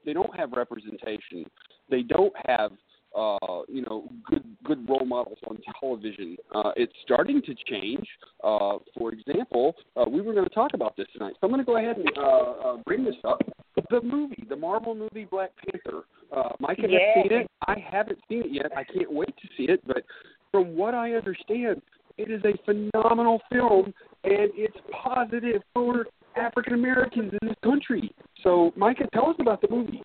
[0.06, 1.45] They don't have representation.
[1.90, 2.72] They don't have
[3.15, 6.38] uh, you know, good good role models on television.
[6.53, 8.06] Uh, it's starting to change.
[8.44, 11.61] Uh, for example, uh, we were going to talk about this tonight, so I'm going
[11.61, 13.41] to go ahead and uh, uh, bring this up.
[13.90, 16.03] The movie, the Marvel movie Black Panther.
[16.36, 17.23] Uh, Micah has Yeah.
[17.23, 17.48] seen it.
[17.68, 18.68] I haven't seen it yet.
[18.76, 19.81] I can't wait to see it.
[19.88, 20.03] But
[20.52, 21.81] from what I understand,
[22.18, 26.06] it is a phenomenal film, and it's positive for
[26.36, 28.11] African Americans in this country.
[28.44, 30.03] So, Micah, tell us about the movie.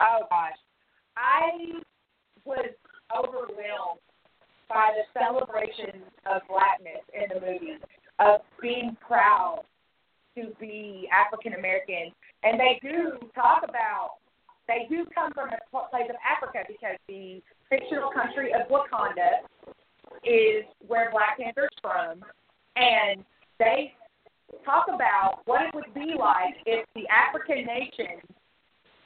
[0.00, 0.56] Oh gosh,
[1.20, 1.80] I
[2.44, 2.72] was
[3.12, 4.00] overwhelmed
[4.68, 7.76] by the celebration of blackness in the movie,
[8.18, 9.64] of being proud
[10.36, 14.16] to be African American, and they do talk about.
[14.68, 19.42] They do come from a place of Africa because the fictional country of Wakanda
[20.22, 22.22] is where Black Panther's from,
[22.76, 23.24] and
[23.58, 23.92] they
[24.64, 28.22] talk about what it would be like if the African nations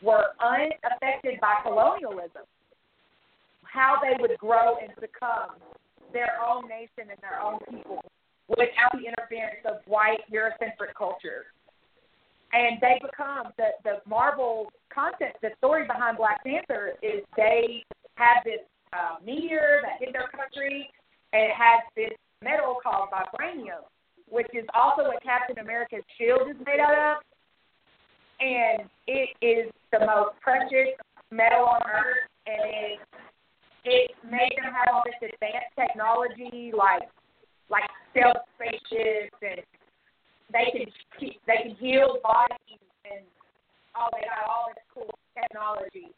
[0.05, 2.45] were unaffected by colonialism,
[3.63, 5.57] how they would grow and become
[6.13, 8.05] their own nation and their own people
[8.49, 11.47] without the interference of white Eurocentric culture.
[12.53, 17.83] And they become the the Marvel content, the story behind Black Panther is they
[18.15, 18.63] have this
[18.93, 20.89] uh, meteor that hit their country,
[21.33, 22.15] and it has this
[22.45, 23.83] metal called vibranium,
[24.29, 27.25] which is also what Captain America's shield is made out of
[28.41, 30.95] and it is the most precious
[31.31, 32.99] metal on earth, and it
[33.85, 37.09] it made them have all this advanced technology, like
[37.69, 39.61] like stealth spaceships, and
[40.53, 40.89] they can
[41.47, 43.25] they can heal bodies, and
[43.97, 46.11] oh, they got all this cool technology.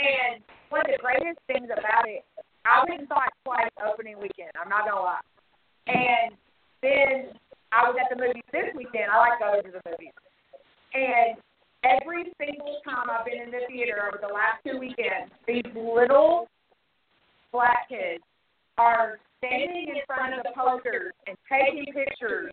[0.00, 2.24] And one of the greatest things about it,
[2.64, 4.50] I went and saw it twice opening weekend.
[4.58, 5.26] I'm not gonna lie.
[5.86, 6.34] And
[6.82, 7.36] then
[7.70, 9.10] I was at the movies this weekend.
[9.12, 10.16] I like going to the movies.
[10.94, 11.38] And
[11.84, 16.48] every single time I've been in the theater over the last two weekends, these little
[17.52, 18.22] black kids
[18.78, 22.52] are standing in front of the posters and taking pictures.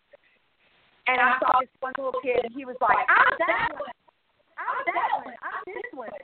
[1.08, 3.98] And I saw this one little kid, and he was like, "I'm that one,
[4.58, 6.22] I'm that one, I'm this one."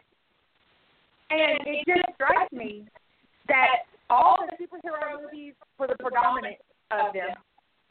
[1.30, 2.86] And it just strikes me
[3.48, 6.57] that all the superhero movies, for the predominant
[6.91, 7.34] of them,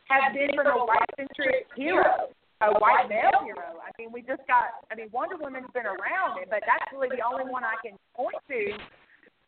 [0.06, 2.28] have been from a white-centric hero
[2.70, 3.80] a white male hero.
[3.82, 4.84] I mean, we just got.
[4.90, 7.98] I mean, Wonder Woman's been around it, but that's really the only one I can
[8.16, 8.60] point to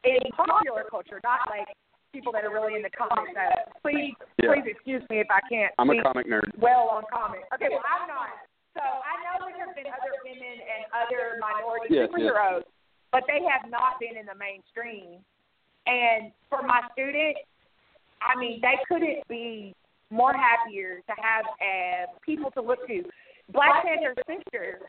[0.05, 1.69] in popular culture, not like
[2.13, 3.35] people that are really in the comics.
[3.37, 4.55] Uh, please, Yeah.
[4.55, 5.73] please excuse me if I can't.
[5.79, 6.49] I'm a comic nerd.
[6.57, 7.45] Well, on comics.
[7.53, 8.31] Okay, well, I'm not.
[8.73, 12.09] So I know there have been other women and other minority yes.
[12.13, 12.65] superheroes,
[13.13, 15.25] but they have not been in the mainstream.
[15.87, 17.41] And for my students,
[18.21, 19.75] I mean, they couldn't be
[20.11, 23.03] more happier to have uh, people to look to.
[23.53, 24.81] Black Panther's sister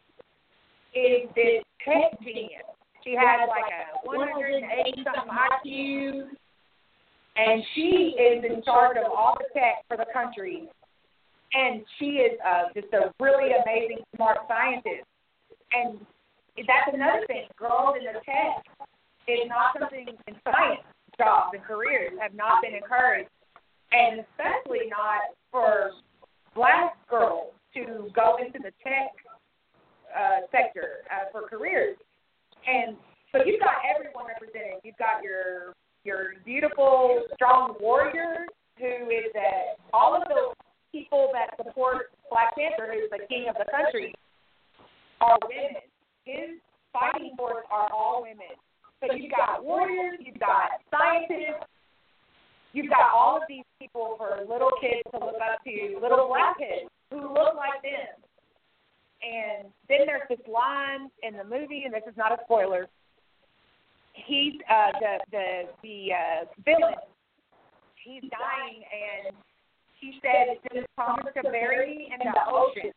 [0.94, 2.66] is this tech genius.
[3.04, 6.28] She has like a 180 something IQ,
[7.38, 10.68] and she is in charge of all the tech for the country.
[11.54, 15.08] And she is uh, just a really amazing, smart scientist.
[15.72, 16.00] And
[16.58, 17.48] that's another thing.
[17.58, 18.66] Girls in the tech
[19.28, 20.84] is not something in science
[21.18, 23.30] jobs and careers have not been encouraged
[23.92, 25.92] and especially not for
[26.56, 29.14] black girls to go into the tech
[30.10, 31.98] uh, sector uh, for careers.
[32.66, 32.98] And
[33.32, 34.82] so you've got everyone represented.
[34.84, 35.74] You've got your
[36.04, 38.48] your beautiful, strong warrior
[38.80, 40.54] who is uh, all of the
[40.92, 44.14] people that support Black Panther, who's the king of the country,
[45.20, 45.84] are women.
[46.24, 46.60] His
[46.94, 48.56] fighting force are all women.
[49.02, 51.68] So you've got warriors, you've got scientists,
[52.78, 56.60] you've got all of these people for little kids to look up to, little black
[56.60, 58.14] kids who look like them.
[59.18, 62.88] And then there's this line in the movie, and this is not a spoiler.
[64.14, 65.48] He's uh, the the
[65.82, 67.02] the uh, villain.
[67.98, 69.36] He's dying, and
[70.00, 72.94] he said, "Just promise to bury me in the ocean,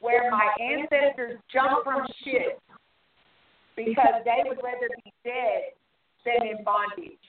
[0.00, 2.60] where my ancestors jumped from ships,
[3.76, 5.76] because they would rather be dead
[6.24, 7.20] than in bondage."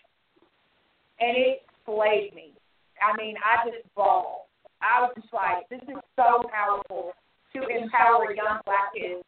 [1.24, 2.52] And it slayed me.
[3.00, 4.44] I mean, I just bawled.
[4.84, 7.16] I was just like, this is so powerful
[7.56, 9.24] to empower young black kids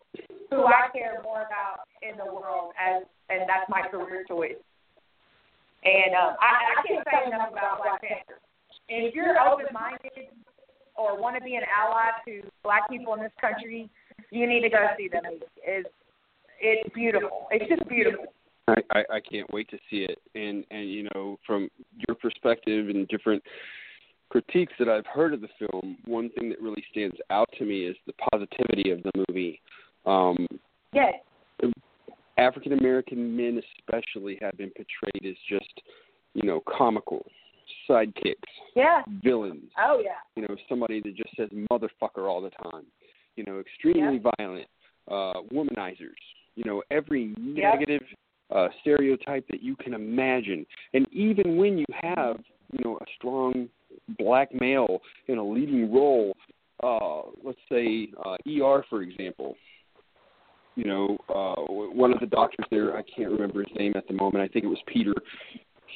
[0.52, 4.60] who I care more about in the world as and that's my career choice.
[5.86, 8.42] And um, I, I can't say enough about Black Panther.
[8.90, 10.30] And if you're open minded
[10.96, 13.90] or want to be an ally to black people in this country,
[14.32, 15.46] you need to go see the movie.
[15.64, 15.90] It's
[16.60, 17.48] it's beautiful.
[17.52, 18.26] It's just beautiful.
[18.68, 20.20] I, I, I can't wait to see it.
[20.34, 21.70] And and you know, from
[22.08, 23.44] your perspective and different
[24.30, 27.86] critiques that I've heard of the film, one thing that really stands out to me
[27.86, 29.62] is the positivity of the movie.
[30.06, 30.48] Um,
[30.94, 31.16] Yes.
[32.38, 35.82] African American men, especially, have been portrayed as just,
[36.34, 37.26] you know, comical
[37.90, 38.36] sidekicks,
[38.76, 39.04] Yeah.
[39.24, 39.72] villains.
[39.78, 40.18] Oh yeah.
[40.36, 42.86] You know, somebody that just says motherfucker all the time.
[43.36, 44.68] You know, extremely violent,
[45.10, 46.16] uh, womanizers.
[46.56, 48.04] You know, every negative
[48.54, 50.66] uh, stereotype that you can imagine.
[50.94, 52.38] And even when you have,
[52.72, 53.70] you know, a strong
[54.20, 56.36] black male in a leading role,
[56.84, 59.56] uh, let's say uh, ER, for example.
[60.76, 64.14] You know, uh, one of the doctors there, I can't remember his name at the
[64.14, 64.44] moment.
[64.44, 65.14] I think it was Peter.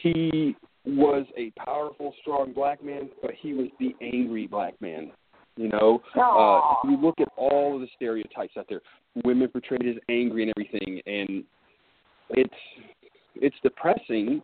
[0.02, 0.56] He
[0.86, 5.12] was a powerful, strong black man, but he was the angry black man.
[5.58, 8.80] You know, uh, you look at all of the stereotypes out there.
[9.26, 11.44] Women portrayed as angry and everything, and
[12.32, 12.54] it's
[13.36, 14.42] it's depressing.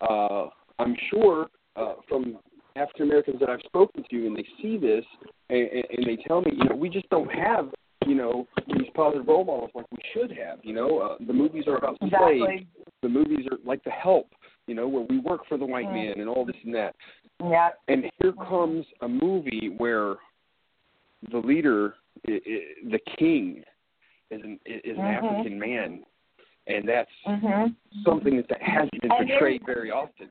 [0.00, 0.46] Uh,
[0.78, 2.38] I'm sure uh, from
[2.76, 5.04] African Americans that I've spoken to, and they see this,
[5.48, 7.70] and, and and they tell me, you know, we just don't have,
[8.06, 10.58] you know, these positive role models like we should have.
[10.62, 12.66] You know, uh, the movies are about slaves.
[13.02, 14.28] The movies are like The Help,
[14.66, 16.94] you know, where we work for the white man and all this and that.
[17.42, 17.70] Yeah.
[17.88, 20.16] And here comes a movie where
[21.30, 21.94] the leader,
[22.28, 23.62] i i the king,
[24.30, 25.22] is an is an Mhm.
[25.22, 26.04] African man,
[26.66, 27.74] and that's Mhm.
[28.04, 30.30] something that, hasn't been And portrayed very often.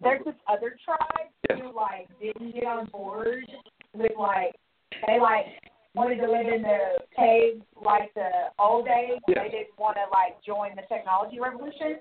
[0.00, 1.60] There's this other tribe Yes.
[1.60, 3.46] who like didn't get on board
[3.92, 4.56] with like
[5.06, 5.46] they like
[5.94, 9.20] wanted to live in the caves like the old days.
[9.28, 9.44] Yeah.
[9.44, 12.00] They didn't want to like join the technology revolution.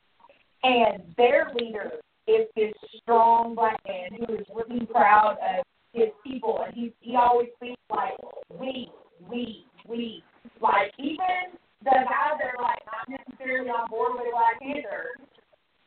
[0.63, 1.91] And their leader
[2.27, 7.15] is this strong black man who is really proud of his people, and he he
[7.15, 8.17] always speaks like
[8.49, 8.91] we,
[9.29, 10.23] we, we.
[10.59, 15.17] Like even the guys that are like not necessarily on board with Black Panther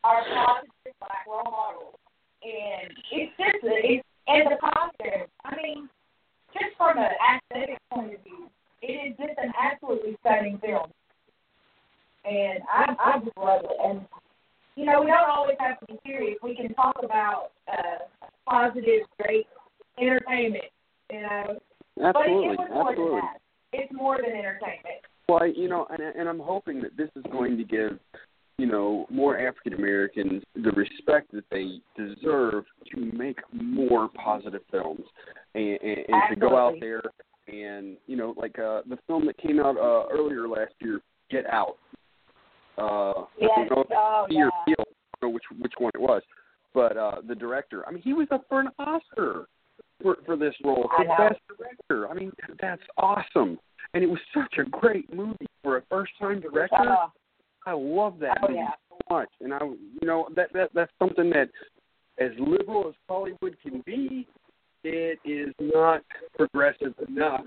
[0.03, 1.95] are positive black role models,
[2.43, 5.31] and it's just it's and the concept.
[5.45, 5.89] I mean,
[6.53, 8.49] just from an aesthetic point of view,
[8.83, 10.91] it is just an absolutely stunning film,
[12.25, 13.77] and I I just love it.
[13.85, 14.03] And
[14.77, 16.39] you know, we don't always have to be serious.
[16.43, 18.11] We can talk about uh,
[18.49, 19.47] positive, great
[20.01, 20.65] entertainment.
[21.12, 21.59] You know,
[21.97, 23.15] but it, Absolutely, it was more absolutely.
[23.15, 23.41] than that.
[23.73, 25.01] It's more than entertainment.
[25.29, 27.99] Well, I- you know, and, and I'm hoping that this is going to give,
[28.59, 35.05] you know, more African Americans the respect that they deserve to make more positive films,
[35.55, 37.03] and, and, and to go out there
[37.49, 41.47] and, you know, like uh, the film that came out uh, earlier last year, Get
[41.47, 41.77] Out.
[42.79, 43.51] Uh, I Yes.
[43.57, 44.49] don't know if Oh, yeah.
[44.67, 44.85] Peele, I
[45.21, 46.23] don't know which which one it was,
[46.75, 47.87] but uh, the director.
[47.87, 49.47] I mean, he was up for an Oscar
[50.03, 52.09] for for this role I for best director.
[52.11, 53.59] I mean, that's awesome,
[53.95, 56.77] and it was such a great movie for a first time director.
[56.77, 57.07] Uh,
[57.66, 58.71] I love that oh movie yeah.
[58.91, 61.49] so much, and I, you know, that that that's something that,
[62.19, 64.27] as liberal as Hollywood can be,
[64.83, 66.03] it is not
[66.37, 67.47] progressive enough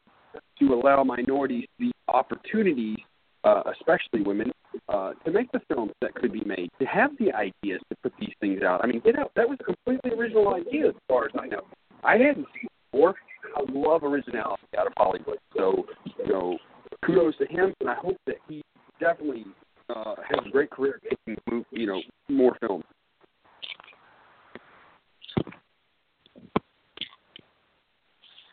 [0.59, 2.97] to allow minorities the opportunities,
[3.43, 4.51] uh, especially women,
[4.89, 8.13] uh, to make the films that could be made, to have the ideas to put
[8.19, 8.81] these things out.
[8.83, 11.61] I mean, Get Out, that was a completely original idea as far as I know.
[12.03, 13.15] I hadn't seen it before.
[13.57, 15.39] I love originality out of Hollywood.
[15.55, 15.85] So,
[16.23, 16.57] you know,
[17.03, 18.61] kudos to him, and I hope that he
[18.99, 19.45] definitely
[19.89, 22.83] uh, has a great career making, move, you know, more films.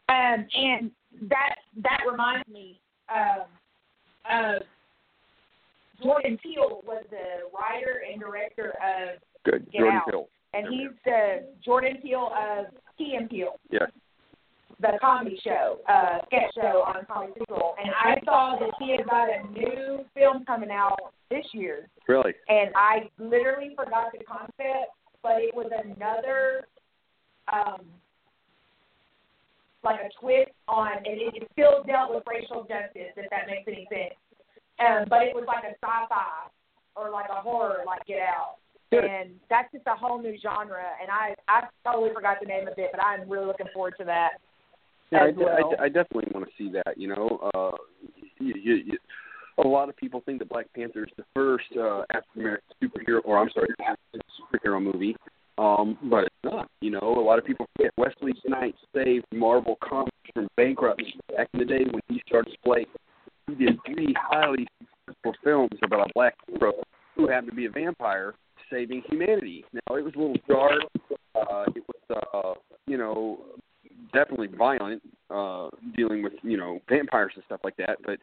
[0.08, 0.90] Um, and
[1.30, 2.78] that that reminds me,
[3.12, 3.44] um,
[4.30, 4.58] uh,
[6.02, 10.10] Jordan Peele was the writer and director of Good, Get Jordan Out.
[10.10, 10.28] Peele.
[10.52, 12.66] and he's the Jordan Peele of
[12.98, 13.90] Key and Peele, Yes.
[14.92, 17.74] The comedy show, uh, sketch show on Comedy Central.
[17.82, 20.98] And I saw that he had got a new film coming out
[21.30, 22.34] this year, Really?
[22.48, 24.92] and I literally forgot the concept,
[25.22, 26.68] but it was another,
[27.52, 27.80] um,
[29.82, 33.66] like a twist on, and it, it still dealt with racial justice, if that makes
[33.66, 34.14] any sense.
[34.80, 36.48] Um, but it was like a sci-fi
[36.96, 38.56] or like a horror, like Get Out.
[38.92, 42.78] And that's just a whole new genre, and I I totally forgot the name of
[42.78, 44.38] it, but I'm really looking forward to that.
[45.14, 45.70] Yeah, I, I, well.
[45.70, 46.98] de- I definitely want to see that.
[46.98, 47.76] You know, uh,
[48.38, 48.98] you, you, you,
[49.58, 53.20] a lot of people think that Black Panther is the first uh, African American superhero,
[53.24, 55.16] or I'm sorry, African superhero movie,
[55.58, 56.68] um, but it's not.
[56.80, 61.48] You know, a lot of people forget Wesley Snipes saved Marvel Comics from bankruptcy back
[61.54, 62.86] in the day when he started Blade.
[63.46, 64.66] He did three highly
[65.06, 66.72] successful films about a black hero
[67.14, 68.34] who happened to be a vampire
[68.70, 69.64] saving humanity.
[69.72, 70.82] Now it was a little dark.
[71.34, 72.54] Uh, it was, uh,
[72.86, 73.38] you know,
[74.12, 77.98] definitely violent, uh, dealing with you know vampires and stuff like that.
[78.04, 78.18] But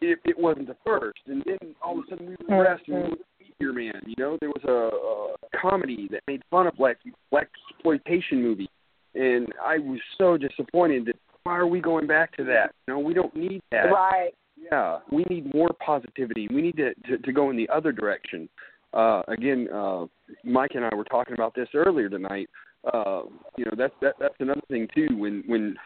[0.00, 3.10] it, it wasn't the first, and then all of a sudden we regressed and we
[3.10, 4.02] looked at Meteor Man.
[4.06, 6.98] You know, there was a, a comedy that made fun of black
[7.30, 8.70] black exploitation movie,
[9.14, 12.74] and I was so disappointed that why are we going back to that?
[12.86, 13.84] You know, we don't need that.
[13.84, 14.32] Right.
[14.56, 16.48] Yeah, we need more positivity.
[16.48, 18.48] We need to to, to go in the other direction.
[18.92, 20.06] Uh, again, uh,
[20.44, 22.48] Mike and I were talking about this earlier tonight.
[22.92, 23.22] Uh,
[23.56, 25.08] you know, that's that, that's another thing too.
[25.16, 25.76] When when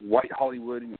[0.00, 0.96] white Hollywood and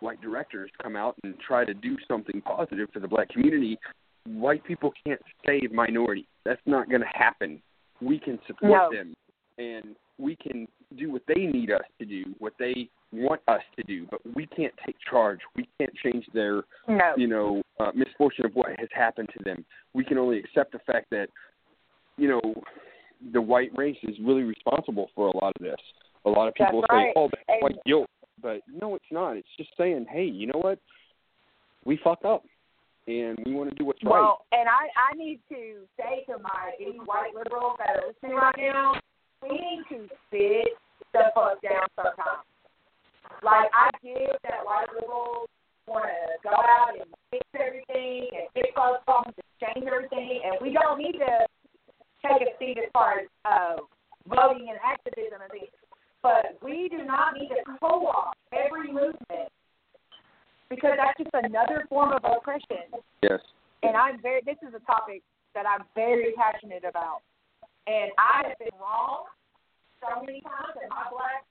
[0.00, 3.78] white directors come out and try to do something positive for the black community,
[4.26, 6.26] white people can't save minorities.
[6.44, 7.62] That's not going to happen.
[8.02, 8.90] We can support No.
[8.92, 9.14] them,
[9.56, 13.82] and we can do what they need us to do, what they want us to
[13.84, 14.06] do.
[14.10, 15.40] But we can't take charge.
[15.54, 17.14] We can't change their No.
[17.16, 19.64] you know, uh, misfortune of what has happened to them.
[19.94, 21.30] We can only accept the fact that,
[22.18, 22.62] you know,
[23.32, 25.80] the white race is really responsible for a lot of this.
[26.24, 27.12] A lot of people That's say, right.
[27.16, 28.10] "Oh, that's And- white guilt,"
[28.42, 29.36] but no, it's not.
[29.36, 30.78] It's just saying, "Hey, you know what?
[31.84, 32.44] We fuck up,
[33.06, 36.38] and we want to do what's right." Well, and I, I need to say to
[36.38, 38.94] my any white liberals that are listening right now,
[39.42, 40.76] we need to sit
[41.12, 42.44] the fuck down sometimes.
[43.42, 45.48] Like I get that white liberals
[45.86, 50.56] want to go out and fix everything and fix those problems and change everything, and
[50.60, 51.46] we don't need to
[52.32, 53.76] take a seat as far as uh,
[54.28, 55.74] voting and activism and things.
[56.22, 59.52] But we do not need to co-opt every movement
[60.68, 62.90] because that's just another form of oppression
[63.22, 63.38] yes.
[63.82, 64.42] and I'm very.
[64.44, 65.22] This is a topic
[65.54, 67.22] that I'm very passionate about,
[67.86, 69.30] and I have been wrong
[70.02, 71.46] so many times, and my black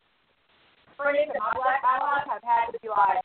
[0.98, 3.24] friends and my black allies have had to be like,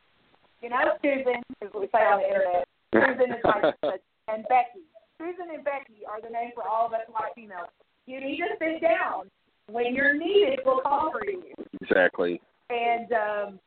[0.63, 2.67] you know, Susan, what we say on the internet.
[2.95, 3.43] Susan is
[3.83, 4.90] like, and Becky.
[5.21, 7.69] Susan and Becky are the names for all of us white females.
[8.07, 9.29] You need to sit down
[9.69, 10.61] when you're needed.
[10.65, 11.53] We'll call for you.
[11.83, 12.41] Exactly.
[12.71, 13.61] And um,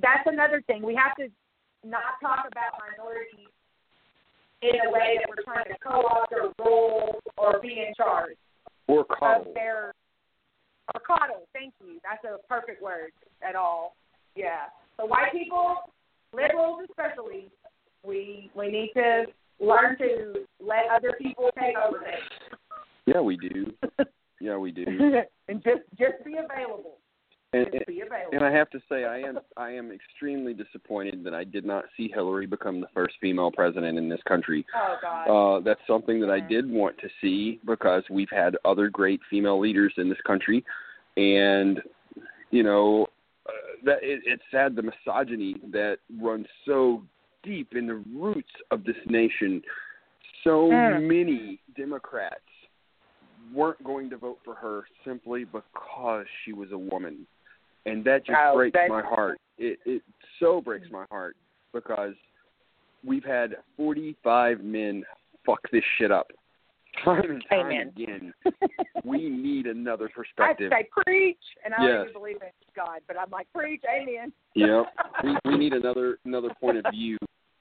[0.00, 0.82] that's another thing.
[0.82, 1.28] We have to
[1.84, 3.52] not talk about minorities
[4.62, 8.36] in a way that we're trying to co-opt their role or be in charge
[8.88, 9.92] Or of their
[10.94, 11.46] or coddle.
[11.52, 12.00] Thank you.
[12.02, 13.10] That's a perfect word
[13.46, 13.94] at all.
[14.34, 14.72] Yeah.
[14.96, 15.76] So white people,
[16.34, 17.50] liberals especially,
[18.04, 19.26] we we need to
[19.60, 22.58] learn to let other people take over things
[23.06, 23.72] Yeah, we do.
[24.40, 24.84] Yeah, we do.
[25.48, 26.98] and just just be available.
[27.52, 28.30] And, Just be available.
[28.32, 31.86] and I have to say, I am I am extremely disappointed that I did not
[31.96, 34.64] see Hillary become the first female president in this country.
[34.76, 35.56] oh God.
[35.56, 39.58] Uh, that's something that I did want to see because we've had other great female
[39.58, 40.64] leaders in this country,
[41.16, 41.80] and
[42.52, 43.06] you know
[43.48, 43.52] uh,
[43.86, 47.02] that it, it's sad the misogyny that runs so
[47.42, 49.62] deep in the roots of this nation.
[50.44, 51.02] So Mm.
[51.02, 52.40] many Democrats
[53.52, 57.26] weren't going to vote for her simply because she was a woman,
[57.86, 59.40] and that just Oh, breaks my heart.
[59.58, 60.02] It it
[60.38, 61.36] so breaks my heart
[61.72, 62.14] because
[63.04, 65.04] we've had 45 men
[65.44, 66.30] fuck this shit up
[67.04, 67.88] time and time Amen.
[67.96, 68.34] again.
[69.68, 73.82] another I say preach, and I don't even believe in God, but I'm like preach,
[73.88, 74.32] amen.
[74.54, 74.86] Know,
[75.24, 77.16] we, we need another another point of view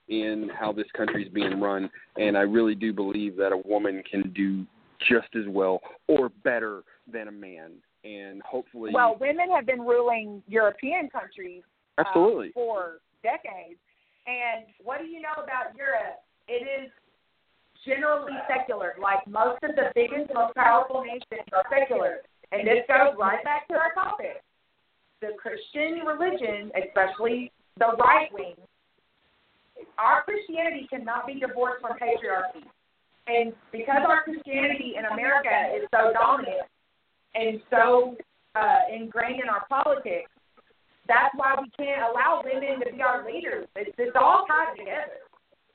[0.07, 4.01] in how this country is being run, and I really do believe that a woman
[4.09, 4.65] can do
[5.07, 7.71] just as well or better than a man,
[8.03, 11.63] and hopefully, Well, women have been ruling European countries
[11.97, 13.79] uh, absolutely, for decades,
[14.25, 16.21] and what do you know about Europe?
[16.47, 16.91] It is
[17.85, 18.95] generally secular.
[19.01, 22.21] Like most of the biggest, most powerful nations are secular,
[22.51, 24.41] and this goes right back to our topic.
[25.21, 28.55] The Christian religion, especially the right wing,
[29.97, 32.65] our Christianity cannot be divorced from patriarchy.
[33.27, 36.63] And because our Christianity in America is so dominant
[37.35, 38.15] and so
[38.55, 40.31] uh, ingrained in our politics,
[41.07, 43.67] that's why we can't allow women to be our leaders.
[43.75, 45.26] It's, it's all tied together.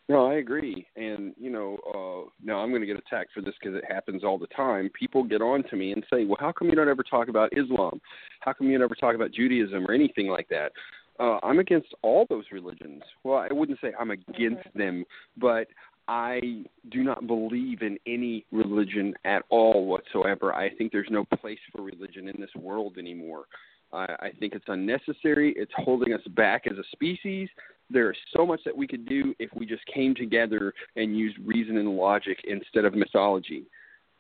[0.09, 0.87] No, I agree.
[0.97, 4.25] And, you know, uh, now I'm going to get attacked for this because it happens
[4.25, 4.91] all the time.
[4.99, 7.53] People get on to me and say, well, how come you don't ever talk about
[7.57, 8.01] Islam?
[8.41, 10.73] How come you never talk about Judaism or anything like that?
[11.21, 13.03] Uh, I'm against all those religions.
[13.23, 15.05] Well, I wouldn't say I'm against them,
[15.37, 15.69] but
[16.09, 20.53] I do not believe in any religion at all whatsoever.
[20.53, 23.45] I think there's no place for religion in this world anymore.
[23.93, 25.55] I, I think it's unnecessary.
[25.57, 27.49] It's holding us back as a species.
[27.93, 31.37] There is so much that we could do if we just came together and used
[31.45, 33.65] reason and logic instead of mythology.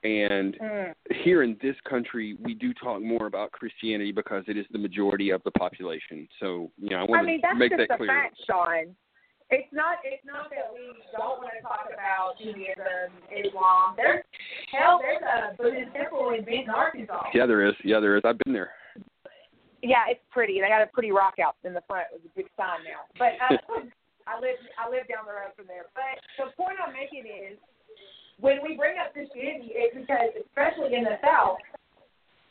[0.04, 0.90] And hmm.
[1.22, 5.30] here in this country, we do talk more about Christianity because it is the majority
[5.30, 6.28] of the population.
[6.40, 8.08] So, you know, I want I mean, to that's make just that a clear.
[8.08, 8.96] fact, Sean.
[9.50, 9.98] It's not.
[10.02, 10.80] It's not that we
[11.12, 13.94] don't want to talk about Judaism, Islam.
[13.96, 14.24] There's
[14.72, 14.98] hell.
[14.98, 17.28] There's a Buddhist temple in Benton, Arkansas.
[17.34, 17.74] Yeah, there is.
[17.84, 18.22] Yeah, there is.
[18.24, 18.70] I've been there.
[19.82, 20.62] Yeah, it's pretty.
[20.62, 23.02] They got a pretty rock out in the front with a big sign now.
[23.18, 23.58] But uh,
[24.30, 25.90] I live I live down the road from there.
[25.92, 27.58] But the point I'm making is
[28.38, 31.58] when we bring up Christianity, it's because especially in the South,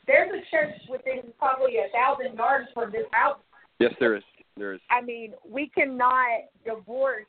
[0.08, 3.40] there's a church within probably a thousand yards from this house.
[3.80, 4.24] Yes, there is.
[4.58, 4.84] There is.
[4.91, 7.26] I mean, we cannot divorce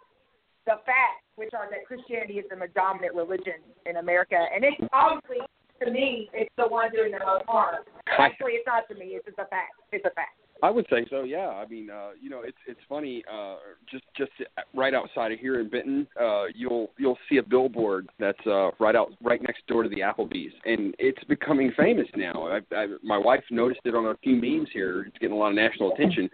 [0.67, 5.47] the facts, which are that Christianity is the dominant religion in America, and it's obviously
[5.85, 7.85] to me, it's the one doing the most harm.
[8.19, 9.07] Actually, it's not to me.
[9.17, 9.73] It's just a fact.
[9.93, 10.37] It's a fact.
[10.63, 11.25] I would say so.
[11.25, 11.49] Yeah.
[11.49, 13.25] I mean, uh, you know, it's it's funny.
[13.33, 13.57] Uh,
[13.91, 14.31] just just
[14.75, 18.95] right outside of here in Benton, uh, you'll you'll see a billboard that's uh, right
[18.95, 22.47] out right next door to the Applebee's, and it's becoming famous now.
[22.47, 25.03] I, I, my wife noticed it on a few memes here.
[25.09, 26.31] It's getting a lot of national attention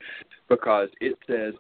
[0.51, 1.55] because it says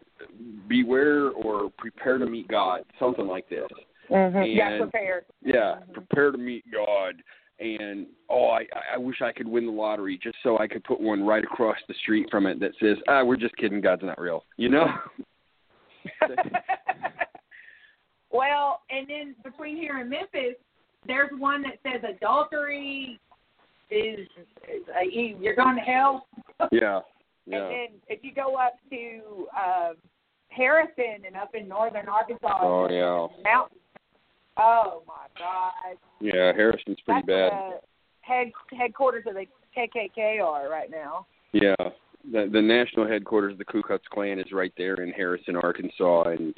[0.68, 3.62] "Beware" or "Prepare to meet God," something like this.
[4.10, 4.36] Mm-hmm.
[4.36, 5.24] And, yeah, prepared.
[5.42, 5.92] Yeah, Mm-hmm.
[5.92, 7.14] prepare to meet God
[7.60, 11.00] and oh I, I wish I could win the lottery just so I could put
[11.00, 13.80] one right across the street from it that says ah we're just kidding.
[13.80, 14.86] God's not real you know?
[18.30, 20.54] Well and then between here and Memphis
[21.06, 23.18] there's one that says adultery
[23.90, 24.20] is,
[24.68, 26.26] is uh, you- you're going to hell.
[26.72, 27.00] Yeah
[27.46, 29.92] and then if you go up to uh,
[30.50, 33.26] Harrison and up in northern Arkansas oh yeah.
[33.42, 33.80] mountains
[34.58, 37.80] oh my god yeah Harrison's pretty that's bad.
[38.20, 41.26] head headquarters of the KKK are right now.
[41.52, 41.74] Yeah
[42.30, 46.24] the the national headquarters of the Ku Klux Klan is right there in Harrison Arkansas
[46.24, 46.54] and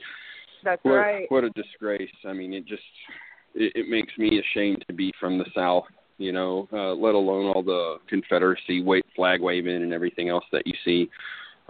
[0.64, 1.26] that's what right.
[1.30, 2.10] what a disgrace.
[2.26, 2.82] I mean it just
[3.54, 5.84] it, it makes me ashamed to be from the South
[6.20, 10.66] you know, uh, let alone all the Confederacy wait, flag waving and everything else that
[10.66, 11.08] you see.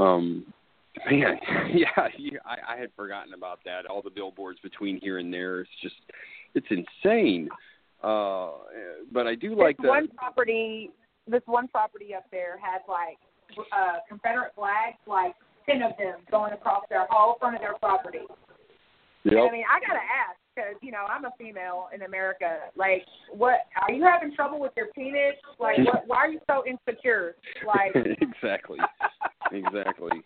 [0.01, 0.45] Um,
[1.11, 1.39] man,
[1.75, 3.87] yeah, you, I, I had forgotten about that.
[3.87, 5.61] All the billboards between here and there.
[5.61, 5.97] It's just,
[6.55, 7.49] it's insane.
[8.03, 8.51] Uh,
[9.13, 10.91] but I do like this the one property.
[11.27, 13.19] This one property up there has like
[13.73, 15.35] uh, Confederate flags, like
[15.67, 18.25] ten of them going across their whole front of their property.
[19.25, 19.35] Yep.
[19.35, 22.59] And I mean, I gotta ask because you know I'm a female in America.
[22.75, 25.37] Like, what are you having trouble with your penis?
[25.59, 27.35] Like, what, why are you so insecure?
[27.67, 28.79] Like, exactly,
[29.53, 30.23] exactly.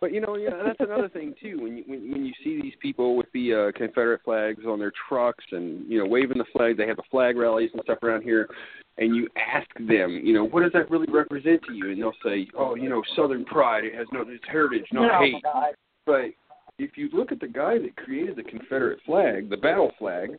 [0.00, 1.58] But you know, yeah, that's another thing too.
[1.60, 4.92] When you when, when you see these people with the uh, Confederate flags on their
[5.08, 8.22] trucks and you know waving the flag, they have the flag rallies and stuff around
[8.22, 8.48] here,
[8.96, 11.90] and you ask them, you know, what does that really represent to you?
[11.90, 13.84] And they'll say, oh, you know, Southern pride.
[13.84, 15.42] It has no, it's heritage, not oh hate.
[15.42, 15.74] God.
[16.06, 16.30] But
[16.78, 20.30] if you look at the guy that created the Confederate flag, the battle flag,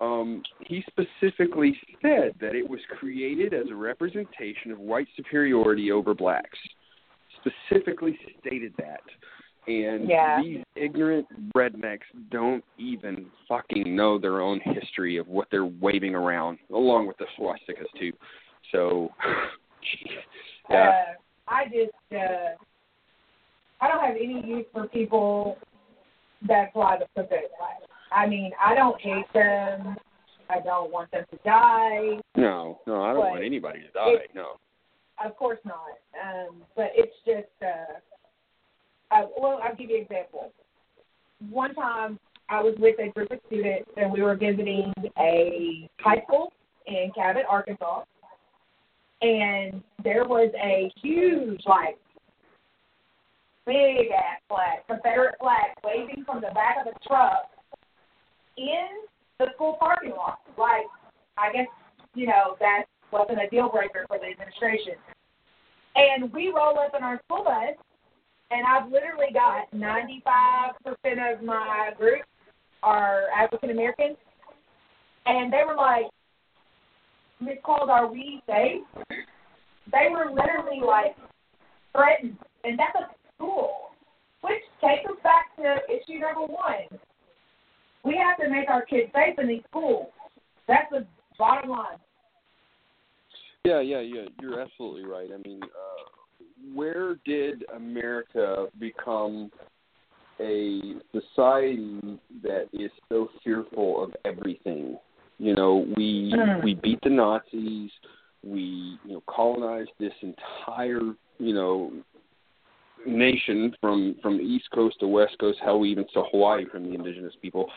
[0.00, 6.14] um, he specifically said that it was created as a representation of white superiority over
[6.14, 6.58] blacks.
[7.40, 9.00] Specifically stated that.
[9.66, 10.40] And Yeah.
[10.40, 16.58] these ignorant rednecks don't even fucking know their own history of what they're waving around,
[16.70, 18.12] along with the swastikas too.
[18.72, 19.12] So,
[20.70, 20.88] yeah.
[20.88, 21.04] Uh,
[21.46, 22.54] I just uh,
[23.80, 25.58] I don't have any use for people
[26.46, 27.88] that fly the Confederate flag.
[28.10, 29.96] I mean, I don't hate them.
[30.50, 32.18] I don't want them to die.
[32.36, 34.10] no, no, I don't But want anybody to die.
[34.24, 34.56] it- No.
[35.24, 35.98] Of course not.
[36.22, 40.52] Um, but it's just, uh, uh, well, I'll give you an example.
[41.50, 42.18] One time
[42.48, 46.52] I was with a group of students and we were visiting a high school
[46.86, 48.02] in Cabot, Arkansas.
[49.20, 51.98] And there was a huge, like,
[53.66, 57.50] big ass flag, Confederate flag, waving from the back of the truck
[58.56, 58.86] in
[59.38, 60.38] the school parking lot.
[60.56, 60.86] Like,
[61.36, 61.66] I guess,
[62.14, 64.94] you know, that wasn't a deal breaker for the administration.
[65.96, 67.74] And we roll up in our school bus,
[68.50, 72.22] and I've literally got 95% of my group
[72.82, 74.16] are African Americans.
[75.26, 76.06] And they were like,
[77.40, 78.82] Miss Qualls, are we safe?
[79.92, 81.16] They were literally like
[81.92, 82.36] threatened.
[82.64, 83.90] And that's a school.
[84.42, 86.86] Which takes us back to issue number one.
[88.04, 90.08] We have to make our kids safe in these schools.
[90.68, 91.06] That's the
[91.38, 91.98] bottom line.
[93.64, 94.24] Yeah, yeah, yeah.
[94.40, 95.28] You're absolutely right.
[95.32, 96.44] I mean, uh,
[96.74, 99.50] where did America become
[100.40, 104.98] a society that is so fearful of everything?
[105.38, 106.64] You know, we Mm.
[106.64, 107.90] we beat the Nazis.
[108.42, 111.92] We you know colonized this entire you know
[113.06, 115.58] nation from from East Coast to West Coast.
[115.60, 117.70] Hell, we even saw Hawaii from the indigenous people.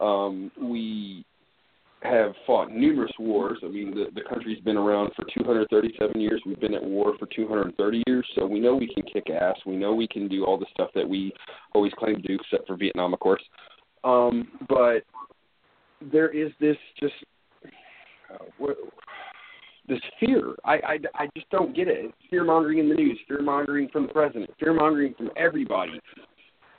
[0.00, 1.24] Um, we
[2.02, 3.58] have fought numerous wars.
[3.64, 6.42] I mean, the, the country's been around for 237 years.
[6.46, 9.56] We've been at war for 230 years, so we know we can kick ass.
[9.64, 11.32] We know we can do all the stuff that we
[11.74, 13.42] always claim to do, except for Vietnam, of course.
[14.04, 15.00] Um, but
[16.12, 17.14] there is this just
[18.32, 18.66] uh,
[19.88, 20.54] this fear.
[20.64, 22.04] I, I, I just don't get it.
[22.06, 26.00] It's fear mongering in the news, fear mongering from the president, fear mongering from everybody.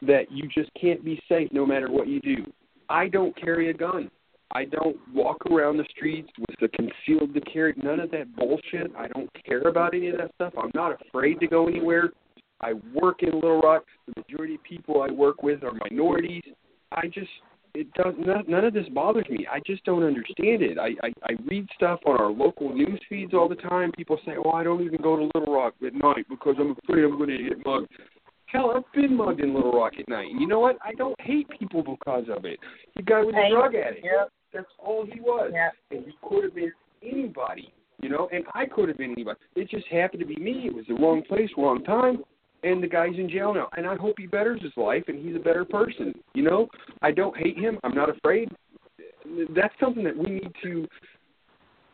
[0.01, 2.45] that you just can't be safe no matter what you do.
[2.89, 4.09] I don't carry a gun.
[4.51, 7.73] I don't walk around the streets with a concealed to carry.
[7.77, 8.91] None of that bullshit.
[8.97, 10.53] I don't care about any of that stuff.
[10.57, 12.11] I'm not afraid to go anywhere.
[12.61, 13.83] I work in Little Rock.
[14.07, 16.43] The majority of people I work with are minorities.
[16.91, 17.29] I just
[17.73, 19.45] it does none, none of this bothers me.
[19.51, 20.79] I just don't understand it.
[20.79, 23.91] I, I I read stuff on our local news feeds all the time.
[23.91, 27.03] People say, "Oh, I don't even go to Little Rock at night because I'm afraid
[27.03, 27.89] I'm going to get mugged."
[28.47, 30.31] Hell, I've been mugged in Little Rock at night.
[30.31, 30.77] And you know what?
[30.81, 32.59] I don't hate people because of it.
[32.95, 34.05] The guy was a drug addict.
[34.05, 34.31] Yep.
[34.57, 35.51] That's all he was.
[35.53, 35.73] Yep.
[35.91, 36.71] And he could have been
[37.03, 37.71] anybody,
[38.01, 39.39] you know, and I could have been anybody.
[39.55, 40.63] It just happened to be me.
[40.65, 42.23] It was the wrong place, wrong time
[42.63, 43.69] and the guy's in jail now.
[43.77, 46.13] And I hope he betters his life and he's a better person.
[46.33, 46.67] You know,
[47.01, 47.79] I don't hate him.
[47.83, 48.49] I'm not afraid.
[49.55, 50.87] That's something that we need to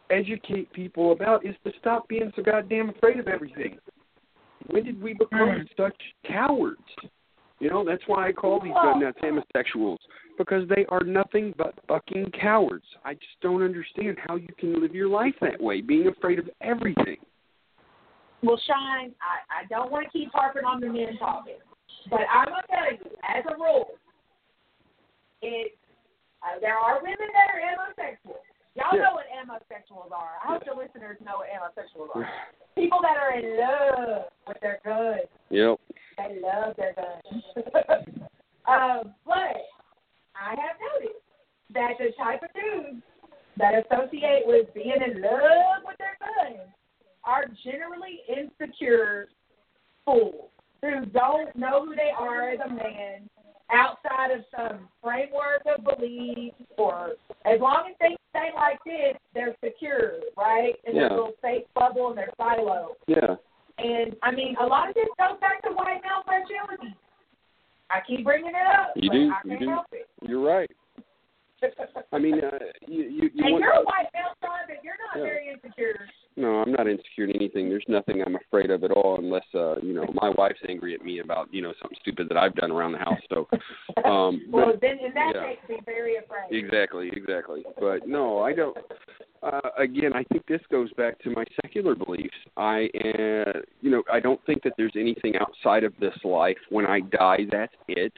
[0.09, 3.77] educate people about is to stop being so goddamn afraid of everything.
[4.67, 5.75] When did we become Mm.
[5.75, 6.81] such cowards?
[7.63, 10.01] You know, that's why I call these gun nuts homosexuals
[10.37, 12.83] because they are nothing but fucking cowards.
[13.05, 16.49] I just don't understand how you can live your life that way, being afraid of
[16.59, 17.15] everything.
[18.41, 21.59] Well, Sean, I, I don't want to keep harping on the men topic,
[22.09, 23.91] but I'm gonna tell you, as a rule,
[25.41, 25.71] it
[26.43, 28.43] uh, there are women that are homosexual.
[28.75, 29.03] Y'all Yeah.
[29.07, 30.35] know what homosexuals are.
[30.43, 32.27] I hope the listeners know what homosexuals are.
[32.75, 35.31] People that are in love with their guns.
[35.49, 35.79] Yep.
[36.17, 37.43] They love their guns.
[38.67, 39.57] um, but
[40.35, 41.19] I have noticed
[41.73, 43.03] that the type of dudes
[43.57, 46.69] that associate with being in love with their guns
[47.23, 49.27] are generally insecure
[50.05, 50.49] fools
[50.81, 53.29] who don't know who they are as a man
[53.71, 57.11] outside of some framework of belief or
[57.45, 60.75] as long as they stay like this, they're secure, right?
[60.83, 61.07] In Yeah.
[61.07, 62.97] their little safe bubble in their silo.
[63.07, 63.35] Yeah.
[63.77, 66.95] And I mean, a lot of this goes back to white male fragility.
[67.89, 69.69] I keep bringing it up, You but do, I you do.
[69.69, 70.07] help it.
[70.21, 70.69] You're right.
[72.11, 72.51] I mean, uh,
[72.87, 75.23] you you, you and want you're a white male, Sean, but you're not Yeah.
[75.23, 76.07] very insecure.
[76.35, 77.69] No, I'm not insecure in anything.
[77.69, 81.03] There's nothing I'm afraid of at all, unless uh, you know my wife's angry at
[81.03, 83.19] me about you know something stupid that I've done around the house.
[83.29, 83.47] So,
[84.03, 85.47] um, well, but then in that yeah.
[85.47, 86.47] case, be very afraid.
[86.51, 87.63] exactly, exactly.
[87.79, 88.77] But no, I don't.
[89.43, 92.35] Uh, again, I think this goes back to my secular beliefs.
[92.55, 96.57] I, uh, you know, I don't think that there's anything outside of this life.
[96.69, 98.13] When I die, that's it.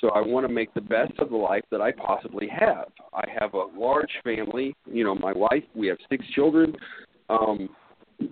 [0.00, 2.86] So I want to make the best of the life that I possibly have.
[3.12, 4.74] I have a large family.
[4.86, 5.64] You know, my wife.
[5.74, 6.74] We have six children.
[7.28, 7.68] Um,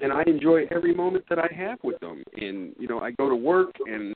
[0.01, 2.23] and I enjoy every moment that I have with them.
[2.37, 4.15] And you know, I go to work and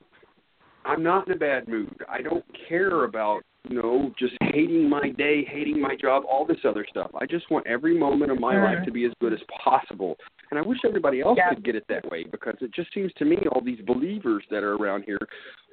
[0.84, 1.96] I'm not in a bad mood.
[2.08, 6.58] I don't care about you know just hating my day, hating my job, all this
[6.64, 7.10] other stuff.
[7.20, 8.64] I just want every moment of my Mhm.
[8.64, 10.16] life to be as good as possible.
[10.50, 11.48] And I wish everybody else Yeah.
[11.48, 14.62] could get it that way because it just seems to me all these believers that
[14.62, 15.18] are around here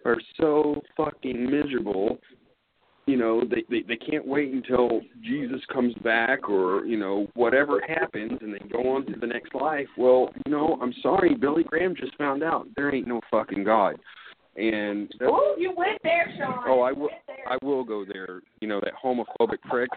[0.05, 2.19] are so fucking miserable
[3.05, 7.81] you know they, they they can't wait until jesus comes back or you know whatever
[7.88, 9.88] happens and they go on to the next life.
[9.97, 13.95] Well you know i'm sorry billy graham just found out there ain't no fucking god.
[14.55, 16.63] And oh you went there, Sean.
[16.67, 17.09] oh i will
[17.47, 19.89] i will go there you know that homophobic prick.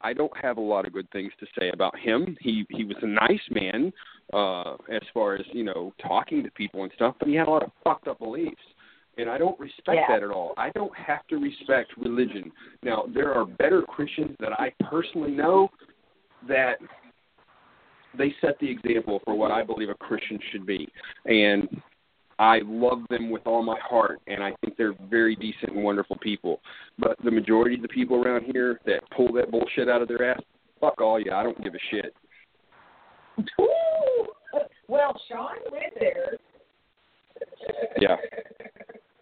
[0.00, 2.36] I don't have a lot of good things to say about him.
[2.40, 3.92] He he was a nice man
[4.32, 7.50] uh as far as you know talking to people and stuff but he had a
[7.50, 8.56] lot of fucked up beliefs
[9.18, 10.06] and I don't respect Yeah.
[10.08, 10.54] that at all.
[10.56, 12.52] I don't have to respect religion.
[12.82, 15.70] Now, there are better Christians that I personally know
[16.48, 16.78] that
[18.16, 20.88] they set the example for what I believe a Christian should be.
[21.26, 21.80] And
[22.38, 26.16] I love them with all my heart, and I think they're very decent and wonderful
[26.16, 26.60] people.
[26.98, 30.32] But the majority of the people around here that pull that bullshit out of their
[30.32, 30.40] ass,
[30.80, 31.32] fuck all you.
[31.32, 32.14] I don't give a shit.
[33.60, 34.26] Ooh.
[34.88, 36.36] Well, Sean went there.
[38.00, 38.16] Yeah.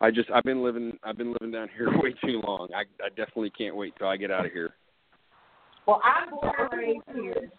[0.02, 2.68] I just I've been living I've been living down here way too long.
[2.74, 4.74] I I definitely can't wait till I get out of here.
[5.86, 7.50] Well, I'm born and raised here,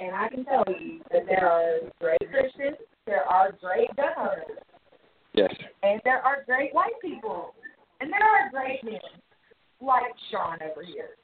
[0.00, 2.76] and I can tell you that there are great Christians,
[3.06, 4.58] there are great gun owners,
[5.32, 5.50] Yes.
[5.82, 7.54] and there are great white people,
[8.00, 9.00] and there are great men
[9.80, 11.16] like Sean over here.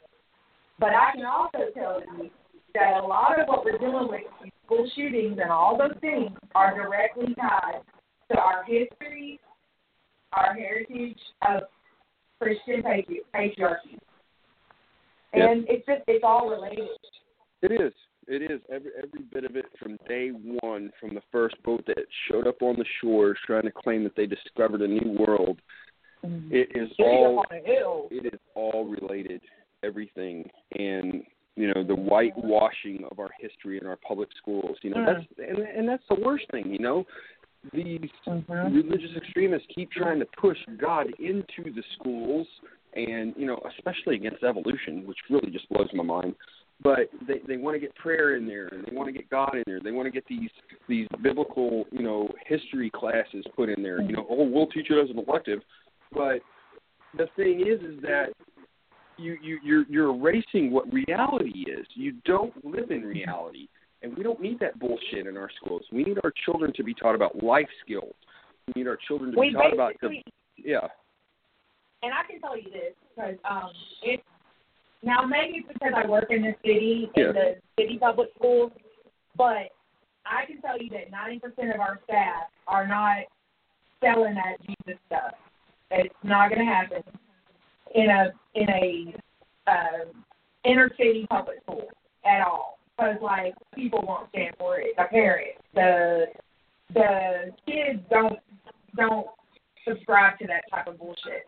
[0.79, 2.31] But I can also tell you
[2.75, 6.31] that a lot of what we're dealing with, these school shootings and all those things,
[6.55, 7.83] are directly tied
[8.31, 9.41] to our history,
[10.33, 11.19] our heritage
[11.49, 11.63] of
[12.41, 13.99] Christian patri- patriarchy.
[15.35, 15.51] Yep.
[15.51, 16.89] And it's just it's all related.
[17.63, 17.93] It is.
[18.27, 20.31] It is every every bit of it from day
[20.61, 21.99] one, from the first boat that
[22.31, 25.59] showed up on the shores trying to claim that they discovered a new world.
[26.23, 28.09] It is City all up on a hill.
[28.11, 29.41] it is all related,
[29.85, 30.49] everything,
[30.79, 31.23] and
[31.57, 34.77] you know the whitewashing of our history in our public schools.
[34.83, 35.07] You know Mm.
[35.07, 36.71] that's and and that's the worst thing.
[36.73, 37.07] You know,
[37.73, 38.75] these Mhm.
[38.75, 42.47] religious extremists keep trying to push God into the schools,
[42.95, 46.35] and you know, especially against evolution, which really just blows my mind.
[46.81, 49.55] But they they want to get prayer in there, and they want to get God
[49.55, 49.81] in there.
[49.81, 50.51] They want to get these
[50.87, 54.01] these biblical, you know, history classes put in there.
[54.01, 55.63] You know, oh, we'll teach it as an elective,
[56.13, 56.41] but
[57.17, 58.33] the thing is, is that
[59.17, 61.87] you you you're you're erasing what reality is.
[61.95, 63.67] You don't live in reality,
[64.03, 65.83] and we don't need that bullshit in our schools.
[65.93, 68.15] We need our children to be taught about life skills.
[68.67, 70.23] We need our children to We be taught about the
[70.57, 70.87] yeah.
[72.03, 73.71] and I can tell you this because um,
[74.03, 74.23] it's
[75.03, 77.29] now maybe it's because I work in the city Yeah.
[77.29, 78.73] in the city public schools,
[79.37, 79.71] but
[80.27, 83.25] I can tell you that ninety percent of our staff are not
[84.01, 85.33] selling that Jesus stuff.
[85.91, 87.03] It's not going to happen
[87.95, 89.15] in a in a
[89.71, 90.05] uh,
[90.65, 91.87] inner city public school
[92.25, 94.97] at all because like people won't stand for it.
[94.97, 96.25] The parents, the
[96.95, 98.39] the kids don't
[98.97, 99.27] don't
[99.87, 101.47] subscribe to that type of bullshit.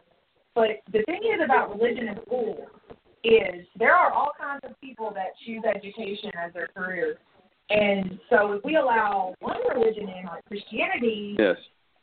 [0.55, 2.67] But the thing is about religion in school
[3.25, 7.19] is there are all kinds of people that choose education as their career.
[7.69, 11.57] And so if we allow one religion in, like Christianity, Yes.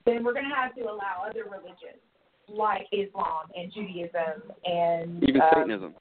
[0.05, 1.99] then we're going to have to allow other religions
[2.47, 5.93] like Islam and Judaism and Even um, Satanism.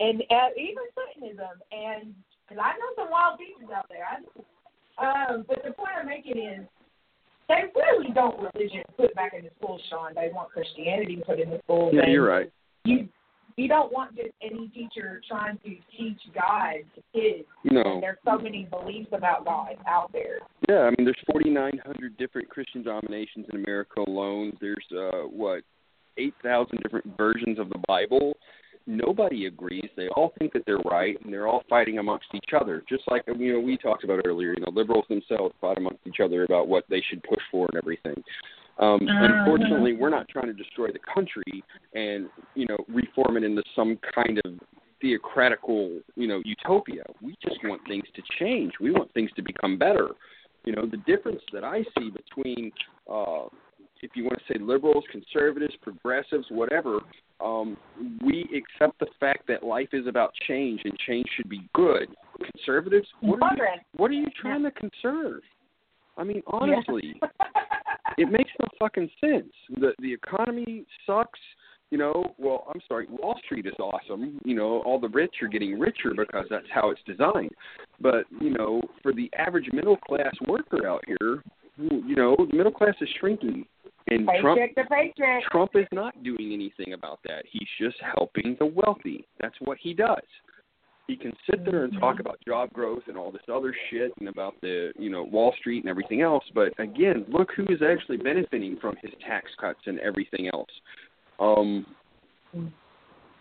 [0.00, 1.60] and uh, even Satanism.
[1.72, 2.14] And
[2.46, 4.06] because I know some wild teachers out there.
[4.06, 4.20] I,
[5.00, 6.66] um, but the point I'm making is
[7.48, 10.12] they really don't religion put back in the schools, Sean.
[10.14, 11.94] They want Christianity put in the schools.
[11.94, 12.50] Yeah, you're right.
[12.84, 13.08] You
[13.56, 17.46] you don't want just any teacher trying to teach God to kids.
[17.62, 18.00] No.
[18.00, 20.38] There's so many beliefs about God out there.
[20.68, 24.56] Yeah, I mean, there's 4,900 different Christian denominations in America alone.
[24.60, 25.62] There's uh, what
[26.18, 28.34] 8,000 different versions of the Bible.
[28.86, 29.88] Nobody agrees.
[29.96, 32.82] They all think that they're right, and they're all fighting amongst each other.
[32.88, 34.52] Just like you know we talked about earlier.
[34.52, 37.76] You know, liberals themselves fight amongst each other about what they should push for and
[37.76, 38.22] everything.
[38.78, 41.62] Um, Unfortunately, we're not trying to destroy the country
[41.94, 44.52] and you know reform it into some kind of
[45.00, 47.04] theocratical you know utopia.
[47.22, 48.72] We just want things to change.
[48.80, 50.08] We want things to become better.
[50.64, 52.72] You know, the difference that I see between,
[53.10, 53.44] uh,
[54.04, 57.00] if you want to say liberals, conservatives, progressives, whatever,
[57.40, 57.76] um,
[58.24, 62.08] we accept the fact that life is about change and change should be good.
[62.52, 63.64] Conservatives, what are you,
[63.96, 65.40] what are you trying to conserve?
[66.18, 67.14] I mean, honestly,
[68.18, 69.52] it makes no fucking sense.
[69.80, 71.40] The the economy sucks.
[71.90, 74.40] You know, well, I'm sorry, Wall Street is awesome.
[74.44, 77.52] You know, all the rich are getting richer because that's how it's designed.
[78.00, 81.44] But, you know, for the average middle class worker out here,
[81.78, 83.66] you know, the middle class is shrinking.
[84.08, 84.58] And Trump.
[85.50, 87.44] Trump is not doing anything about that.
[87.50, 89.26] He's just helping the wealthy.
[89.40, 90.18] That's what he does.
[91.06, 94.28] He can sit there and talk about job growth and all this other shit and
[94.28, 98.16] about the, you know, Wall Street and everything else, but again, look who is actually
[98.16, 100.70] benefiting from his tax cuts and everything else.
[101.38, 101.84] Um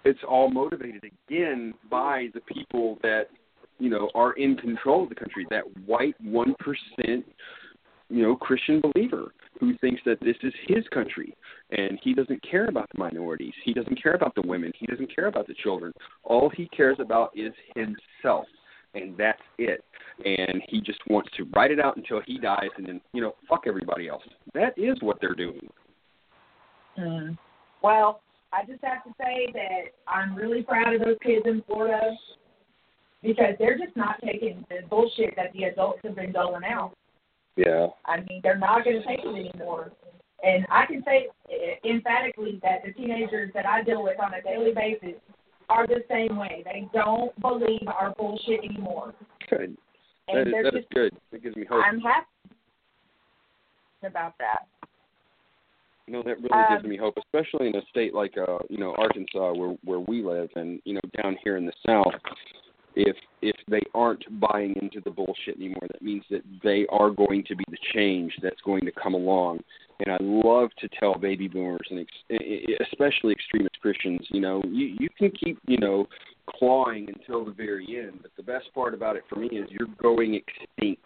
[0.03, 3.27] it's all motivated again by the people that,
[3.79, 6.53] you know, are in control of the country, that white 1%,
[7.07, 7.23] you
[8.09, 9.31] know, Christian believer
[9.63, 11.33] who thinks that this is his country
[11.71, 13.53] and he doesn't care about the minorities.
[13.63, 14.73] He doesn't care about the women.
[14.77, 15.93] He doesn't care about the children.
[16.23, 18.45] All he cares about is himself,
[18.93, 19.83] and that's it.
[20.25, 23.35] And he just wants to write it out until he dies, and then you know,
[23.49, 24.23] fuck everybody else.
[24.53, 25.67] That is what they're doing.
[26.99, 27.37] Mm.
[27.81, 28.21] Well,
[28.51, 32.11] I just have to say that I'm really proud of those kids in Florida
[33.23, 36.93] because they're just not taking the bullshit that the adults have been doling out.
[37.55, 37.87] Yeah.
[38.05, 39.91] I mean, they're not going to take it anymore.
[40.43, 44.41] And I can say uh, emphatically that the teenagers that I deal with on a
[44.41, 45.19] daily basis
[45.69, 46.63] are the same way.
[46.65, 49.13] They don't believe our bullshit anymore.
[49.49, 49.77] Good.
[50.27, 51.13] And That is, they're that is just, good.
[51.31, 51.83] That gives me hope.
[51.85, 52.27] I'm happy
[54.05, 54.67] about that.
[56.07, 58.77] You know, that really Um, gives me hope, especially in a state like uh, you
[58.77, 62.13] know, Arkansas where where we live and, you know, down here in the south.
[62.95, 67.43] If if they aren't buying into the bullshit anymore, that means that they are going
[67.45, 69.59] to be the change that's going to come along.
[69.99, 74.95] And I love to tell baby boomers and ex- especially extremist Christians, you know, you
[74.99, 76.07] you can keep, you know,
[76.49, 79.87] clawing until the very end, but the best part about it for me is you're
[80.01, 81.01] going extinct,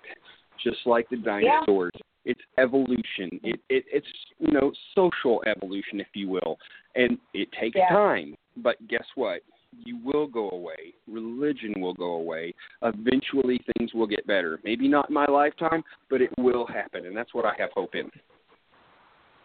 [0.64, 1.93] just like the dinosaurs.
[2.26, 3.39] It's evolution.
[3.43, 4.07] It, it it's
[4.39, 6.57] you know social evolution, if you will,
[6.95, 7.89] and it takes Yeah.
[7.89, 8.35] time.
[8.57, 9.41] But guess what?
[9.76, 10.94] You will go away.
[11.07, 12.53] Religion will go away.
[12.81, 14.60] Eventually, things will get better.
[14.64, 17.95] Maybe not in my lifetime, but it will happen, and that's what I have hope
[17.95, 18.10] in.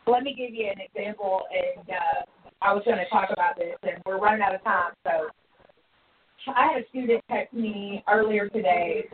[0.07, 2.25] Let me give you an example, and uh,
[2.61, 4.93] I was going to talk about this, and we're running out of time.
[5.05, 5.29] So
[6.55, 9.09] I had a student text me earlier today,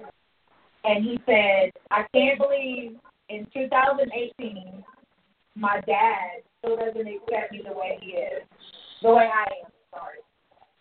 [0.84, 2.98] and he said, "I can't believe
[3.28, 4.84] in 2018,
[5.54, 8.42] my dad still doesn't accept me the way he is,
[9.02, 9.70] the way I am.
[9.92, 10.18] Sorry.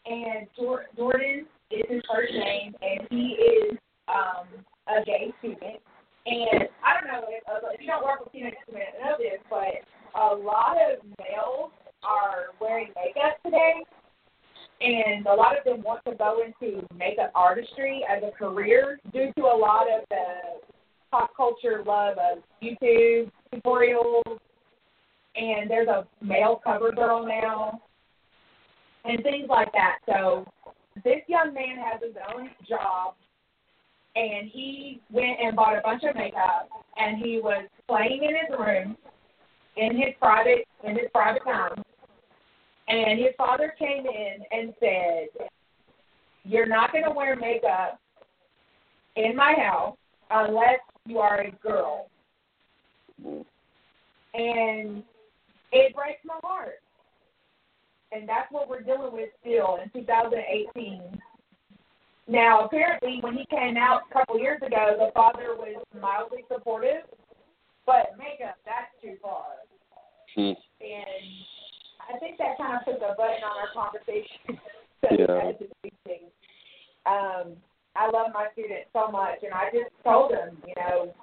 [0.09, 0.47] And
[0.95, 3.77] Jordan is his first name, and he is
[4.07, 4.47] um,
[4.87, 5.81] a gay student.
[6.25, 7.43] And I don't know if,
[7.73, 9.83] if you don't work with teenagers, you may know this, but
[10.19, 11.71] a lot of males
[12.03, 13.83] are wearing makeup today,
[14.81, 19.31] and a lot of them want to go into makeup artistry as a career due
[19.37, 20.59] to a lot of the
[21.11, 24.39] pop culture love of YouTube tutorials,
[25.35, 27.81] and there's a male cover girl now,
[29.07, 29.99] and things like that.
[30.05, 30.45] So
[31.03, 33.15] this young man has his own job,
[34.15, 38.59] and he went and bought a bunch of makeup, and he was playing in his
[38.59, 38.97] room,
[39.77, 41.83] in his private in his private time,
[42.87, 45.49] and his father came in and said,
[46.43, 47.99] "You're not going to wear makeup
[49.15, 49.97] in my house
[50.31, 52.09] unless you are a girl."
[54.33, 55.03] And
[55.71, 56.81] it breaks my heart.
[58.11, 61.01] And that's what we're dealing with still in 2018.
[62.27, 67.03] Now, apparently, when he came out a couple years ago, the father was mildly supportive,
[67.85, 69.45] but makeup, that's too far.
[70.35, 70.59] Hmm.
[70.83, 71.23] And
[72.13, 74.59] I think that kind of puts a button on our conversation.
[75.11, 75.51] Yeah.
[77.05, 77.55] Um,
[77.95, 81.13] I love my students so much, and I just told them, you know,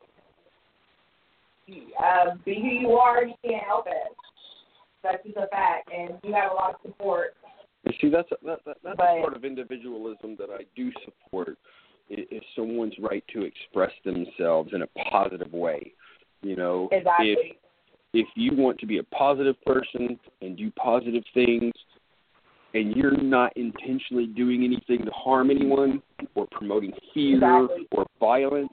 [1.98, 3.24] um, be who you are.
[3.24, 4.16] You can't help it.
[5.05, 7.35] That's just a fact, and you have a lot of support.
[7.85, 11.57] You see, that's that, that, that's But- a part of individualism that I do support.
[12.11, 15.95] Is someone's right to express themselves in a positive way.
[16.43, 17.59] You know, if Exactly.
[18.13, 21.73] if you want to be a positive person and do positive things
[22.75, 26.03] and you're not intentionally doing anything to harm anyone
[26.35, 27.89] or promoting fear Exactly.
[27.93, 28.73] or violence,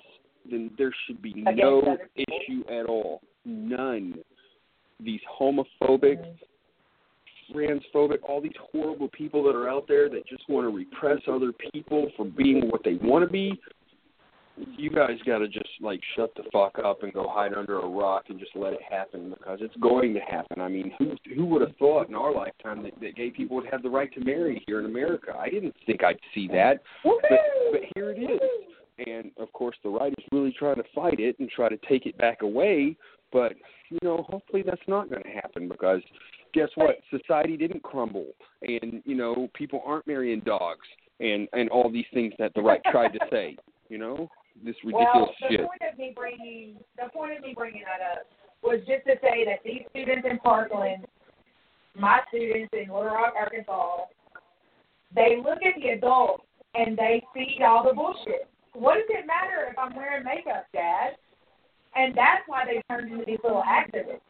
[0.50, 3.22] then there should be Against no issue at all.
[3.46, 4.16] None.
[5.04, 7.58] These homophobic, mm-hmm.
[7.58, 11.52] transphobic, all these horrible people that are out there that just want to repress other
[11.74, 13.60] people for being what they want to be.
[14.78, 17.88] You guys got to just like shut the fuck up and go hide under a
[17.88, 20.62] rock and just let it happen because it's going to happen.
[20.62, 23.66] I mean, who who would have thought in our lifetime that, that gay people would
[23.72, 25.34] have the right to marry here in America?
[25.40, 27.16] I didn't think I'd see that, but
[27.72, 28.40] but here it is.
[29.08, 32.06] And of course, the right is really trying to fight it and try to take
[32.06, 32.96] it back away.
[33.32, 33.54] But
[33.92, 36.02] you know, hopefully that's not going to happen because
[36.54, 36.96] guess what?
[37.10, 38.28] Society didn't crumble,
[38.62, 40.88] and you know, people aren't marrying dogs
[41.20, 43.58] and and all these things that the right tried to say.
[43.90, 44.30] You know,
[44.64, 45.60] this ridiculous well, the shit.
[45.60, 48.26] point of me bringing the point of me bringing that up
[48.64, 51.06] was just to say that these students in Parkland,
[51.96, 54.06] my students in Little Rock, Arkansas,
[55.14, 56.44] they look at the adults
[56.76, 58.48] and they see all the bullshit.
[58.74, 61.18] What does it matter if I'm wearing makeup, Dad?
[61.96, 64.22] And that's why they turned into these little activists.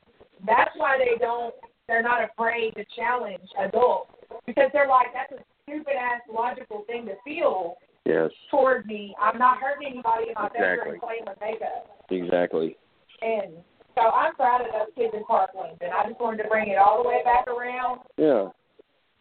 [0.45, 1.53] That's why they don't.
[1.87, 4.11] They're not afraid to challenge adults
[4.45, 7.75] because they're like, that's a stupid ass logical thing to feel
[8.05, 9.13] Yes, toward me.
[9.21, 10.97] I'm not hurting anybody in my Exactly.
[10.97, 11.85] bedroom playing with makeup.
[12.09, 12.77] exactly.
[13.21, 13.53] And
[13.93, 16.77] so I'm proud of those kids in Parkland, and I just wanted to bring it
[16.77, 18.49] all the way back around Yeah,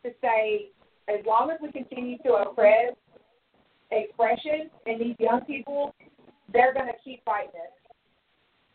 [0.04, 0.70] to say,
[1.08, 2.94] as long as we continue to oppress
[3.90, 5.94] expression in these young people,
[6.52, 7.72] they're going to keep fighting it.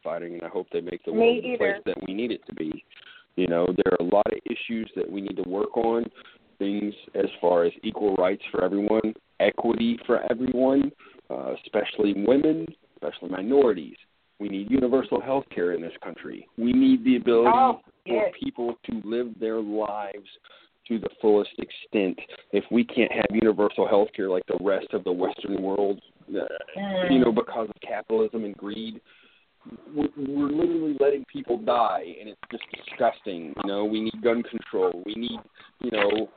[0.06, 2.46] Fighting, and I hope they make the Me world the place that we need it
[2.48, 2.86] to be.
[3.36, 6.06] You know, there are a lot of issues that we need to work on.
[6.58, 10.90] Things as far as equal rights for everyone, equity for everyone,
[11.30, 12.66] uh, especially women,
[12.96, 13.98] especially minorities.
[14.40, 16.48] We need universal health care in this country.
[16.58, 18.34] We need the ability Oh, for yes.
[18.42, 20.28] people to live their lives
[20.88, 22.18] to the fullest extent.
[22.52, 26.00] If we can't have universal health care like the rest of the Western world,
[26.30, 26.42] uh,
[27.10, 29.02] you know, because of capitalism and greed,
[29.96, 33.54] we're, literally letting people die, and it's just disgusting.
[33.64, 35.04] You know, we need gun control.
[35.06, 35.40] We need,
[35.82, 36.30] you know,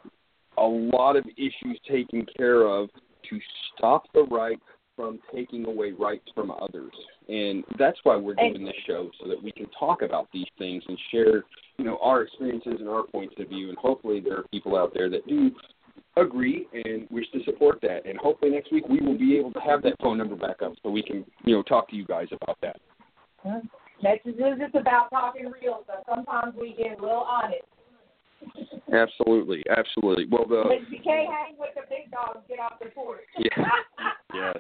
[0.56, 2.88] a lot of issues taken care of
[3.30, 3.38] to
[3.76, 4.59] stop the right
[4.96, 6.92] from taking away rights from others.
[7.28, 10.82] And that's why we're doing this show so that we can talk about these things
[10.88, 11.44] and share,
[11.76, 13.68] you know, our experiences and our points of view.
[13.68, 15.52] And hopefully there are people out there that do
[16.16, 18.06] agree and wish to support that.
[18.06, 20.72] And hopefully next week we will be able to have that phone number back up
[20.82, 22.80] so we can, you know, talk to you guys about that.
[23.44, 27.62] This is just about talking real, so sometimes we get a little honest.
[28.93, 30.27] Absolutely, absolutely.
[30.31, 33.20] Well, the But you can't hang with the big dogs, get off the porch.
[33.39, 33.65] Yeah.
[34.35, 34.56] yes.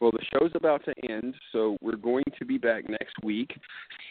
[0.00, 3.50] Well, the show's about to end, so we're going to be back next week,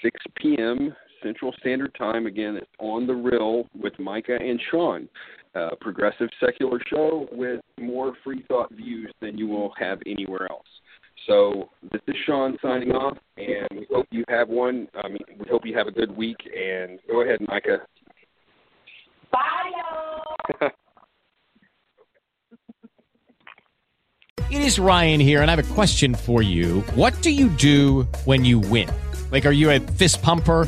[0.02, 0.96] 6 p.m.
[1.22, 2.26] Central Standard Time.
[2.26, 5.08] Again, it's on the Real with Micah and Sean.
[5.54, 10.66] Uh, progressive secular show with more free thought views than you will have anywhere else.
[11.28, 14.88] So this is Sean signing off, and we hope you have one.
[15.04, 16.38] I mean, we hope you have a good week.
[16.46, 17.80] And go ahead, Micah.
[19.32, 19.72] Bye,
[20.62, 20.70] y'all.
[24.52, 26.82] It is Ryan here, and I have a question for you.
[26.94, 28.88] What do you do when you win?
[29.32, 30.68] Like, are you a fist pumper?